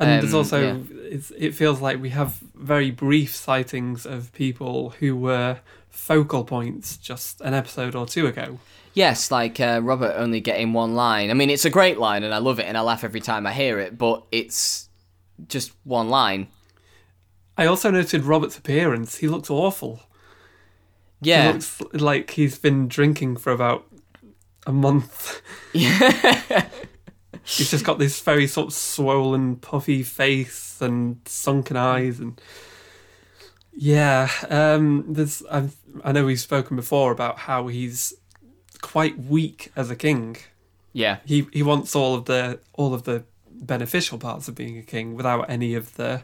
And 0.00 0.20
there's 0.22 0.34
Um, 0.34 0.38
also 0.38 0.60
yeah. 0.60 0.98
it's, 1.10 1.30
it 1.38 1.54
feels 1.54 1.80
like 1.80 2.02
we 2.02 2.10
have 2.10 2.40
very 2.56 2.90
brief 2.90 3.36
sightings 3.36 4.04
of 4.04 4.32
people 4.32 4.90
who 4.98 5.14
were 5.14 5.60
focal 5.90 6.42
points 6.44 6.96
just 6.96 7.40
an 7.40 7.54
episode 7.54 7.94
or 7.94 8.04
two 8.04 8.26
ago. 8.26 8.58
Yes, 8.92 9.30
like 9.30 9.60
uh, 9.60 9.80
Robert 9.82 10.14
only 10.16 10.40
getting 10.40 10.72
one 10.72 10.96
line. 10.96 11.30
I 11.30 11.34
mean, 11.34 11.50
it's 11.50 11.64
a 11.64 11.70
great 11.70 11.98
line 11.98 12.24
and 12.24 12.34
I 12.34 12.38
love 12.38 12.58
it 12.58 12.64
and 12.66 12.76
I 12.76 12.80
laugh 12.80 13.04
every 13.04 13.20
time 13.20 13.46
I 13.46 13.52
hear 13.52 13.78
it, 13.78 13.96
but 13.96 14.24
it's 14.32 14.88
just 15.48 15.70
one 15.84 16.08
line. 16.10 16.48
I 17.56 17.66
also 17.66 17.90
noted 17.90 18.24
Robert's 18.24 18.58
appearance. 18.58 19.16
He 19.18 19.28
looks 19.28 19.50
awful. 19.50 20.02
He 21.22 21.30
Yeah. 21.30 21.52
looks 21.52 21.80
like 21.92 22.30
he's 22.32 22.58
been 22.58 22.88
drinking 22.88 23.36
for 23.36 23.52
about 23.52 23.86
a 24.66 24.72
month. 24.72 25.40
Yeah. 25.72 26.68
he's 27.44 27.70
just 27.70 27.84
got 27.84 27.98
this 27.98 28.20
very 28.20 28.46
sort 28.46 28.68
of 28.68 28.72
swollen, 28.72 29.56
puffy 29.56 30.02
face 30.02 30.78
and 30.80 31.18
sunken 31.26 31.76
eyes, 31.76 32.18
and 32.20 32.40
yeah, 33.76 34.28
um, 34.50 35.04
there's. 35.08 35.42
I've, 35.50 35.76
I 36.04 36.12
know 36.12 36.24
we've 36.24 36.38
spoken 36.40 36.76
before 36.76 37.10
about 37.12 37.38
how 37.40 37.66
he's 37.68 38.14
quite 38.82 39.18
weak 39.18 39.72
as 39.76 39.90
a 39.90 39.96
king. 39.96 40.36
yeah. 40.92 41.18
He 41.24 41.46
he 41.52 41.62
wants 41.62 41.94
all 41.96 42.14
of 42.14 42.26
the 42.26 42.60
all 42.74 42.94
of 42.94 43.02
the 43.04 43.24
beneficial 43.50 44.18
parts 44.18 44.46
of 44.48 44.54
being 44.54 44.78
a 44.78 44.82
king 44.82 45.14
without 45.14 45.48
any 45.50 45.74
of 45.74 45.94
the 45.96 46.22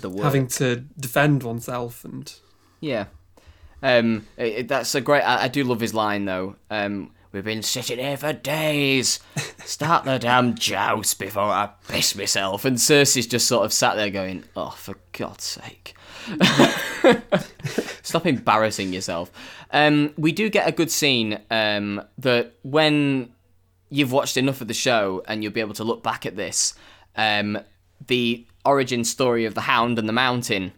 The 0.00 0.10
word. 0.10 0.24
having 0.24 0.46
to 0.48 0.76
defend 0.98 1.42
oneself 1.42 2.04
and 2.04 2.32
Yeah. 2.80 3.06
Um, 3.82 4.26
it, 4.36 4.46
it- 4.46 4.68
that's 4.68 4.94
a 4.94 5.00
great. 5.00 5.22
I, 5.22 5.44
I 5.44 5.48
do 5.48 5.62
love 5.64 5.80
his 5.80 5.94
line 5.94 6.24
though. 6.24 6.56
Um, 6.70 7.10
We've 7.32 7.42
been 7.44 7.62
sitting 7.64 7.98
here 7.98 8.16
for 8.16 8.32
days. 8.32 9.18
Start 9.64 10.04
the 10.04 10.20
damn 10.20 10.54
joust 10.54 11.18
before 11.18 11.42
I 11.42 11.68
piss 11.88 12.14
myself. 12.14 12.64
And 12.64 12.76
Cersei's 12.76 13.26
just 13.26 13.48
sort 13.48 13.64
of 13.64 13.72
sat 13.72 13.96
there 13.96 14.08
going, 14.10 14.44
Oh, 14.54 14.70
for 14.70 14.94
God's 15.10 15.42
sake. 15.42 15.96
Stop 18.02 18.26
embarrassing 18.26 18.92
yourself. 18.92 19.32
Um, 19.72 20.12
we 20.16 20.30
do 20.30 20.48
get 20.48 20.68
a 20.68 20.72
good 20.72 20.90
scene 20.92 21.40
um, 21.50 22.02
that 22.18 22.52
when 22.62 23.30
you've 23.90 24.12
watched 24.12 24.36
enough 24.36 24.60
of 24.60 24.68
the 24.68 24.74
show 24.74 25.22
and 25.26 25.42
you'll 25.42 25.52
be 25.52 25.60
able 25.60 25.74
to 25.74 25.84
look 25.84 26.02
back 26.04 26.26
at 26.26 26.36
this, 26.36 26.74
um, 27.16 27.58
the 28.06 28.46
origin 28.64 29.04
story 29.04 29.44
of 29.44 29.54
the 29.54 29.62
Hound 29.62 29.98
and 29.98 30.08
the 30.08 30.12
Mountain, 30.12 30.72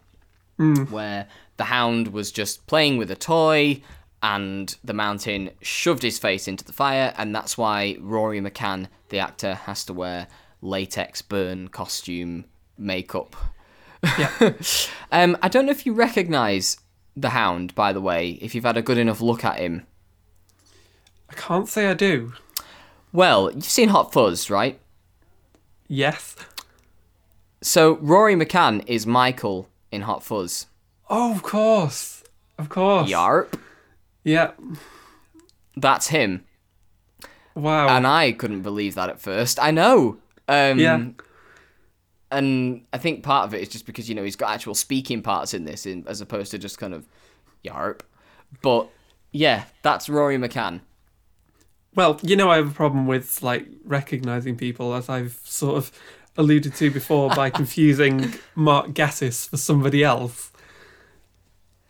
where 0.89 1.27
the 1.57 1.65
Hound 1.65 2.09
was 2.09 2.31
just 2.31 2.65
playing 2.67 2.97
with 2.97 3.11
a 3.11 3.15
toy 3.15 3.81
and 4.23 4.75
the 4.83 4.93
Mountain 4.93 5.51
shoved 5.61 6.01
his 6.03 6.17
face 6.17 6.47
into 6.47 6.63
the 6.63 6.73
fire, 6.73 7.13
and 7.17 7.35
that's 7.35 7.57
why 7.57 7.97
Rory 7.99 8.41
McCann, 8.41 8.87
the 9.09 9.19
actor, 9.19 9.53
has 9.55 9.85
to 9.85 9.93
wear 9.93 10.27
latex 10.61 11.21
burn 11.21 11.67
costume 11.67 12.45
makeup. 12.77 13.35
Yeah. 14.17 14.53
Um, 15.09 15.37
I 15.41 15.47
don't 15.47 15.65
know 15.65 15.71
if 15.71 15.85
you 15.85 15.93
recognise 15.93 16.81
the 17.15 17.29
Hound, 17.29 17.73
by 17.73 17.93
the 17.93 18.01
way, 18.01 18.31
if 18.41 18.53
you've 18.53 18.65
had 18.65 18.75
a 18.75 18.81
good 18.81 18.97
enough 18.97 19.21
look 19.21 19.45
at 19.45 19.57
him. 19.57 19.87
I 21.29 21.33
can't 21.33 21.69
say 21.69 21.87
I 21.87 21.93
do. 21.93 22.33
Well, 23.13 23.49
you've 23.53 23.63
seen 23.63 23.87
Hot 23.87 24.11
Fuzz, 24.11 24.49
right? 24.49 24.79
Yes. 25.87 26.35
So 27.67 27.97
Rory 27.97 28.35
McCann 28.35 28.81
is 28.87 29.05
Michael 29.05 29.67
in 29.91 30.03
Hot 30.03 30.23
Fuzz. 30.23 30.67
Oh, 31.09 31.33
of 31.33 31.43
course. 31.43 32.23
Of 32.57 32.69
course. 32.69 33.09
Yarp. 33.11 33.59
Yeah. 34.23 34.51
That's 35.75 36.07
him. 36.07 36.45
Wow. 37.55 37.89
And 37.89 38.07
I 38.07 38.31
couldn't 38.31 38.61
believe 38.61 38.95
that 38.95 39.09
at 39.09 39.19
first. 39.19 39.59
I 39.61 39.71
know. 39.71 40.17
Um, 40.47 40.79
Yeah. 40.79 41.07
And 42.31 42.85
I 42.93 42.97
think 42.99 43.23
part 43.23 43.45
of 43.47 43.53
it 43.53 43.61
is 43.61 43.67
just 43.69 43.85
because, 43.85 44.07
you 44.07 44.15
know, 44.15 44.23
he's 44.23 44.35
got 44.37 44.51
actual 44.53 44.73
speaking 44.73 45.21
parts 45.21 45.53
in 45.53 45.65
this 45.65 45.85
in, 45.85 46.05
as 46.07 46.21
opposed 46.21 46.51
to 46.51 46.57
just 46.57 46.77
kind 46.77 46.93
of 46.93 47.05
yarp. 47.65 47.99
But 48.61 48.87
yeah, 49.33 49.65
that's 49.81 50.07
Rory 50.07 50.37
McCann. 50.37 50.81
Well, 51.95 52.17
you 52.21 52.35
know, 52.37 52.49
I 52.49 52.57
have 52.57 52.71
a 52.71 52.73
problem 52.73 53.07
with 53.07 53.43
like 53.43 53.65
recognizing 53.83 54.55
people, 54.55 54.93
as 54.93 55.09
I've 55.09 55.39
sort 55.43 55.77
of 55.77 55.91
alluded 56.37 56.75
to 56.75 56.91
before, 56.91 57.29
by 57.29 57.49
confusing 57.61 58.35
Mark 58.55 58.89
Gatiss 58.89 59.49
for 59.49 59.57
somebody 59.57 60.03
else. 60.03 60.51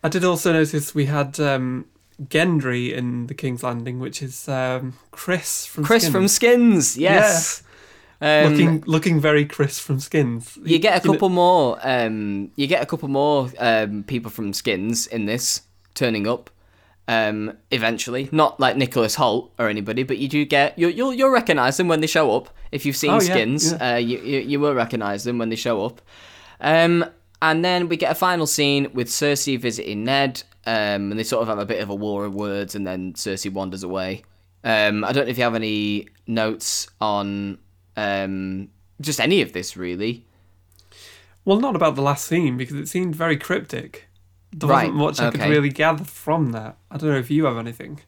I 0.04 0.10
did 0.10 0.24
also 0.24 0.54
notice 0.54 0.96
we 0.96 1.06
had 1.06 1.40
um, 1.40 1.86
Gendry 2.24 2.94
in 2.94 3.28
the 3.28 3.34
King's 3.34 3.64
Landing, 3.64 4.00
which 4.00 4.22
is 4.24 4.48
um, 4.48 4.94
Chris 5.12 5.66
from 5.66 5.84
Chris 5.84 6.04
Skins. 6.04 6.14
from 6.14 6.28
Skins, 6.28 6.98
yes. 6.98 7.64
Um, 8.20 8.52
looking 8.52 8.84
looking 8.88 9.20
very 9.20 9.46
Chris 9.46 9.80
from 9.80 10.00
Skins. 10.00 10.58
You 10.64 10.80
get 10.80 10.98
a 11.04 11.08
couple 11.08 11.30
more. 11.30 11.78
Um, 11.84 12.52
you 12.56 12.66
get 12.66 12.82
a 12.82 12.86
couple 12.86 13.10
more 13.10 13.52
um, 13.60 14.04
people 14.04 14.32
from 14.32 14.54
Skins 14.54 15.06
in 15.06 15.26
this 15.26 15.62
turning 15.94 16.28
up. 16.28 16.50
Um, 17.10 17.58
eventually, 17.72 18.28
not 18.34 18.60
like 18.60 18.76
Nicholas 18.76 19.16
Hoult 19.16 19.52
or 19.58 19.70
anybody, 19.70 20.04
but 20.04 20.18
you 20.18 20.28
do 20.28 20.44
get 20.44 20.78
you 20.78 20.90
you'll 20.90 21.14
you'll 21.14 21.30
recognize 21.30 21.78
them 21.78 21.88
when 21.88 22.02
they 22.02 22.08
show 22.08 22.36
up. 22.36 22.50
If 22.72 22.86
you've 22.86 22.98
seen 22.98 23.12
Oh, 23.12 23.22
yeah, 23.22 23.34
Skins, 23.34 23.72
yeah. 23.72 23.94
Uh, 23.94 23.98
you, 23.98 24.18
you 24.20 24.40
you 24.40 24.60
will 24.60 24.74
recognize 24.74 25.24
them 25.24 25.38
when 25.38 25.48
they 25.48 25.56
show 25.56 25.86
up. 25.86 26.02
Um, 26.60 27.06
and 27.42 27.64
then 27.64 27.88
we 27.88 27.96
get 27.98 28.12
a 28.12 28.16
final 28.16 28.46
scene 28.48 28.90
with 28.94 29.08
Cersei 29.08 29.58
visiting 29.58 30.04
Ned, 30.04 30.44
um, 30.66 31.12
and 31.12 31.18
they 31.18 31.24
sort 31.24 31.44
of 31.44 31.48
have 31.48 31.60
a 31.60 31.66
bit 31.66 31.82
of 31.82 31.90
a 31.90 31.96
war 31.96 32.26
of 32.26 32.34
words, 32.36 32.76
and 32.76 32.86
then 32.86 33.14
Cersei 33.14 33.54
wanders 33.54 33.84
away. 33.84 34.24
Um, 34.66 35.06
I 35.06 35.14
don't 35.14 35.26
know 35.26 35.32
if 35.32 35.38
you 35.38 35.44
have 35.46 35.56
any 35.56 36.08
notes 36.26 36.90
on 37.00 37.58
um, 37.96 38.68
just 39.00 39.22
any 39.22 39.42
of 39.42 39.54
this, 39.54 39.78
really. 39.78 40.26
Well, 41.46 41.60
not 41.62 41.76
about 41.78 41.96
the 41.96 42.02
last 42.02 42.28
scene 42.28 42.58
because 42.58 42.76
it 42.76 42.90
seemed 42.90 43.16
very 43.16 43.38
cryptic. 43.38 44.07
There 44.52 44.70
Right, 44.70 44.94
wasn't 44.94 44.98
much 44.98 45.20
I 45.20 45.32
could 45.32 45.50
really 45.50 45.70
gather 45.70 46.04
from 46.04 46.52
that. 46.52 46.78
I 46.90 46.98
don't 46.98 47.10
know 47.10 47.18
if 47.18 47.30
you 47.30 47.46
have 47.46 47.58
anything. 47.58 48.00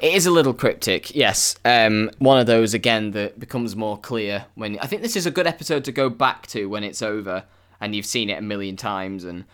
It 0.00 0.14
is 0.14 0.26
a 0.26 0.30
little 0.30 0.54
cryptic, 0.54 1.14
yes. 1.14 1.54
Um, 1.64 2.10
one 2.18 2.40
of 2.40 2.46
those 2.46 2.74
again 2.74 3.12
that 3.12 3.38
becomes 3.38 3.76
more 3.76 3.96
clear 3.96 4.46
when 4.54 4.78
I 4.80 4.86
think 4.86 5.02
this 5.02 5.16
is 5.16 5.26
a 5.26 5.30
good 5.30 5.46
episode 5.46 5.84
to 5.84 5.92
go 5.92 6.10
back 6.10 6.46
to 6.48 6.66
when 6.66 6.82
it's 6.82 7.02
over 7.02 7.44
and 7.80 7.94
you've 7.94 8.06
seen 8.06 8.30
it 8.30 8.38
a 8.38 8.42
million 8.42 8.76
times 8.76 9.24
and 9.24 9.44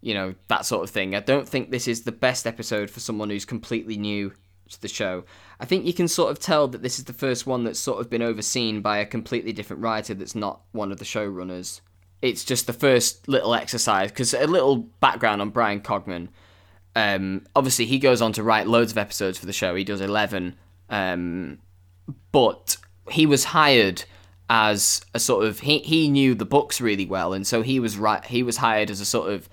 you 0.00 0.14
know 0.14 0.34
that 0.48 0.64
sort 0.64 0.84
of 0.84 0.90
thing. 0.90 1.14
I 1.14 1.20
don't 1.20 1.48
think 1.48 1.70
this 1.70 1.88
is 1.88 2.02
the 2.02 2.12
best 2.12 2.46
episode 2.46 2.88
for 2.88 3.00
someone 3.00 3.30
who's 3.30 3.44
completely 3.44 3.96
new 3.96 4.32
to 4.70 4.80
the 4.80 4.88
show. 4.88 5.24
I 5.58 5.64
think 5.64 5.84
you 5.84 5.92
can 5.92 6.08
sort 6.08 6.30
of 6.30 6.38
tell 6.38 6.68
that 6.68 6.82
this 6.82 6.98
is 6.98 7.04
the 7.04 7.12
first 7.12 7.46
one 7.46 7.64
that's 7.64 7.80
sort 7.80 8.00
of 8.00 8.08
been 8.08 8.22
overseen 8.22 8.80
by 8.80 8.98
a 8.98 9.06
completely 9.06 9.52
different 9.52 9.82
writer 9.82 10.14
that's 10.14 10.34
not 10.36 10.60
one 10.72 10.92
of 10.92 10.98
the 10.98 11.04
showrunners. 11.04 11.80
It's 12.22 12.44
just 12.44 12.66
the 12.66 12.72
first 12.72 13.28
little 13.28 13.54
exercise 13.54 14.10
because 14.10 14.34
a 14.34 14.46
little 14.46 14.76
background 14.76 15.40
on 15.40 15.50
Bryan 15.50 15.80
Cogman 15.80 16.28
um, 16.96 17.46
obviously 17.54 17.86
he 17.86 17.98
goes 17.98 18.20
on 18.20 18.32
to 18.32 18.42
write 18.42 18.66
loads 18.66 18.92
of 18.92 18.98
episodes 18.98 19.38
for 19.38 19.46
the 19.46 19.52
show. 19.52 19.74
He 19.74 19.84
does 19.84 20.00
eleven, 20.00 20.56
um, 20.88 21.58
but 22.32 22.76
he 23.10 23.26
was 23.26 23.44
hired 23.44 24.04
as 24.48 25.00
a 25.14 25.20
sort 25.20 25.44
of 25.44 25.60
he 25.60 25.78
he 25.78 26.08
knew 26.08 26.34
the 26.34 26.44
books 26.44 26.80
really 26.80 27.06
well, 27.06 27.32
and 27.32 27.46
so 27.46 27.62
he 27.62 27.78
was 27.78 27.96
right. 27.96 28.24
He 28.24 28.42
was 28.42 28.56
hired 28.56 28.90
as 28.90 29.00
a 29.00 29.04
sort 29.04 29.30
of 29.30 29.48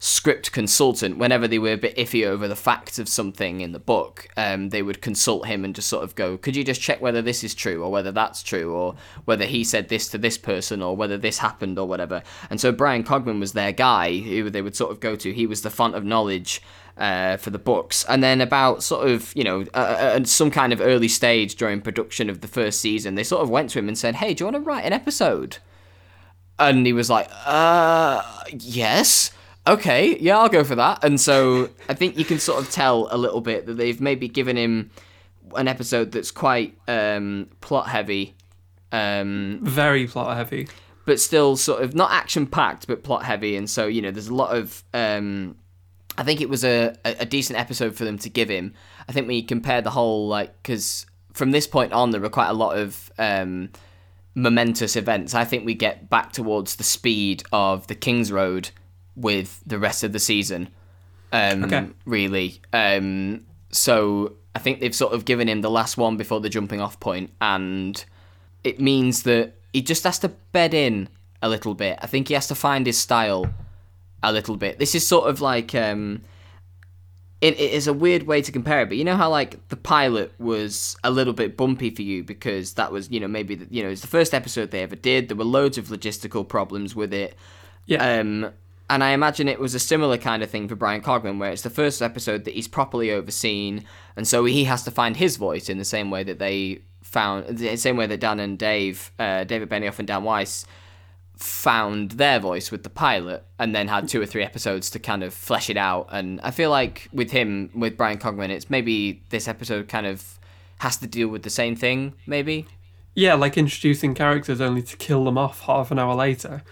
script 0.00 0.52
consultant 0.52 1.18
whenever 1.18 1.48
they 1.48 1.58
were 1.58 1.72
a 1.72 1.76
bit 1.76 1.96
iffy 1.96 2.24
over 2.24 2.46
the 2.46 2.54
facts 2.54 2.98
of 2.98 3.08
something 3.08 3.60
in 3.60 3.72
the 3.72 3.78
book 3.80 4.28
um, 4.36 4.68
they 4.68 4.82
would 4.82 5.02
consult 5.02 5.46
him 5.46 5.64
and 5.64 5.74
just 5.74 5.88
sort 5.88 6.04
of 6.04 6.14
go 6.14 6.38
could 6.38 6.54
you 6.54 6.62
just 6.62 6.80
check 6.80 7.00
whether 7.00 7.20
this 7.20 7.42
is 7.42 7.54
true 7.54 7.82
or 7.82 7.90
whether 7.90 8.12
that's 8.12 8.42
true 8.42 8.72
or 8.72 8.94
whether 9.24 9.44
he 9.44 9.64
said 9.64 9.88
this 9.88 10.08
to 10.08 10.18
this 10.18 10.38
person 10.38 10.82
or 10.82 10.96
whether 10.96 11.18
this 11.18 11.38
happened 11.38 11.78
or 11.78 11.86
whatever? 11.86 12.22
And 12.50 12.60
so 12.60 12.72
Bryan 12.72 13.04
Cogman 13.04 13.40
was 13.40 13.52
their 13.52 13.72
guy 13.72 14.18
who 14.18 14.50
they 14.50 14.62
would 14.62 14.76
sort 14.76 14.90
of 14.90 15.00
go 15.00 15.16
to. 15.16 15.32
He 15.32 15.46
was 15.46 15.62
the 15.62 15.70
font 15.70 15.94
of 15.94 16.04
knowledge 16.04 16.62
uh, 16.96 17.36
for 17.36 17.50
the 17.50 17.58
books. 17.58 18.04
And 18.08 18.22
then 18.22 18.40
about 18.40 18.82
sort 18.82 19.08
of 19.08 19.32
you 19.34 19.44
know 19.44 19.64
uh, 19.74 20.14
at 20.16 20.28
some 20.28 20.50
kind 20.50 20.72
of 20.72 20.80
early 20.80 21.08
stage 21.08 21.56
during 21.56 21.80
production 21.80 22.30
of 22.30 22.40
the 22.40 22.48
first 22.48 22.80
season 22.80 23.14
they 23.14 23.24
sort 23.24 23.42
of 23.42 23.50
went 23.50 23.70
to 23.70 23.78
him 23.78 23.88
and 23.88 23.98
said 23.98 24.16
hey 24.16 24.34
do 24.34 24.42
you 24.42 24.46
want 24.46 24.56
to 24.56 24.60
write 24.60 24.84
an 24.84 24.92
episode? 24.92 25.58
And 26.60 26.84
he 26.84 26.92
was 26.92 27.08
like, 27.08 27.30
uh, 27.46 28.20
yes. 28.50 29.30
Okay, 29.68 30.18
yeah, 30.18 30.38
I'll 30.38 30.48
go 30.48 30.64
for 30.64 30.76
that. 30.76 31.04
And 31.04 31.20
so 31.20 31.68
I 31.90 31.94
think 31.94 32.16
you 32.16 32.24
can 32.24 32.38
sort 32.38 32.62
of 32.62 32.70
tell 32.70 33.06
a 33.10 33.18
little 33.18 33.42
bit 33.42 33.66
that 33.66 33.74
they've 33.74 34.00
maybe 34.00 34.26
given 34.26 34.56
him 34.56 34.90
an 35.54 35.68
episode 35.68 36.10
that's 36.12 36.30
quite 36.30 36.76
um, 36.88 37.50
plot 37.60 37.88
heavy, 37.88 38.34
um, 38.92 39.60
Very 39.62 40.06
plot 40.06 40.36
heavy. 40.36 40.68
but 41.04 41.20
still 41.20 41.54
sort 41.56 41.82
of 41.82 41.94
not 41.94 42.10
action 42.12 42.46
packed, 42.46 42.86
but 42.86 43.02
plot 43.02 43.24
heavy. 43.24 43.56
And 43.56 43.68
so, 43.68 43.86
you 43.86 44.00
know, 44.00 44.10
there's 44.10 44.28
a 44.28 44.34
lot 44.34 44.56
of. 44.56 44.82
Um, 44.94 45.56
I 46.16 46.24
think 46.24 46.40
it 46.40 46.48
was 46.48 46.64
a, 46.64 46.96
a 47.04 47.26
decent 47.26 47.60
episode 47.60 47.94
for 47.94 48.04
them 48.04 48.18
to 48.18 48.30
give 48.30 48.48
him. 48.48 48.74
I 49.08 49.12
think 49.12 49.28
when 49.28 49.36
you 49.36 49.44
compare 49.44 49.82
the 49.82 49.90
whole, 49.90 50.26
like, 50.26 50.60
because 50.62 51.06
from 51.32 51.52
this 51.52 51.66
point 51.66 51.92
on, 51.92 52.10
there 52.10 52.20
were 52.20 52.30
quite 52.30 52.48
a 52.48 52.54
lot 52.54 52.78
of. 52.78 53.12
Um, 53.18 53.70
momentous 54.34 54.94
events. 54.94 55.34
I 55.34 55.44
think 55.44 55.66
we 55.66 55.74
get 55.74 56.08
back 56.08 56.30
towards 56.30 56.76
the 56.76 56.84
speed 56.84 57.42
of 57.50 57.88
the 57.88 57.96
King's 57.96 58.30
Road 58.30 58.70
with 59.18 59.62
the 59.66 59.78
rest 59.78 60.04
of 60.04 60.12
the 60.12 60.18
season. 60.18 60.68
Um, 61.32 61.64
Okay. 61.64 61.86
Really. 62.04 62.60
Um, 62.72 63.44
so 63.70 64.34
I 64.54 64.58
think 64.60 64.80
they've 64.80 64.94
sort 64.94 65.12
of 65.12 65.24
given 65.24 65.48
him 65.48 65.60
the 65.60 65.70
last 65.70 65.96
one 65.96 66.16
before 66.16 66.40
the 66.40 66.48
jumping 66.48 66.80
off 66.80 66.98
point, 67.00 67.30
and 67.40 68.02
it 68.64 68.80
means 68.80 69.24
that 69.24 69.54
he 69.72 69.82
just 69.82 70.04
has 70.04 70.18
to 70.20 70.28
bed 70.52 70.74
in 70.74 71.08
a 71.42 71.48
little 71.48 71.74
bit. 71.74 71.98
I 72.00 72.06
think 72.06 72.28
he 72.28 72.34
has 72.34 72.48
to 72.48 72.54
find 72.54 72.86
his 72.86 72.98
style 72.98 73.52
a 74.22 74.32
little 74.32 74.56
bit. 74.56 74.78
This 74.78 74.94
is 74.94 75.06
sort 75.06 75.28
of 75.28 75.40
like 75.40 75.74
um, 75.74 76.22
it, 77.40 77.54
it 77.60 77.72
is 77.72 77.86
a 77.86 77.92
weird 77.92 78.24
way 78.24 78.42
to 78.42 78.50
compare 78.50 78.82
it, 78.82 78.88
but 78.88 78.96
you 78.96 79.04
know 79.04 79.16
how 79.16 79.30
like 79.30 79.68
the 79.68 79.76
pilot 79.76 80.32
was 80.40 80.96
a 81.04 81.10
little 81.10 81.34
bit 81.34 81.56
bumpy 81.56 81.90
for 81.90 82.02
you 82.02 82.24
because 82.24 82.74
that 82.74 82.90
was 82.90 83.10
you 83.10 83.20
know 83.20 83.28
maybe 83.28 83.54
the, 83.54 83.66
you 83.70 83.82
know 83.82 83.90
it's 83.90 84.00
the 84.00 84.08
first 84.08 84.34
episode 84.34 84.70
they 84.70 84.82
ever 84.82 84.96
did. 84.96 85.28
There 85.28 85.36
were 85.36 85.44
loads 85.44 85.78
of 85.78 85.88
logistical 85.88 86.48
problems 86.48 86.96
with 86.96 87.12
it. 87.12 87.36
Yeah. 87.86 88.18
Um, 88.18 88.52
and 88.90 89.04
I 89.04 89.10
imagine 89.10 89.48
it 89.48 89.60
was 89.60 89.74
a 89.74 89.78
similar 89.78 90.16
kind 90.16 90.42
of 90.42 90.50
thing 90.50 90.68
for 90.68 90.74
Bryan 90.74 91.02
Cogman, 91.02 91.38
where 91.38 91.52
it's 91.52 91.62
the 91.62 91.70
first 91.70 92.00
episode 92.02 92.44
that 92.44 92.54
he's 92.54 92.68
properly 92.68 93.10
overseen, 93.10 93.84
and 94.16 94.26
so 94.26 94.44
he 94.44 94.64
has 94.64 94.82
to 94.84 94.90
find 94.90 95.16
his 95.16 95.36
voice 95.36 95.68
in 95.68 95.78
the 95.78 95.84
same 95.84 96.10
way 96.10 96.22
that 96.24 96.38
they 96.38 96.82
found, 97.02 97.58
the 97.58 97.76
same 97.76 97.96
way 97.96 98.06
that 98.06 98.20
Dan 98.20 98.40
and 98.40 98.58
Dave, 98.58 99.10
uh, 99.18 99.44
David 99.44 99.68
Benioff 99.68 99.98
and 99.98 100.08
Dan 100.08 100.24
Weiss, 100.24 100.66
found 101.36 102.12
their 102.12 102.40
voice 102.40 102.70
with 102.70 102.82
the 102.82 102.90
pilot, 102.90 103.44
and 103.58 103.74
then 103.74 103.88
had 103.88 104.08
two 104.08 104.20
or 104.20 104.26
three 104.26 104.42
episodes 104.42 104.90
to 104.90 104.98
kind 104.98 105.22
of 105.22 105.32
flesh 105.32 105.70
it 105.70 105.76
out. 105.76 106.08
And 106.10 106.40
I 106.42 106.50
feel 106.50 106.70
like 106.70 107.08
with 107.12 107.30
him, 107.30 107.70
with 107.74 107.96
Bryan 107.96 108.18
Cogman, 108.18 108.50
it's 108.50 108.70
maybe 108.70 109.22
this 109.30 109.48
episode 109.48 109.88
kind 109.88 110.06
of 110.06 110.38
has 110.80 110.96
to 110.98 111.06
deal 111.06 111.28
with 111.28 111.42
the 111.42 111.50
same 111.50 111.76
thing, 111.76 112.14
maybe. 112.26 112.66
Yeah, 113.14 113.34
like 113.34 113.58
introducing 113.58 114.14
characters 114.14 114.60
only 114.60 114.82
to 114.82 114.96
kill 114.96 115.24
them 115.24 115.36
off 115.36 115.62
half 115.62 115.90
an 115.90 115.98
hour 115.98 116.14
later. 116.14 116.62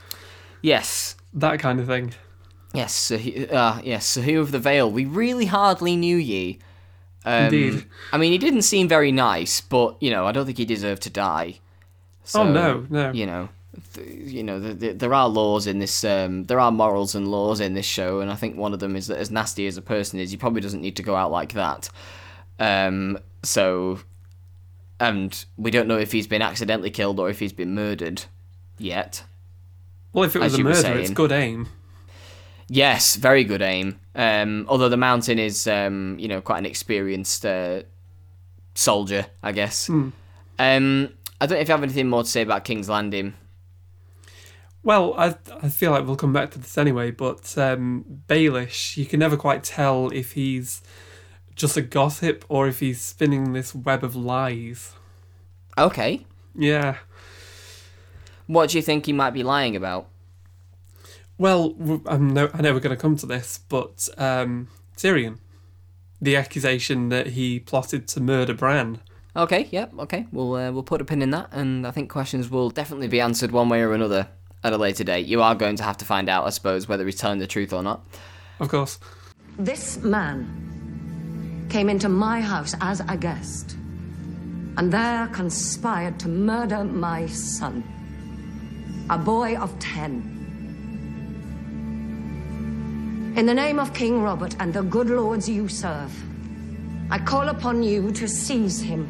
Yes, 0.62 1.15
That 1.36 1.58
kind 1.60 1.78
of 1.78 1.86
thing. 1.86 2.14
Yes, 2.74 2.92
Sir, 2.94 3.18
uh, 3.52 3.80
yes, 3.84 4.04
Sir 4.06 4.22
Hugh 4.22 4.40
of 4.40 4.50
the 4.50 4.58
Vale. 4.58 4.90
We 4.90 5.04
really 5.04 5.46
hardly 5.46 5.94
knew 5.96 6.16
ye 6.16 6.58
Um, 7.24 7.44
Indeed. 7.44 7.86
I 8.12 8.18
mean, 8.18 8.32
he 8.32 8.38
didn't 8.38 8.62
seem 8.62 8.88
very 8.88 9.12
nice, 9.12 9.60
but 9.60 9.96
you 10.00 10.10
know, 10.10 10.26
I 10.26 10.32
don't 10.32 10.46
think 10.46 10.58
he 10.58 10.64
deserved 10.64 11.02
to 11.02 11.10
die. 11.10 11.60
So, 12.24 12.42
oh 12.42 12.52
no, 12.52 12.86
no. 12.90 13.12
You 13.12 13.26
know, 13.26 13.48
th- 13.94 14.06
you 14.08 14.42
know, 14.42 14.60
th- 14.60 14.78
th- 14.80 14.98
there 14.98 15.14
are 15.14 15.28
laws 15.28 15.66
in 15.66 15.78
this. 15.78 16.04
Um, 16.04 16.44
there 16.44 16.60
are 16.60 16.70
morals 16.72 17.14
and 17.14 17.28
laws 17.28 17.60
in 17.60 17.74
this 17.74 17.86
show, 17.86 18.20
and 18.20 18.30
I 18.30 18.34
think 18.34 18.56
one 18.56 18.72
of 18.74 18.80
them 18.80 18.96
is 18.96 19.06
that 19.08 19.18
as 19.18 19.30
nasty 19.30 19.66
as 19.66 19.76
a 19.76 19.82
person 19.82 20.18
is, 20.20 20.30
he 20.30 20.36
probably 20.36 20.60
doesn't 20.60 20.80
need 20.80 20.96
to 20.96 21.02
go 21.02 21.14
out 21.16 21.30
like 21.30 21.52
that. 21.54 21.88
Um, 22.58 23.18
so, 23.42 24.00
and 25.00 25.44
we 25.56 25.70
don't 25.70 25.88
know 25.88 25.98
if 25.98 26.12
he's 26.12 26.26
been 26.26 26.42
accidentally 26.42 26.90
killed 26.90 27.20
or 27.20 27.28
if 27.30 27.38
he's 27.38 27.52
been 27.52 27.74
murdered 27.74 28.24
yet. 28.78 29.24
Well, 30.16 30.24
if 30.24 30.34
it 30.34 30.38
was 30.38 30.54
a 30.54 30.62
murder, 30.62 30.94
it's 30.98 31.10
good 31.10 31.30
aim. 31.30 31.68
Yes, 32.68 33.16
very 33.16 33.44
good 33.44 33.60
aim. 33.60 34.00
Um, 34.14 34.64
although 34.66 34.88
the 34.88 34.96
mountain 34.96 35.38
is, 35.38 35.66
um, 35.66 36.16
you 36.18 36.26
know, 36.26 36.40
quite 36.40 36.56
an 36.56 36.64
experienced 36.64 37.44
uh, 37.44 37.82
soldier, 38.74 39.26
I 39.42 39.52
guess. 39.52 39.90
Um, 39.90 40.14
I 40.58 41.44
don't 41.46 41.50
know 41.50 41.60
if 41.60 41.68
you 41.68 41.72
have 41.72 41.82
anything 41.82 42.08
more 42.08 42.22
to 42.22 42.28
say 42.28 42.40
about 42.40 42.64
King's 42.64 42.88
Landing. 42.88 43.34
Well, 44.82 45.12
I 45.18 45.34
I 45.62 45.68
feel 45.68 45.90
like 45.90 46.06
we'll 46.06 46.16
come 46.16 46.32
back 46.32 46.50
to 46.52 46.58
this 46.58 46.78
anyway, 46.78 47.10
but 47.10 47.56
um, 47.58 48.22
Baelish, 48.26 48.96
you 48.96 49.04
can 49.04 49.20
never 49.20 49.36
quite 49.36 49.64
tell 49.64 50.08
if 50.14 50.32
he's 50.32 50.80
just 51.54 51.76
a 51.76 51.82
gossip 51.82 52.42
or 52.48 52.68
if 52.68 52.80
he's 52.80 53.02
spinning 53.02 53.52
this 53.52 53.74
web 53.74 54.02
of 54.02 54.16
lies. 54.16 54.94
Okay, 55.76 56.24
Yeah. 56.54 56.96
What 58.46 58.70
do 58.70 58.78
you 58.78 58.82
think 58.82 59.06
he 59.06 59.12
might 59.12 59.32
be 59.32 59.42
lying 59.42 59.76
about? 59.76 60.08
Well, 61.38 61.70
w- 61.70 62.02
I'm 62.06 62.32
no, 62.32 62.50
I 62.54 62.62
know 62.62 62.72
we're 62.72 62.80
going 62.80 62.96
to 62.96 63.00
come 63.00 63.16
to 63.16 63.26
this, 63.26 63.58
but 63.68 64.08
um, 64.16 64.68
Tyrion, 64.96 65.38
the 66.20 66.36
accusation 66.36 67.10
that 67.10 67.28
he 67.28 67.60
plotted 67.60 68.08
to 68.08 68.20
murder 68.20 68.54
Bran. 68.54 69.00
Okay, 69.34 69.68
yep, 69.70 69.92
okay. 69.98 70.26
We'll 70.32 70.54
uh, 70.54 70.72
we'll 70.72 70.82
put 70.82 71.02
a 71.02 71.04
pin 71.04 71.20
in 71.20 71.30
that, 71.30 71.48
and 71.52 71.86
I 71.86 71.90
think 71.90 72.10
questions 72.10 72.48
will 72.50 72.70
definitely 72.70 73.08
be 73.08 73.20
answered 73.20 73.50
one 73.50 73.68
way 73.68 73.82
or 73.82 73.92
another 73.92 74.28
at 74.64 74.72
a 74.72 74.78
later 74.78 75.04
date. 75.04 75.26
You 75.26 75.42
are 75.42 75.54
going 75.54 75.76
to 75.76 75.82
have 75.82 75.98
to 75.98 76.04
find 76.04 76.28
out, 76.28 76.46
I 76.46 76.50
suppose, 76.50 76.88
whether 76.88 77.04
he's 77.04 77.16
telling 77.16 77.38
the 77.38 77.46
truth 77.46 77.72
or 77.72 77.82
not. 77.82 78.04
Of 78.58 78.68
course. 78.70 78.98
This 79.58 79.98
man 79.98 81.66
came 81.70 81.88
into 81.88 82.08
my 82.08 82.40
house 82.40 82.74
as 82.80 83.00
a 83.08 83.16
guest 83.16 83.76
and 84.76 84.92
there 84.92 85.26
conspired 85.28 86.18
to 86.20 86.28
murder 86.28 86.84
my 86.84 87.26
son, 87.26 87.82
a 89.08 89.16
boy 89.16 89.56
of 89.56 89.78
ten. 89.78 90.32
In 93.36 93.46
the 93.46 93.54
name 93.54 93.78
of 93.78 93.94
King 93.94 94.22
Robert 94.22 94.56
and 94.58 94.72
the 94.72 94.82
good 94.82 95.10
lords 95.10 95.48
you 95.48 95.68
serve, 95.68 96.12
I 97.10 97.18
call 97.18 97.48
upon 97.48 97.82
you 97.82 98.10
to 98.12 98.26
seize 98.26 98.80
him 98.80 99.06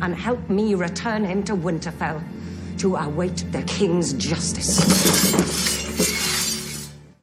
and 0.00 0.14
help 0.14 0.48
me 0.48 0.74
return 0.74 1.24
him 1.24 1.42
to 1.44 1.56
Winterfell 1.56 2.22
to 2.78 2.94
await 2.96 3.44
the 3.50 3.62
king's 3.62 4.12
justice. 4.12 4.78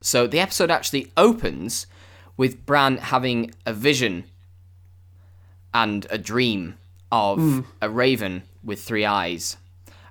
So 0.02 0.28
the 0.28 0.40
episode 0.40 0.70
actually 0.70 1.12
opens 1.16 1.88
with 2.36 2.66
Bran 2.66 2.98
having 2.98 3.54
a 3.66 3.72
vision 3.72 4.26
and 5.74 6.06
a 6.10 6.18
dream 6.18 6.76
of 7.12 7.40
hmm. 7.40 7.62
a 7.82 7.90
raven 7.90 8.44
with 8.62 8.82
three 8.82 9.06
eyes. 9.06 9.56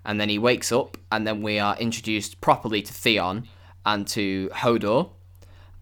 And 0.04 0.20
then 0.20 0.28
he 0.28 0.38
wakes 0.38 0.70
up, 0.70 0.96
and 1.10 1.26
then 1.26 1.42
we 1.42 1.58
are 1.58 1.76
introduced 1.78 2.40
properly 2.40 2.82
to 2.82 2.92
Theon 2.92 3.48
and 3.86 4.06
to 4.08 4.50
Hodor. 4.52 5.10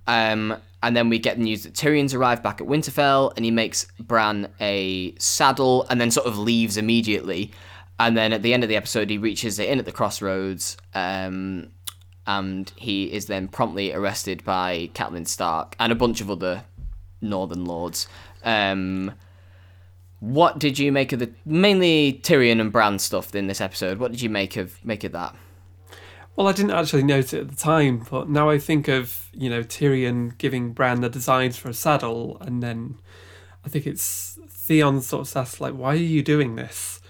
Um, 0.06 0.56
and 0.82 0.96
then 0.96 1.08
we 1.08 1.18
get 1.18 1.36
the 1.36 1.44
news 1.44 1.62
that 1.62 1.74
Tyrion's 1.74 2.14
arrived 2.14 2.42
back 2.42 2.60
at 2.60 2.66
Winterfell, 2.66 3.32
and 3.36 3.44
he 3.44 3.50
makes 3.50 3.86
Bran 4.00 4.48
a 4.60 5.14
saddle, 5.18 5.86
and 5.90 6.00
then 6.00 6.10
sort 6.10 6.26
of 6.26 6.38
leaves 6.38 6.76
immediately. 6.76 7.52
And 7.98 8.16
then 8.16 8.32
at 8.32 8.42
the 8.42 8.52
end 8.52 8.64
of 8.64 8.68
the 8.68 8.76
episode, 8.76 9.10
he 9.10 9.18
reaches 9.18 9.56
the 9.56 9.70
inn 9.70 9.78
at 9.78 9.84
the 9.84 9.92
crossroads, 9.92 10.76
um, 10.94 11.70
and 12.26 12.72
he 12.76 13.12
is 13.12 13.26
then 13.26 13.48
promptly 13.48 13.92
arrested 13.92 14.44
by 14.44 14.90
Catelyn 14.94 15.26
Stark 15.26 15.76
and 15.78 15.92
a 15.92 15.96
bunch 15.96 16.20
of 16.20 16.30
other 16.30 16.64
Northern 17.20 17.64
lords. 17.64 18.08
Um, 18.44 19.12
what 20.22 20.60
did 20.60 20.78
you 20.78 20.92
make 20.92 21.12
of 21.12 21.18
the 21.18 21.32
mainly 21.44 22.20
Tyrion 22.22 22.60
and 22.60 22.70
Bran 22.70 23.00
stuff 23.00 23.34
in 23.34 23.48
this 23.48 23.60
episode? 23.60 23.98
What 23.98 24.12
did 24.12 24.22
you 24.22 24.30
make 24.30 24.56
of 24.56 24.82
make 24.84 25.02
of 25.02 25.10
that? 25.10 25.34
Well, 26.36 26.46
I 26.46 26.52
didn't 26.52 26.70
actually 26.70 27.02
note 27.02 27.34
it 27.34 27.40
at 27.40 27.48
the 27.48 27.56
time, 27.56 28.06
but 28.08 28.28
now 28.28 28.48
I 28.48 28.60
think 28.60 28.86
of, 28.86 29.28
you 29.32 29.50
know, 29.50 29.64
Tyrion 29.64 30.38
giving 30.38 30.74
Bran 30.74 31.00
the 31.00 31.08
designs 31.08 31.56
for 31.56 31.70
a 31.70 31.74
saddle, 31.74 32.38
and 32.40 32.62
then 32.62 33.00
I 33.66 33.68
think 33.68 33.84
it's 33.84 34.38
Theon 34.48 35.00
sort 35.00 35.22
of 35.22 35.28
says, 35.28 35.60
like, 35.60 35.74
why 35.74 35.94
are 35.94 35.96
you 35.96 36.22
doing 36.22 36.54
this? 36.54 37.00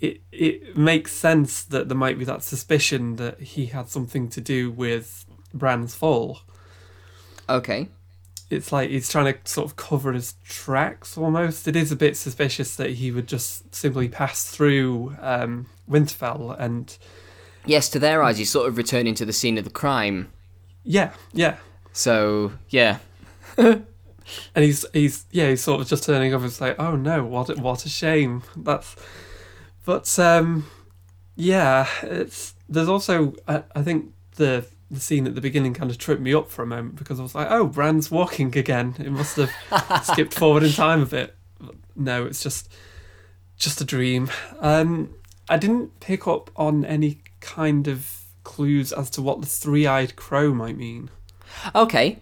It, 0.00 0.20
it 0.30 0.76
makes 0.76 1.10
sense 1.10 1.64
that 1.64 1.88
there 1.88 1.98
might 1.98 2.20
be 2.20 2.24
that 2.24 2.44
suspicion 2.44 3.16
that 3.16 3.40
he 3.40 3.66
had 3.66 3.88
something 3.88 4.28
to 4.28 4.40
do 4.40 4.70
with 4.70 5.26
Bran's 5.52 5.96
fall. 5.96 6.42
Okay. 7.48 7.88
It's 8.50 8.70
like 8.72 8.90
he's 8.90 9.08
trying 9.08 9.32
to 9.32 9.38
sort 9.44 9.66
of 9.66 9.76
cover 9.76 10.12
his 10.12 10.34
tracks 10.44 11.16
almost. 11.16 11.66
It 11.66 11.76
is 11.76 11.90
a 11.90 11.96
bit 11.96 12.16
suspicious 12.16 12.76
that 12.76 12.90
he 12.90 13.10
would 13.10 13.26
just 13.26 13.74
simply 13.74 14.08
pass 14.08 14.44
through 14.44 15.16
um, 15.20 15.66
Winterfell 15.88 16.58
and 16.58 16.96
Yes, 17.66 17.88
to 17.90 17.98
their 17.98 18.22
eyes, 18.22 18.36
he's 18.36 18.50
sort 18.50 18.68
of 18.68 18.76
returning 18.76 19.14
to 19.14 19.24
the 19.24 19.32
scene 19.32 19.56
of 19.56 19.64
the 19.64 19.70
crime. 19.70 20.30
yeah, 20.82 21.12
yeah. 21.32 21.56
So 21.94 22.52
yeah, 22.68 22.98
and 23.56 23.84
he's 24.54 24.84
he's 24.92 25.24
yeah 25.30 25.48
he's 25.50 25.62
sort 25.62 25.80
of 25.80 25.86
just 25.86 26.04
turning 26.04 26.34
up 26.34 26.40
and 26.42 26.50
say 26.50 26.74
oh 26.78 26.96
no 26.96 27.24
what 27.24 27.48
a, 27.50 27.54
what 27.54 27.84
a 27.84 27.88
shame 27.88 28.42
that's 28.56 28.96
but 29.84 30.18
um 30.18 30.66
yeah 31.36 31.86
it's 32.02 32.54
there's 32.68 32.88
also 32.88 33.34
I, 33.46 33.62
I 33.76 33.82
think 33.82 34.12
the 34.36 34.66
the 34.94 35.00
scene 35.00 35.26
at 35.26 35.34
the 35.34 35.40
beginning 35.40 35.74
kind 35.74 35.90
of 35.90 35.98
tripped 35.98 36.22
me 36.22 36.32
up 36.34 36.50
for 36.50 36.62
a 36.62 36.66
moment 36.66 36.96
because 36.96 37.18
I 37.20 37.22
was 37.22 37.34
like 37.34 37.48
oh 37.50 37.66
Bran's 37.66 38.10
walking 38.10 38.56
again. 38.56 38.94
It 38.98 39.10
must 39.10 39.36
have 39.36 39.50
skipped 40.04 40.34
forward 40.34 40.62
in 40.62 40.72
time 40.72 41.02
a 41.02 41.06
bit. 41.06 41.34
But 41.60 41.74
no 41.96 42.24
it's 42.26 42.42
just 42.42 42.72
just 43.56 43.80
a 43.80 43.84
dream. 43.84 44.30
Um 44.60 45.14
I 45.48 45.56
didn't 45.58 46.00
pick 46.00 46.26
up 46.26 46.50
on 46.56 46.84
any 46.84 47.18
kind 47.40 47.86
of 47.88 48.20
clues 48.44 48.92
as 48.92 49.10
to 49.10 49.22
what 49.22 49.40
the 49.40 49.46
three-eyed 49.46 50.16
crow 50.16 50.54
might 50.54 50.76
mean. 50.76 51.10
Okay. 51.74 52.18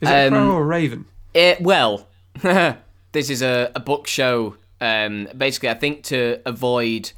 is 0.00 0.08
it 0.08 0.12
a 0.12 0.26
Um, 0.26 0.32
crow 0.32 0.50
or 0.52 0.62
a 0.62 0.66
raven? 0.66 1.04
It, 1.34 1.60
well, 1.60 2.08
this 2.42 3.30
is 3.30 3.42
a, 3.42 3.70
a 3.74 3.80
book 3.80 4.06
show. 4.06 4.56
Um, 4.80 5.28
basically, 5.36 5.68
I 5.70 5.74
think 5.74 6.02
to 6.04 6.40
avoid 6.44 7.12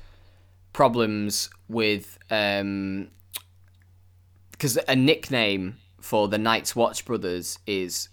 problems 0.72 1.48
with 1.68 2.18
because 4.64 4.78
a 4.88 4.96
nickname 4.96 5.76
for 6.00 6.26
the 6.26 6.38
Night's 6.38 6.74
Watch 6.74 7.04
brothers 7.04 7.58
is 7.66 8.08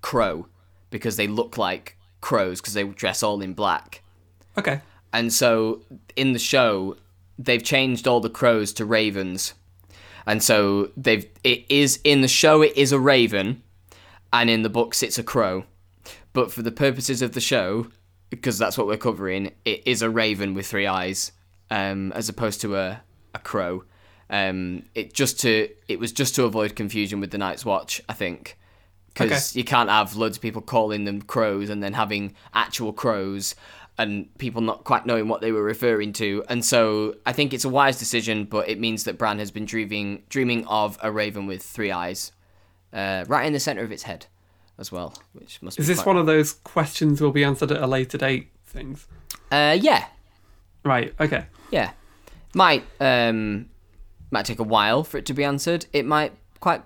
Crow 0.00 0.48
because 0.90 1.14
they 1.14 1.28
look 1.28 1.56
like 1.56 1.96
crows 2.20 2.60
because 2.60 2.74
they 2.74 2.82
dress 2.82 3.22
all 3.22 3.40
in 3.40 3.54
black. 3.54 4.02
okay 4.58 4.80
And 5.12 5.32
so 5.32 5.82
in 6.16 6.32
the 6.32 6.40
show, 6.40 6.96
they've 7.38 7.62
changed 7.62 8.08
all 8.08 8.18
the 8.18 8.28
crows 8.28 8.72
to 8.72 8.84
ravens. 8.84 9.54
And 10.26 10.42
so 10.42 10.90
they've 10.96 11.24
it 11.44 11.66
is 11.68 12.00
in 12.02 12.20
the 12.20 12.26
show 12.26 12.62
it 12.62 12.76
is 12.76 12.90
a 12.90 12.98
raven, 12.98 13.62
and 14.32 14.50
in 14.50 14.62
the 14.62 14.68
books 14.68 15.04
it's 15.04 15.18
a 15.18 15.22
crow. 15.22 15.66
But 16.32 16.50
for 16.50 16.62
the 16.62 16.72
purposes 16.72 17.22
of 17.22 17.30
the 17.30 17.40
show, 17.40 17.86
because 18.28 18.58
that's 18.58 18.76
what 18.76 18.88
we're 18.88 18.96
covering, 18.96 19.52
it 19.64 19.86
is 19.86 20.02
a 20.02 20.10
raven 20.10 20.52
with 20.52 20.66
three 20.66 20.88
eyes, 20.88 21.30
um, 21.70 22.10
as 22.10 22.28
opposed 22.28 22.60
to 22.62 22.74
a 22.74 23.02
a 23.36 23.38
crow. 23.38 23.84
Um, 24.32 24.84
it 24.94 25.12
just 25.12 25.38
to 25.40 25.68
it 25.88 26.00
was 26.00 26.10
just 26.10 26.34
to 26.36 26.44
avoid 26.44 26.74
confusion 26.74 27.20
with 27.20 27.30
the 27.30 27.38
Night's 27.38 27.64
Watch, 27.64 28.00
I 28.08 28.14
think, 28.14 28.58
because 29.12 29.50
Okay. 29.52 29.58
you 29.60 29.64
can't 29.64 29.90
have 29.90 30.16
loads 30.16 30.38
of 30.38 30.42
people 30.42 30.62
calling 30.62 31.04
them 31.04 31.20
crows 31.22 31.68
and 31.70 31.82
then 31.82 31.92
having 31.92 32.34
actual 32.54 32.92
crows 32.94 33.54
and 33.98 34.26
people 34.38 34.62
not 34.62 34.84
quite 34.84 35.04
knowing 35.04 35.28
what 35.28 35.42
they 35.42 35.52
were 35.52 35.62
referring 35.62 36.14
to. 36.14 36.42
And 36.48 36.64
so 36.64 37.16
I 37.26 37.32
think 37.34 37.52
it's 37.52 37.66
a 37.66 37.68
wise 37.68 37.98
decision, 37.98 38.44
but 38.44 38.66
it 38.70 38.80
means 38.80 39.04
that 39.04 39.18
Bran 39.18 39.38
has 39.38 39.50
been 39.50 39.66
dreaming 39.66 40.22
dreaming 40.30 40.66
of 40.66 40.98
a 41.02 41.12
raven 41.12 41.44
with 41.46 41.62
three 41.62 41.92
eyes, 41.92 42.32
uh, 42.94 43.26
right 43.28 43.44
in 43.46 43.52
the 43.52 43.60
center 43.60 43.82
of 43.82 43.92
its 43.92 44.04
head, 44.04 44.24
as 44.78 44.90
well. 44.90 45.14
Which 45.34 45.60
must 45.60 45.78
Is 45.78 45.88
this 45.88 46.06
one 46.06 46.16
of 46.16 46.24
those 46.24 46.54
questions 46.54 47.20
will 47.20 47.32
be 47.32 47.44
answered 47.44 47.70
at 47.70 47.82
a 47.82 47.86
later 47.86 48.16
date 48.16 48.48
things? 48.64 49.06
Uh, 49.50 49.76
yeah, 49.78 50.06
Right, 50.84 51.12
okay. 51.20 51.44
yeah. 51.70 51.90
Might 52.54 52.84
um, 52.98 53.68
might 54.32 54.46
take 54.46 54.58
a 54.58 54.64
while 54.64 55.04
for 55.04 55.18
it 55.18 55.26
to 55.26 55.34
be 55.34 55.44
answered. 55.44 55.86
It 55.92 56.06
might 56.06 56.32
quite 56.60 56.82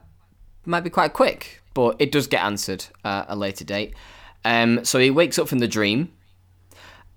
might 0.64 0.80
be 0.80 0.90
quite 0.90 1.12
quick, 1.12 1.62
but 1.74 1.96
it 1.98 2.10
does 2.12 2.26
get 2.26 2.42
answered 2.42 2.86
uh, 3.04 3.24
at 3.26 3.26
a 3.28 3.36
later 3.36 3.64
date. 3.64 3.94
Um, 4.44 4.84
so 4.84 4.98
he 4.98 5.10
wakes 5.10 5.38
up 5.38 5.48
from 5.48 5.60
the 5.60 5.68
dream, 5.68 6.12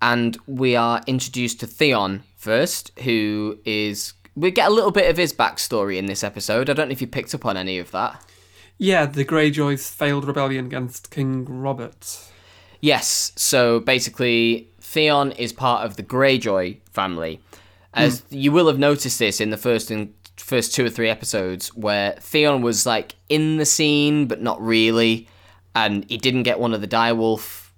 and 0.01 0.37
we 0.47 0.75
are 0.75 1.01
introduced 1.07 1.59
to 1.61 1.67
Theon 1.67 2.23
first, 2.37 2.97
who 2.99 3.59
is. 3.65 4.13
We 4.35 4.51
get 4.51 4.69
a 4.69 4.73
little 4.73 4.91
bit 4.91 5.09
of 5.09 5.17
his 5.17 5.33
backstory 5.33 5.97
in 5.97 6.05
this 6.05 6.23
episode. 6.23 6.69
I 6.69 6.73
don't 6.73 6.87
know 6.87 6.93
if 6.93 7.01
you 7.01 7.07
picked 7.07 7.35
up 7.35 7.45
on 7.45 7.57
any 7.57 7.77
of 7.77 7.91
that. 7.91 8.23
Yeah, 8.77 9.05
the 9.05 9.25
Greyjoys 9.25 9.93
failed 9.93 10.25
rebellion 10.25 10.67
against 10.67 11.11
King 11.11 11.43
Robert. 11.45 12.29
Yes. 12.79 13.33
So 13.35 13.81
basically, 13.81 14.69
Theon 14.79 15.33
is 15.33 15.51
part 15.51 15.85
of 15.85 15.97
the 15.97 16.03
Greyjoy 16.03 16.77
family. 16.91 17.41
As 17.93 18.23
you 18.29 18.51
will 18.51 18.67
have 18.67 18.79
noticed 18.79 19.19
this 19.19 19.41
in 19.41 19.49
the 19.49 19.57
first 19.57 19.91
and 19.91 20.13
first 20.39 20.73
two 20.73 20.85
or 20.85 20.89
three 20.89 21.09
episodes, 21.09 21.75
where 21.75 22.13
Theon 22.19 22.61
was 22.61 22.85
like 22.85 23.15
in 23.27 23.57
the 23.57 23.65
scene 23.65 24.27
but 24.27 24.41
not 24.41 24.61
really, 24.61 25.27
and 25.75 26.05
he 26.09 26.17
didn't 26.17 26.43
get 26.43 26.59
one 26.59 26.73
of 26.73 26.81
the 26.81 26.87
direwolf 26.87 27.69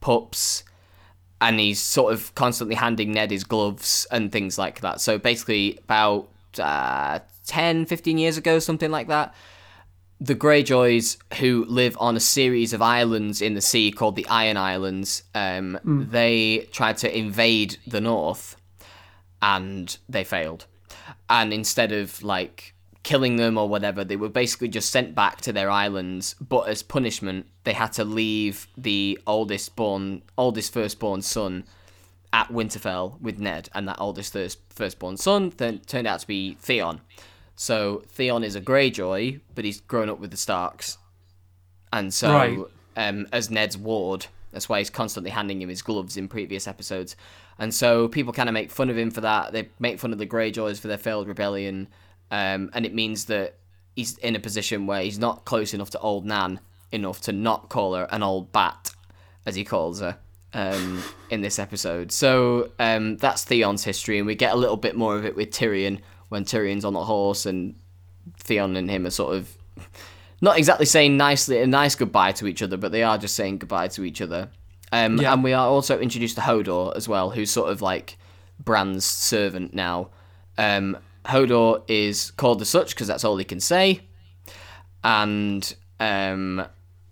pups, 0.00 0.64
and 1.40 1.58
he's 1.58 1.80
sort 1.80 2.12
of 2.12 2.34
constantly 2.34 2.76
handing 2.76 3.12
Ned 3.12 3.30
his 3.30 3.44
gloves 3.44 4.06
and 4.10 4.30
things 4.30 4.58
like 4.58 4.80
that. 4.80 5.00
So 5.00 5.18
basically, 5.18 5.78
about 5.84 6.28
uh, 6.58 7.20
10, 7.46 7.86
15 7.86 8.18
years 8.18 8.36
ago, 8.36 8.58
something 8.58 8.90
like 8.90 9.08
that, 9.08 9.34
the 10.20 10.34
Greyjoys, 10.34 11.16
who 11.38 11.64
live 11.66 11.96
on 11.98 12.14
a 12.14 12.20
series 12.20 12.74
of 12.74 12.82
islands 12.82 13.40
in 13.40 13.54
the 13.54 13.62
sea 13.62 13.90
called 13.90 14.16
the 14.16 14.26
Iron 14.28 14.58
Islands, 14.58 15.22
um, 15.34 15.78
they 15.84 16.68
tried 16.72 16.98
to 16.98 17.18
invade 17.18 17.78
the 17.86 18.02
north 18.02 18.56
and 19.40 19.96
they 20.08 20.24
failed. 20.24 20.66
And 21.28 21.52
instead 21.52 21.92
of 21.92 22.22
like 22.22 22.74
killing 23.02 23.36
them 23.36 23.56
or 23.56 23.68
whatever, 23.68 24.04
they 24.04 24.16
were 24.16 24.28
basically 24.28 24.68
just 24.68 24.90
sent 24.90 25.14
back 25.14 25.40
to 25.42 25.52
their 25.52 25.70
islands. 25.70 26.34
But 26.40 26.68
as 26.68 26.82
punishment, 26.82 27.46
they 27.64 27.72
had 27.72 27.92
to 27.94 28.04
leave 28.04 28.66
the 28.76 29.18
oldest 29.26 29.76
born, 29.76 30.22
oldest 30.36 30.72
firstborn 30.72 31.22
son 31.22 31.64
at 32.32 32.48
Winterfell 32.48 33.20
with 33.20 33.38
Ned, 33.38 33.68
and 33.74 33.88
that 33.88 34.00
oldest 34.00 34.32
first, 34.32 34.58
firstborn 34.70 35.16
son 35.16 35.52
then 35.56 35.78
turned 35.80 36.06
out 36.06 36.20
to 36.20 36.26
be 36.26 36.54
Theon. 36.60 37.00
So 37.56 38.02
Theon 38.08 38.44
is 38.44 38.54
a 38.54 38.60
Greyjoy, 38.60 39.40
but 39.54 39.64
he's 39.64 39.80
grown 39.80 40.08
up 40.08 40.20
with 40.20 40.30
the 40.30 40.36
Starks, 40.36 40.96
and 41.92 42.14
so 42.14 42.32
Right. 42.32 43.08
um, 43.08 43.26
as 43.32 43.50
Ned's 43.50 43.76
ward, 43.76 44.26
that's 44.52 44.68
why 44.68 44.78
he's 44.78 44.90
constantly 44.90 45.30
handing 45.30 45.60
him 45.60 45.68
his 45.68 45.82
gloves 45.82 46.16
in 46.16 46.28
previous 46.28 46.68
episodes. 46.68 47.16
And 47.60 47.74
so 47.74 48.08
people 48.08 48.32
kind 48.32 48.48
of 48.48 48.54
make 48.54 48.70
fun 48.70 48.88
of 48.88 48.96
him 48.96 49.10
for 49.10 49.20
that. 49.20 49.52
They 49.52 49.68
make 49.78 50.00
fun 50.00 50.12
of 50.12 50.18
the 50.18 50.26
Greyjoys 50.26 50.80
for 50.80 50.88
their 50.88 50.98
failed 50.98 51.28
rebellion, 51.28 51.88
um, 52.30 52.70
and 52.72 52.86
it 52.86 52.94
means 52.94 53.26
that 53.26 53.56
he's 53.94 54.16
in 54.18 54.34
a 54.34 54.40
position 54.40 54.86
where 54.86 55.02
he's 55.02 55.18
not 55.18 55.44
close 55.44 55.74
enough 55.74 55.90
to 55.90 56.00
old 56.00 56.24
Nan 56.24 56.60
enough 56.90 57.20
to 57.20 57.32
not 57.32 57.68
call 57.68 57.94
her 57.94 58.08
an 58.10 58.22
old 58.22 58.50
bat, 58.50 58.92
as 59.44 59.56
he 59.56 59.64
calls 59.64 60.00
her 60.00 60.16
um, 60.54 61.02
in 61.30 61.42
this 61.42 61.58
episode. 61.58 62.12
So 62.12 62.70
um, 62.78 63.18
that's 63.18 63.44
Theon's 63.44 63.84
history, 63.84 64.16
and 64.16 64.26
we 64.26 64.34
get 64.34 64.54
a 64.54 64.56
little 64.56 64.78
bit 64.78 64.96
more 64.96 65.16
of 65.16 65.26
it 65.26 65.36
with 65.36 65.50
Tyrion 65.50 66.00
when 66.30 66.44
Tyrion's 66.44 66.86
on 66.86 66.94
the 66.94 67.04
horse, 67.04 67.44
and 67.44 67.74
Theon 68.38 68.74
and 68.74 68.90
him 68.90 69.06
are 69.06 69.10
sort 69.10 69.36
of 69.36 69.54
not 70.40 70.56
exactly 70.56 70.86
saying 70.86 71.18
nicely 71.18 71.60
a 71.60 71.66
nice 71.66 71.94
goodbye 71.94 72.32
to 72.32 72.46
each 72.46 72.62
other, 72.62 72.78
but 72.78 72.90
they 72.90 73.02
are 73.02 73.18
just 73.18 73.34
saying 73.34 73.58
goodbye 73.58 73.88
to 73.88 74.02
each 74.02 74.22
other. 74.22 74.48
Um, 74.92 75.18
Yeah. 75.18 75.32
And 75.32 75.44
we 75.44 75.52
are 75.52 75.66
also 75.66 75.98
introduced 75.98 76.36
to 76.36 76.42
Hodor 76.42 76.96
as 76.96 77.08
well, 77.08 77.30
who's 77.30 77.50
sort 77.50 77.70
of 77.70 77.80
like 77.82 78.16
Bran's 78.58 79.04
servant 79.04 79.74
now. 79.74 80.10
Um, 80.58 80.98
Hodor 81.26 81.82
is 81.88 82.30
called 82.32 82.58
the 82.58 82.64
such 82.64 82.90
because 82.94 83.06
that's 83.06 83.24
all 83.24 83.36
he 83.36 83.44
can 83.44 83.60
say, 83.60 84.00
and 85.04 85.74
um, 85.98 86.66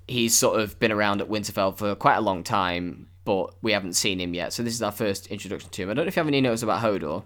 he's 0.06 0.36
sort 0.36 0.60
of 0.60 0.78
been 0.78 0.92
around 0.92 1.20
at 1.20 1.28
Winterfell 1.28 1.76
for 1.76 1.94
quite 1.94 2.16
a 2.16 2.20
long 2.20 2.42
time, 2.42 3.08
but 3.24 3.54
we 3.62 3.72
haven't 3.72 3.94
seen 3.94 4.20
him 4.20 4.34
yet. 4.34 4.52
So 4.52 4.62
this 4.62 4.74
is 4.74 4.82
our 4.82 4.92
first 4.92 5.26
introduction 5.28 5.70
to 5.70 5.82
him. 5.82 5.90
I 5.90 5.94
don't 5.94 6.04
know 6.04 6.08
if 6.08 6.16
you 6.16 6.20
have 6.20 6.28
any 6.28 6.40
notes 6.40 6.62
about 6.62 6.82
Hodor. 6.82 7.24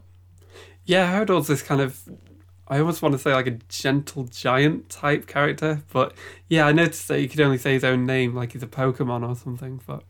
Yeah, 0.85 1.13
Hodor's 1.25 1.47
this 1.47 1.63
kind 1.63 1.81
of. 1.81 2.01
I 2.69 2.79
almost 2.79 3.03
want 3.03 3.13
to 3.13 3.19
say 3.19 3.33
like 3.35 3.47
a 3.47 3.59
gentle 3.69 4.25
giant 4.25 4.89
type 4.89 5.27
character, 5.27 5.83
but 5.93 6.15
yeah, 6.49 6.67
I 6.67 6.73
noticed 6.73 7.07
that 7.09 7.19
he 7.19 7.29
could 7.29 7.41
only 7.41 7.59
say 7.59 7.75
his 7.75 7.85
own 7.85 8.07
name, 8.07 8.35
like 8.35 8.53
he's 8.53 8.63
a 8.63 8.67
Pokemon 8.69 9.29
or 9.29 9.37
something. 9.37 9.81
But 9.87 10.05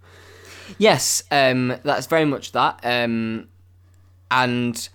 Yes, 0.79 1.23
um, 1.31 1.77
that's 1.85 2.07
very 2.07 2.25
much 2.25 2.53
that. 2.53 2.81
Um, 2.83 3.49
and 4.31 4.89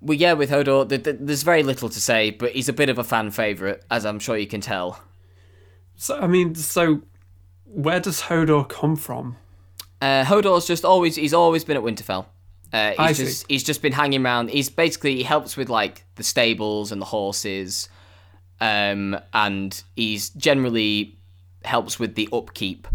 well, 0.00 0.16
yeah, 0.16 0.34
with 0.34 0.50
Hodor, 0.50 0.88
th- 0.88 1.02
th- 1.04 1.16
there's 1.20 1.42
very 1.42 1.62
little 1.62 1.88
to 1.88 2.00
say, 2.00 2.30
but 2.30 2.52
he's 2.52 2.68
a 2.68 2.72
bit 2.72 2.88
of 2.88 2.98
a 2.98 3.04
fan 3.04 3.30
favorite, 3.30 3.84
as 3.90 4.04
I'm 4.06 4.18
sure 4.18 4.36
you 4.36 4.46
can 4.46 4.60
tell. 4.60 5.00
so 5.96 6.18
I 6.18 6.26
mean, 6.26 6.54
so 6.54 7.02
where 7.64 8.00
does 8.00 8.22
Hodor 8.22 8.68
come 8.68 8.96
from? 8.96 9.36
Uh, 10.00 10.24
Hodor's 10.24 10.66
just 10.66 10.84
always 10.84 11.16
he's 11.16 11.34
always 11.34 11.64
been 11.64 11.76
at 11.76 11.82
Winterfell. 11.82 12.26
Uh, 12.72 12.90
he's 12.90 12.98
I 12.98 13.12
see. 13.12 13.24
just 13.24 13.46
he's 13.48 13.64
just 13.64 13.82
been 13.82 13.92
hanging 13.92 14.24
around. 14.24 14.50
He's 14.50 14.68
basically 14.70 15.16
he 15.16 15.22
helps 15.22 15.56
with 15.56 15.68
like 15.68 16.04
the 16.16 16.22
stables 16.22 16.92
and 16.92 17.00
the 17.00 17.06
horses, 17.06 17.88
um, 18.60 19.18
and 19.32 19.82
he's 19.96 20.30
generally 20.30 21.16
helps 21.64 21.98
with 21.98 22.14
the 22.14 22.28
upkeep 22.32 22.86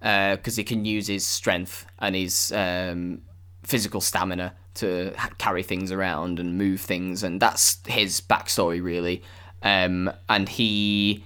because 0.00 0.56
he 0.56 0.64
can 0.64 0.84
use 0.84 1.06
his 1.06 1.26
strength 1.26 1.86
and 1.98 2.14
his 2.16 2.52
um, 2.52 3.20
physical 3.62 4.00
stamina 4.00 4.54
to 4.74 5.12
carry 5.38 5.62
things 5.62 5.92
around 5.92 6.38
and 6.40 6.56
move 6.56 6.80
things, 6.80 7.22
and 7.22 7.40
that's 7.40 7.78
his 7.86 8.20
backstory 8.20 8.82
really. 8.82 9.22
Um, 9.62 10.10
and 10.28 10.48
he 10.48 11.24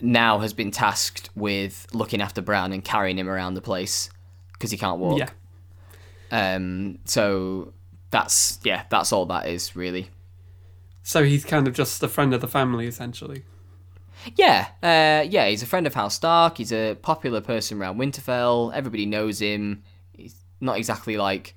now 0.00 0.38
has 0.38 0.52
been 0.52 0.70
tasked 0.70 1.30
with 1.34 1.86
looking 1.92 2.20
after 2.20 2.40
Bran 2.40 2.72
and 2.72 2.84
carrying 2.84 3.18
him 3.18 3.28
around 3.28 3.54
the 3.54 3.60
place 3.60 4.10
because 4.52 4.70
he 4.70 4.76
can't 4.78 4.98
walk. 4.98 5.18
Yeah, 5.18 5.30
Um. 6.30 6.98
So 7.04 7.72
that's 8.10 8.60
yeah. 8.62 8.84
That's 8.90 9.12
all 9.12 9.26
that 9.26 9.46
is 9.48 9.74
really. 9.74 10.10
so 11.02 11.24
he's 11.24 11.44
kind 11.44 11.66
of 11.66 11.74
just 11.74 12.00
a 12.02 12.08
friend 12.08 12.32
of 12.32 12.40
the 12.40 12.48
family, 12.48 12.86
essentially. 12.86 13.44
Yeah. 14.36 14.68
Uh. 14.82 15.24
Yeah. 15.28 15.48
He's 15.48 15.62
a 15.62 15.66
friend 15.66 15.86
of 15.86 15.94
House 15.94 16.14
Stark. 16.14 16.58
He's 16.58 16.72
a 16.72 16.94
popular 16.94 17.40
person 17.40 17.80
around 17.80 17.98
Winterfell. 17.98 18.72
Everybody 18.74 19.06
knows 19.06 19.40
him. 19.40 19.82
He's 20.12 20.34
not 20.60 20.76
exactly 20.78 21.16
like. 21.16 21.54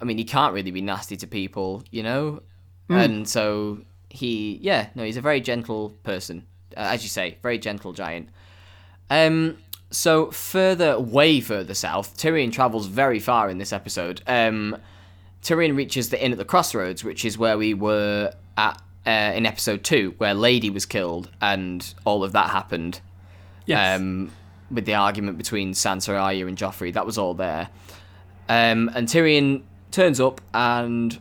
I 0.00 0.04
mean, 0.04 0.18
he 0.18 0.24
can't 0.24 0.52
really 0.52 0.72
be 0.72 0.82
nasty 0.82 1.16
to 1.18 1.26
people, 1.26 1.84
you 1.90 2.02
know. 2.02 2.42
And 2.88 3.28
so 3.28 3.78
he, 4.10 4.58
yeah, 4.60 4.88
no, 4.94 5.02
he's 5.04 5.16
a 5.16 5.22
very 5.22 5.40
gentle 5.40 5.90
person, 6.02 6.46
uh, 6.76 6.80
as 6.80 7.02
you 7.02 7.08
say, 7.08 7.38
very 7.42 7.58
gentle 7.58 7.92
giant. 7.92 8.28
Um, 9.08 9.56
so 9.90 10.30
further, 10.30 10.98
way 10.98 11.40
further 11.40 11.74
south, 11.74 12.16
Tyrion 12.16 12.52
travels 12.52 12.86
very 12.86 13.18
far 13.18 13.48
in 13.48 13.58
this 13.58 13.72
episode. 13.72 14.22
Um, 14.26 14.76
Tyrion 15.42 15.76
reaches 15.76 16.10
the 16.10 16.22
inn 16.22 16.32
at 16.32 16.38
the 16.38 16.44
crossroads, 16.44 17.02
which 17.02 17.24
is 17.24 17.38
where 17.38 17.56
we 17.56 17.74
were 17.74 18.32
at 18.56 18.80
uh, 19.06 19.32
in 19.34 19.46
episode 19.46 19.84
two, 19.84 20.14
where 20.18 20.34
Lady 20.34 20.70
was 20.70 20.86
killed 20.86 21.30
and 21.40 21.94
all 22.04 22.24
of 22.24 22.32
that 22.32 22.50
happened. 22.50 23.00
Yes. 23.66 24.00
Um, 24.00 24.30
with 24.70 24.86
the 24.86 24.94
argument 24.94 25.36
between 25.36 25.72
Sansa, 25.72 26.20
Arya, 26.20 26.46
and 26.46 26.56
Joffrey, 26.56 26.92
that 26.94 27.04
was 27.04 27.18
all 27.18 27.34
there. 27.34 27.68
Um, 28.48 28.90
and 28.94 29.06
Tyrion 29.06 29.62
turns 29.90 30.20
up 30.20 30.40
and 30.54 31.18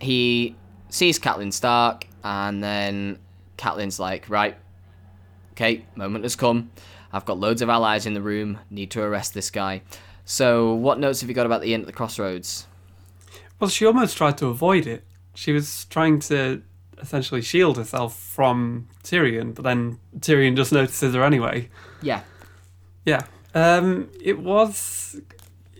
he 0.00 0.54
sees 0.88 1.18
Catelyn 1.18 1.52
Stark, 1.52 2.06
and 2.22 2.62
then 2.62 3.18
Catelyn's 3.56 3.98
like, 3.98 4.28
right, 4.28 4.56
okay, 5.52 5.84
moment 5.94 6.24
has 6.24 6.36
come. 6.36 6.70
I've 7.12 7.24
got 7.24 7.38
loads 7.38 7.62
of 7.62 7.68
allies 7.68 8.04
in 8.06 8.14
the 8.14 8.20
room. 8.20 8.58
Need 8.70 8.90
to 8.92 9.02
arrest 9.02 9.32
this 9.32 9.50
guy. 9.50 9.82
So, 10.24 10.74
what 10.74 10.98
notes 10.98 11.20
have 11.20 11.30
you 11.30 11.34
got 11.34 11.46
about 11.46 11.62
the 11.62 11.72
inn 11.72 11.80
at 11.80 11.86
the 11.86 11.92
crossroads? 11.92 12.66
Well, 13.58 13.70
she 13.70 13.86
almost 13.86 14.16
tried 14.16 14.36
to 14.38 14.46
avoid 14.46 14.86
it. 14.86 15.04
She 15.34 15.52
was 15.52 15.86
trying 15.86 16.18
to 16.20 16.62
essentially 17.00 17.42
shield 17.42 17.76
herself 17.76 18.18
from 18.18 18.88
Tyrion, 19.02 19.54
but 19.54 19.64
then 19.64 19.98
Tyrion 20.18 20.56
just 20.56 20.72
notices 20.72 21.14
her 21.14 21.22
anyway. 21.24 21.68
Yeah, 22.02 22.22
Yeah. 23.04 23.22
Um, 23.54 24.10
it 24.20 24.38
was 24.38 25.20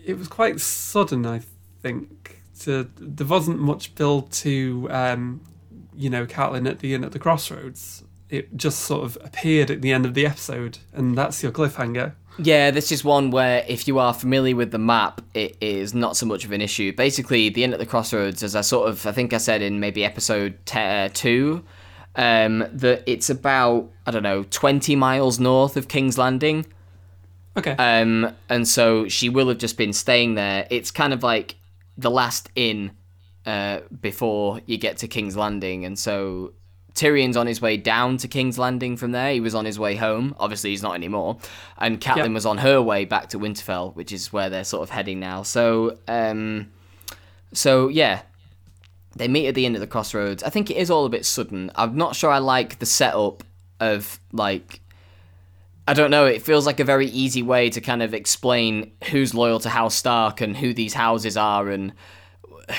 it 0.05 0.17
was 0.17 0.29
quite 0.29 0.61
sudden, 0.61 1.27
I 1.27 1.43
think. 1.83 2.43
To, 2.61 2.91
there 2.97 3.27
wasn't 3.27 3.59
much 3.61 3.95
build 3.97 4.33
to 4.33 4.89
um, 4.91 5.43
you 5.97 6.11
know, 6.11 6.27
Catelyn 6.27 6.69
at 6.69 6.79
the 6.81 6.95
inn 6.95 7.05
at 7.05 7.13
the 7.13 7.19
crossroads. 7.19 8.05
It 8.29 8.57
just 8.57 8.81
sort 8.81 9.05
of 9.05 9.17
appeared 9.25 9.71
at 9.71 9.83
the 9.83 9.93
end 9.93 10.05
of 10.05 10.15
the 10.15 10.27
episode, 10.27 10.79
and 10.93 11.17
that's 11.17 11.43
your 11.43 11.53
cliffhanger. 11.53 12.15
Yeah, 12.39 12.71
this 12.71 12.93
is 12.93 13.03
one 13.03 13.31
where 13.31 13.65
if 13.67 13.89
you 13.89 13.99
are 13.99 14.13
familiar 14.13 14.55
with 14.57 14.71
the 14.71 14.79
map, 14.79 15.23
it 15.33 15.57
is 15.61 15.95
not 15.95 16.17
so 16.17 16.27
much 16.27 16.45
of 16.45 16.53
an 16.53 16.61
issue. 16.61 16.93
Basically, 16.93 17.49
the 17.49 17.65
inn 17.65 17.73
at 17.73 17.79
the 17.79 17.87
crossroads, 17.87 18.43
as 18.43 18.55
I 18.55 18.61
sort 18.61 18.89
of, 18.89 19.07
I 19.07 19.13
think 19.13 19.33
I 19.33 19.39
said 19.39 19.63
in 19.63 19.81
maybe 19.81 20.05
episode 20.05 20.59
te- 20.67 20.79
uh, 20.79 21.09
two, 21.15 21.65
um, 22.15 22.67
that 22.73 23.05
it's 23.07 23.31
about 23.31 23.91
I 24.07 24.11
don't 24.11 24.23
know 24.23 24.45
twenty 24.51 24.97
miles 24.97 25.41
north 25.41 25.77
of 25.77 25.89
King's 25.89 26.19
Landing. 26.19 26.67
Okay. 27.57 27.73
Um, 27.73 28.35
and 28.51 28.69
so 28.69 29.09
she 29.09 29.31
will 29.31 29.49
have 29.49 29.59
just 29.59 29.79
been 29.79 29.95
staying 29.95 30.35
there. 30.35 30.67
It's 30.69 30.91
kind 30.91 31.15
of 31.15 31.23
like 31.23 31.55
the 31.97 32.11
last 32.11 32.51
inn 32.55 32.91
uh, 33.47 33.81
before 34.03 34.61
you 34.67 34.77
get 34.77 34.99
to 34.99 35.09
King's 35.09 35.37
Landing, 35.37 35.87
and 35.87 35.99
so 35.99 36.53
Tyrion's 36.97 37.37
on 37.37 37.47
his 37.47 37.61
way 37.61 37.77
down 37.77 38.17
to 38.19 38.29
King's 38.29 38.59
Landing 38.59 38.97
from 38.97 39.13
there. 39.13 39.33
He 39.33 39.41
was 39.41 39.55
on 39.55 39.65
his 39.65 39.79
way 39.79 39.95
home. 39.97 40.35
Obviously, 40.41 40.71
he's 40.71 40.83
not 40.83 40.95
anymore. 40.95 41.39
And 41.79 42.01
Catelyn 42.01 42.17
Yep. 42.25 42.31
was 42.33 42.47
on 42.47 42.59
her 42.59 42.83
way 42.83 43.05
back 43.05 43.29
to 43.29 43.39
Winterfell, 43.39 43.95
which 43.95 44.13
is 44.13 44.33
where 44.33 44.51
they're 44.51 44.65
sort 44.65 44.83
of 44.83 44.91
heading 44.91 45.21
now. 45.21 45.43
So, 45.43 45.99
um, 46.09 46.71
so 47.53 47.89
yeah, 47.89 48.23
they 49.15 49.29
meet 49.29 49.47
at 49.47 49.55
the 49.55 49.67
end 49.67 49.77
of 49.77 49.81
the 49.81 49.87
crossroads. 49.87 50.43
I 50.43 50.49
think 50.51 50.71
it 50.71 50.77
is 50.77 50.91
all 50.91 51.05
a 51.05 51.09
bit 51.11 51.25
sudden. 51.25 51.71
I'm 51.77 51.97
not 51.97 52.17
sure 52.17 52.31
I 52.31 52.39
like 52.39 52.79
the 52.79 52.87
setup 52.87 53.45
of 53.79 54.19
like 54.33 54.81
I 55.89 55.95
don't 55.95 56.11
know. 56.11 56.25
It 56.27 56.43
feels 56.43 56.67
like 56.67 56.81
a 56.81 56.85
very 56.85 57.07
easy 57.07 57.43
way 57.43 57.71
to 57.71 57.81
kind 57.81 58.03
of 58.03 58.13
explain 58.13 58.91
who's 59.11 59.35
loyal 59.35 59.61
to 59.61 59.69
House 59.69 59.95
Stark 59.95 60.41
and 60.41 60.57
who 60.57 60.75
these 60.75 60.95
houses 60.95 61.37
are 61.37 61.69
and 61.69 61.93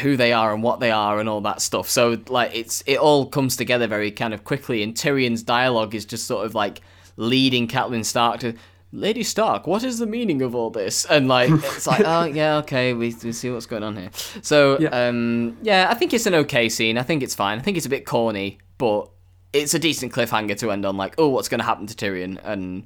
who 0.02 0.18
they 0.18 0.34
are 0.34 0.54
and 0.54 0.62
what 0.64 0.80
they 0.80 0.92
are 0.92 1.20
and 1.20 1.30
all 1.30 1.42
that 1.42 1.62
stuff. 1.62 1.90
So 1.90 2.18
like 2.30 2.52
it's 2.54 2.84
it 2.86 2.98
all 2.98 3.26
comes 3.26 3.56
together 3.56 3.88
very 3.88 4.12
kind 4.12 4.34
of 4.34 4.44
quickly. 4.44 4.84
And 4.84 4.94
Tyrion's 4.94 5.44
dialogue 5.44 5.96
is 5.96 6.06
just 6.06 6.28
sort 6.28 6.46
of 6.46 6.54
like 6.56 6.82
leading 7.16 7.68
Catelyn 7.68 8.04
Stark 8.06 8.40
to 8.42 8.54
Lady 8.94 9.22
Stark, 9.24 9.68
what 9.68 9.84
is 9.84 10.00
the 10.00 10.06
meaning 10.08 10.42
of 10.42 10.56
all 10.56 10.70
this? 10.70 11.04
And 11.06 11.28
like 11.28 11.50
it's 11.54 11.88
like, 11.88 12.04
oh 12.06 12.24
yeah, 12.24 12.58
okay, 12.58 12.94
we, 12.94 13.14
we 13.24 13.32
see 13.34 13.50
what's 13.50 13.66
going 13.66 13.84
on 13.84 13.98
here. 13.98 14.10
So 14.42 14.80
Yeah. 14.80 15.08
um 15.08 15.58
yeah, 15.62 15.88
I 15.90 15.94
think 15.94 16.14
it's 16.14 16.26
an 16.26 16.36
okay 16.36 16.70
scene. 16.70 16.98
I 16.98 17.04
think 17.04 17.22
it's 17.24 17.36
fine. 17.36 17.60
I 17.60 17.62
think 17.62 17.78
it's 17.78 17.86
a 17.86 17.90
bit 17.90 18.06
corny, 18.06 18.60
but 18.78 19.10
it's 19.54 19.74
a 19.74 19.80
decent 19.80 20.14
cliffhanger 20.14 20.58
to 20.60 20.72
end 20.72 20.86
on 20.86 20.98
like, 20.98 21.16
oh, 21.18 21.30
what's 21.30 21.50
gonna 21.50 21.64
happen 21.64 21.88
to 21.88 21.96
Tyrion? 21.96 22.40
And 22.44 22.86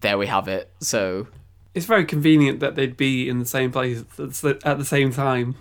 there 0.00 0.18
we 0.18 0.26
have 0.26 0.48
it. 0.48 0.70
So 0.80 1.26
It's 1.74 1.86
very 1.86 2.04
convenient 2.04 2.60
that 2.60 2.74
they'd 2.74 2.96
be 2.96 3.28
in 3.28 3.38
the 3.38 3.46
same 3.46 3.70
place 3.70 4.02
at 4.18 4.78
the 4.78 4.84
same 4.84 5.12
time, 5.12 5.54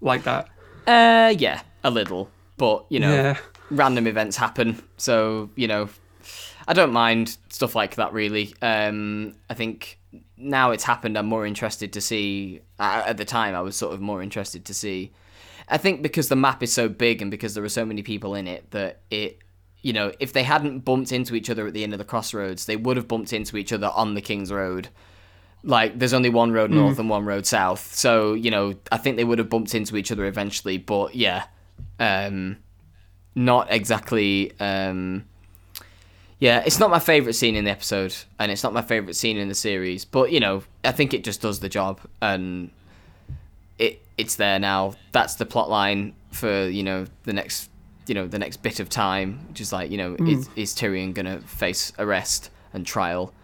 like 0.00 0.22
that. 0.24 0.48
uh 0.86 1.34
yeah, 1.36 1.62
a 1.84 1.90
little. 1.90 2.30
But, 2.56 2.84
you 2.90 3.00
know, 3.00 3.14
Yeah. 3.14 3.38
random 3.70 4.06
events 4.06 4.36
happen. 4.36 4.82
So, 4.96 5.50
you 5.56 5.66
know, 5.66 5.88
I 6.68 6.72
don't 6.74 6.92
mind 6.92 7.36
stuff 7.48 7.74
like 7.74 7.94
that 7.96 8.12
really. 8.12 8.54
Um, 8.60 9.34
I 9.48 9.54
think 9.54 9.98
now 10.36 10.70
it's 10.72 10.84
happened, 10.84 11.16
I'm 11.16 11.26
more 11.26 11.46
interested 11.46 11.92
to 11.94 12.00
see. 12.00 12.60
At 12.78 13.16
the 13.16 13.24
time, 13.24 13.54
I 13.54 13.60
was 13.60 13.76
sort 13.76 13.94
of 13.94 14.00
more 14.00 14.22
interested 14.22 14.64
to 14.66 14.74
see. 14.74 15.12
I 15.68 15.78
think 15.78 16.02
because 16.02 16.28
the 16.28 16.36
map 16.36 16.62
is 16.62 16.72
so 16.72 16.88
big 16.88 17.22
and 17.22 17.30
because 17.30 17.54
there 17.54 17.64
are 17.64 17.68
so 17.68 17.84
many 17.84 18.02
people 18.02 18.34
in 18.34 18.46
it 18.48 18.70
that 18.72 19.00
it, 19.10 19.38
you 19.82 19.92
know, 19.92 20.12
if 20.20 20.32
they 20.32 20.42
hadn't 20.42 20.80
bumped 20.80 21.12
into 21.12 21.34
each 21.34 21.48
other 21.48 21.66
at 21.66 21.72
the 21.74 21.82
end 21.84 21.92
of 21.92 21.98
the 21.98 22.04
crossroads, 22.04 22.66
they 22.66 22.76
would 22.76 22.96
have 22.96 23.08
bumped 23.08 23.32
into 23.32 23.56
each 23.56 23.72
other 23.72 23.90
on 23.94 24.14
the 24.14 24.20
King's 24.20 24.52
Road. 24.52 24.88
Like, 25.62 25.98
there's 25.98 26.14
only 26.14 26.30
one 26.30 26.52
road 26.52 26.70
north 26.70 26.98
and 26.98 27.10
one 27.10 27.26
road 27.26 27.44
south. 27.44 27.94
So, 27.94 28.32
you 28.32 28.50
know, 28.50 28.74
I 28.90 28.96
think 28.96 29.16
they 29.16 29.24
would 29.24 29.38
have 29.38 29.50
bumped 29.50 29.74
into 29.74 29.96
each 29.96 30.10
other 30.10 30.24
eventually. 30.24 30.78
But 30.78 31.14
yeah, 31.14 31.44
um, 31.98 32.56
not 33.34 33.70
exactly. 33.70 34.52
Um, 34.58 35.26
yeah, 36.38 36.62
it's 36.64 36.80
not 36.80 36.88
my 36.90 36.98
favorite 36.98 37.34
scene 37.34 37.54
in 37.54 37.64
the 37.64 37.70
episode, 37.70 38.16
and 38.38 38.50
it's 38.50 38.62
not 38.62 38.72
my 38.72 38.80
favorite 38.80 39.14
scene 39.14 39.36
in 39.36 39.48
the 39.48 39.54
series. 39.54 40.06
But 40.06 40.32
you 40.32 40.40
know, 40.40 40.62
I 40.82 40.92
think 40.92 41.12
it 41.12 41.22
just 41.22 41.42
does 41.42 41.60
the 41.60 41.68
job, 41.68 42.00
and 42.22 42.70
it 43.78 44.00
it's 44.16 44.36
there 44.36 44.58
now. 44.58 44.94
That's 45.12 45.34
the 45.34 45.44
plot 45.44 45.68
line 45.68 46.14
for 46.30 46.68
you 46.68 46.82
know 46.82 47.06
the 47.24 47.34
next 47.34 47.68
you 48.06 48.14
know 48.14 48.26
the 48.26 48.38
next 48.38 48.62
bit 48.62 48.80
of 48.80 48.88
time, 48.88 49.46
which 49.50 49.60
is 49.60 49.72
like 49.72 49.90
you 49.90 49.98
know 49.98 50.16
is, 50.20 50.48
is 50.56 50.74
Tyrion 50.74 51.12
gonna 51.12 51.40
face 51.42 51.92
arrest 51.98 52.50
and 52.72 52.86
trial 52.86 53.34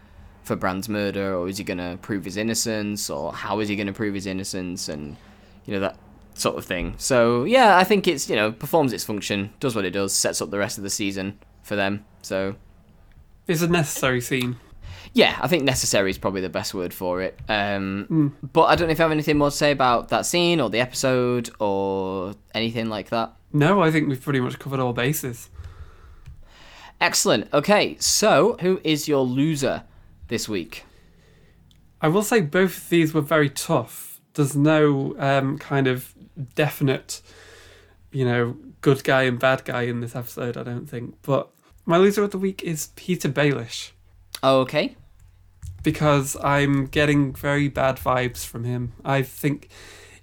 for 0.46 0.56
Bran's 0.56 0.88
murder, 0.88 1.34
or 1.36 1.48
is 1.48 1.58
he 1.58 1.64
gonna 1.64 1.98
prove 2.00 2.24
his 2.24 2.36
innocence, 2.36 3.10
or 3.10 3.32
how 3.32 3.58
is 3.60 3.68
he 3.68 3.76
gonna 3.76 3.92
prove 3.92 4.14
his 4.14 4.26
innocence, 4.26 4.88
and 4.88 5.16
you 5.66 5.74
know 5.74 5.80
that 5.80 5.96
sort 6.34 6.56
of 6.56 6.64
thing. 6.64 6.94
So 6.98 7.44
yeah, 7.44 7.76
I 7.76 7.84
think 7.84 8.06
it's 8.06 8.30
you 8.30 8.36
know 8.36 8.52
performs 8.52 8.92
its 8.92 9.04
function, 9.04 9.52
does 9.60 9.74
what 9.76 9.84
it 9.84 9.90
does, 9.90 10.12
sets 10.12 10.40
up 10.40 10.50
the 10.50 10.58
rest 10.58 10.78
of 10.78 10.84
the 10.84 10.90
season 10.90 11.38
for 11.62 11.76
them. 11.76 12.04
So 12.22 12.54
It's 13.48 13.62
a 13.62 13.68
necessary 13.68 14.20
scene. 14.20 14.56
yeah, 15.12 15.38
I 15.40 15.48
think 15.48 15.64
necessary 15.64 16.10
is 16.10 16.18
probably 16.18 16.40
the 16.42 16.48
best 16.48 16.74
word 16.74 16.92
for 16.94 17.22
it. 17.22 17.38
Um, 17.48 18.34
But 18.52 18.64
I 18.64 18.74
don't 18.76 18.86
know 18.88 18.92
if 18.92 18.98
you 18.98 19.02
have 19.02 19.12
anything 19.12 19.38
more 19.38 19.50
to 19.50 19.56
say 19.56 19.72
about 19.72 20.08
that 20.10 20.26
scene 20.26 20.60
or 20.60 20.68
the 20.70 20.80
episode 20.80 21.50
or 21.58 22.34
anything 22.54 22.88
like 22.88 23.08
that. 23.10 23.32
No, 23.52 23.80
I 23.82 23.90
think 23.90 24.08
we've 24.08 24.20
pretty 24.22 24.40
much 24.40 24.58
covered 24.58 24.78
all 24.80 24.92
bases. 24.92 25.48
Excellent. 27.00 27.52
Okay, 27.52 27.96
so 28.00 28.56
who 28.60 28.80
is 28.84 29.06
your 29.08 29.22
loser 29.24 29.82
this 30.28 30.48
week? 30.48 30.84
I 32.00 32.08
will 32.08 32.22
say 32.22 32.40
both 32.40 32.76
of 32.76 32.88
these 32.90 33.14
were 33.14 33.20
very 33.20 33.50
tough. 33.50 34.20
There's 34.34 34.54
no 34.56 35.16
um, 35.18 35.58
kind 35.58 35.86
of 35.86 36.14
definite, 36.54 37.22
you 38.12 38.24
know, 38.24 38.56
good 38.82 39.02
guy 39.02 39.22
and 39.22 39.38
bad 39.38 39.64
guy 39.64 39.82
in 39.82 40.00
this 40.00 40.14
episode, 40.14 40.56
I 40.56 40.62
don't 40.62 40.86
think. 40.86 41.14
But 41.22 41.50
my 41.86 41.96
loser 41.96 42.22
of 42.22 42.30
the 42.32 42.38
week 42.38 42.62
is 42.62 42.90
Petyr 42.96 43.32
Baelish 43.32 43.90
Okay. 44.44 44.96
because 45.82 46.36
I'm 46.42 46.86
getting 46.86 47.32
very 47.32 47.68
bad 47.68 47.96
vibes 47.96 48.44
from 48.44 48.64
him. 48.64 48.92
I 49.04 49.22
think, 49.22 49.68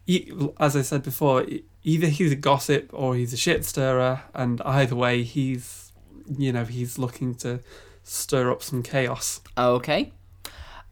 e- 0.05 0.31
as 0.59 0.75
I 0.75 0.81
said 0.83 1.01
before, 1.03 1.45
either 1.83 2.07
he's 2.07 2.31
a 2.31 2.35
gossip 2.37 2.89
or 2.93 3.15
he's 3.15 3.33
a 3.33 3.37
shit 3.37 3.65
stirrer, 3.65 4.21
and 4.35 4.61
either 4.61 4.95
way, 4.95 5.23
he's, 5.23 5.91
you 6.37 6.53
know, 6.53 6.65
he's 6.65 6.99
looking 6.99 7.33
to 7.35 7.61
stir 8.03 8.51
up 8.51 8.61
some 8.61 8.83
chaos. 8.83 9.41
Okay. 9.57 10.11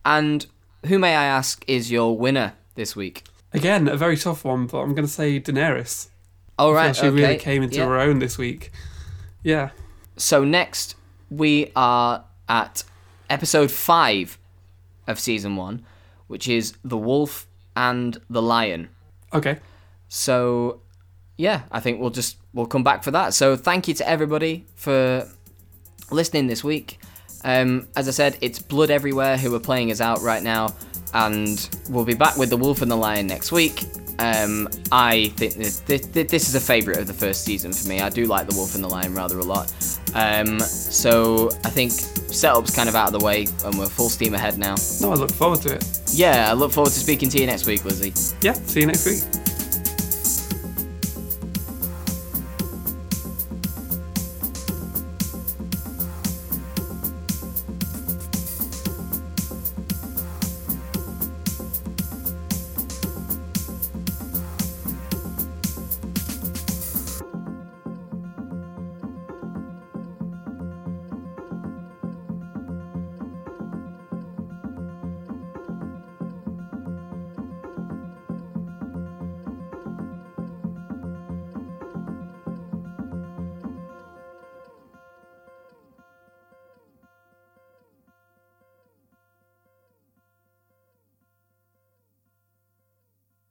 And 0.04 0.46
who 0.86 0.98
may 0.98 1.16
I 1.16 1.26
ask 1.26 1.64
is 1.68 1.92
your 1.92 2.18
winner 2.18 2.54
this 2.76 2.96
week? 2.96 3.24
Again, 3.54 3.88
a 3.88 3.98
very 3.98 4.18
tough 4.18 4.46
one, 4.46 4.68
but 4.68 4.80
I'm 4.80 4.96
going 4.96 5.08
to 5.08 5.12
say 5.12 5.40
Daenerys. 5.40 6.08
All 6.58 6.74
right. 6.74 6.96
she 6.96 7.08
okay. 7.08 7.10
really 7.10 7.38
came 7.38 7.64
into 7.64 7.78
yeah. 7.78 7.86
her 7.86 8.00
own 8.00 8.20
this 8.20 8.38
week. 8.38 8.72
Yeah. 9.44 9.72
So 10.18 10.44
next 10.44 10.96
we 11.30 11.72
are 11.76 12.24
at 12.48 12.84
episode 13.30 13.72
five 13.72 14.38
of 15.08 15.20
season 15.20 15.56
one, 15.56 15.84
which 16.28 16.48
is 16.48 16.74
the 16.84 16.98
wolf 16.98 17.48
and 17.76 18.20
the 18.30 18.42
lion. 18.42 18.90
Okay. 19.34 19.60
So 20.08 20.82
yeah, 21.38 21.64
I 21.72 21.80
think 21.80 22.00
we'll 22.00 22.10
just 22.10 22.38
we'll 22.54 22.68
come 22.68 22.84
back 22.84 23.04
for 23.04 23.12
that. 23.12 23.34
So 23.34 23.56
thank 23.56 23.88
you 23.88 23.94
to 23.96 24.08
everybody 24.08 24.66
for 24.76 25.28
listening 26.12 26.48
this 26.48 26.64
week. 26.64 27.00
Um, 27.44 27.88
as 27.96 28.08
I 28.08 28.12
said, 28.12 28.38
it's 28.42 28.60
Blood 28.60 28.92
Everywhere 28.92 29.38
who 29.38 29.54
are 29.56 29.60
playing 29.60 29.92
us 29.92 30.02
out 30.02 30.22
right 30.22 30.44
now, 30.44 30.76
and 31.14 31.70
we'll 31.90 32.06
be 32.06 32.14
back 32.14 32.38
with 32.38 32.50
the 32.50 32.58
Wolf 32.58 32.82
and 32.82 32.92
the 32.92 32.96
Lion 32.96 33.28
next 33.28 33.52
week. 33.52 33.84
Um, 34.20 34.70
I 34.92 35.30
think 35.36 35.56
this, 35.56 35.80
this, 35.80 36.06
this 36.06 36.48
is 36.48 36.54
a 36.54 36.60
favourite 36.60 37.00
of 37.00 37.08
the 37.08 37.14
first 37.14 37.44
season 37.44 37.74
for 37.74 37.88
me. 37.88 38.02
I 38.02 38.10
do 38.10 38.26
like 38.26 38.48
the 38.48 38.56
Wolf 38.56 38.76
and 38.76 38.84
the 38.84 38.88
Lion 38.88 39.16
rather 39.16 39.40
a 39.40 39.44
lot. 39.44 39.74
Um, 40.14 40.60
so 40.60 41.50
I 41.66 41.70
think 41.70 41.92
setup's 41.92 42.76
kind 42.76 42.88
of 42.88 42.96
out 42.96 43.14
of 43.14 43.20
the 43.20 43.26
way, 43.26 43.48
and 43.66 43.78
we're 43.80 43.88
full 43.88 44.10
steam 44.10 44.36
ahead 44.36 44.60
now. 44.60 44.76
No, 45.02 45.12
I 45.12 45.16
look 45.16 45.32
forward 45.32 45.62
to 45.62 45.74
it. 45.74 45.86
Yeah, 46.14 46.52
I 46.52 46.54
look 46.54 46.72
forward 46.72 46.92
to 46.92 47.00
speaking 47.00 47.30
to 47.30 47.40
you 47.40 47.48
next 47.48 47.66
week, 47.66 47.84
Lizzy. 47.84 48.14
Yeah. 48.42 48.54
See 48.54 48.82
you 48.82 48.86
next 48.86 49.06
week. 49.06 49.51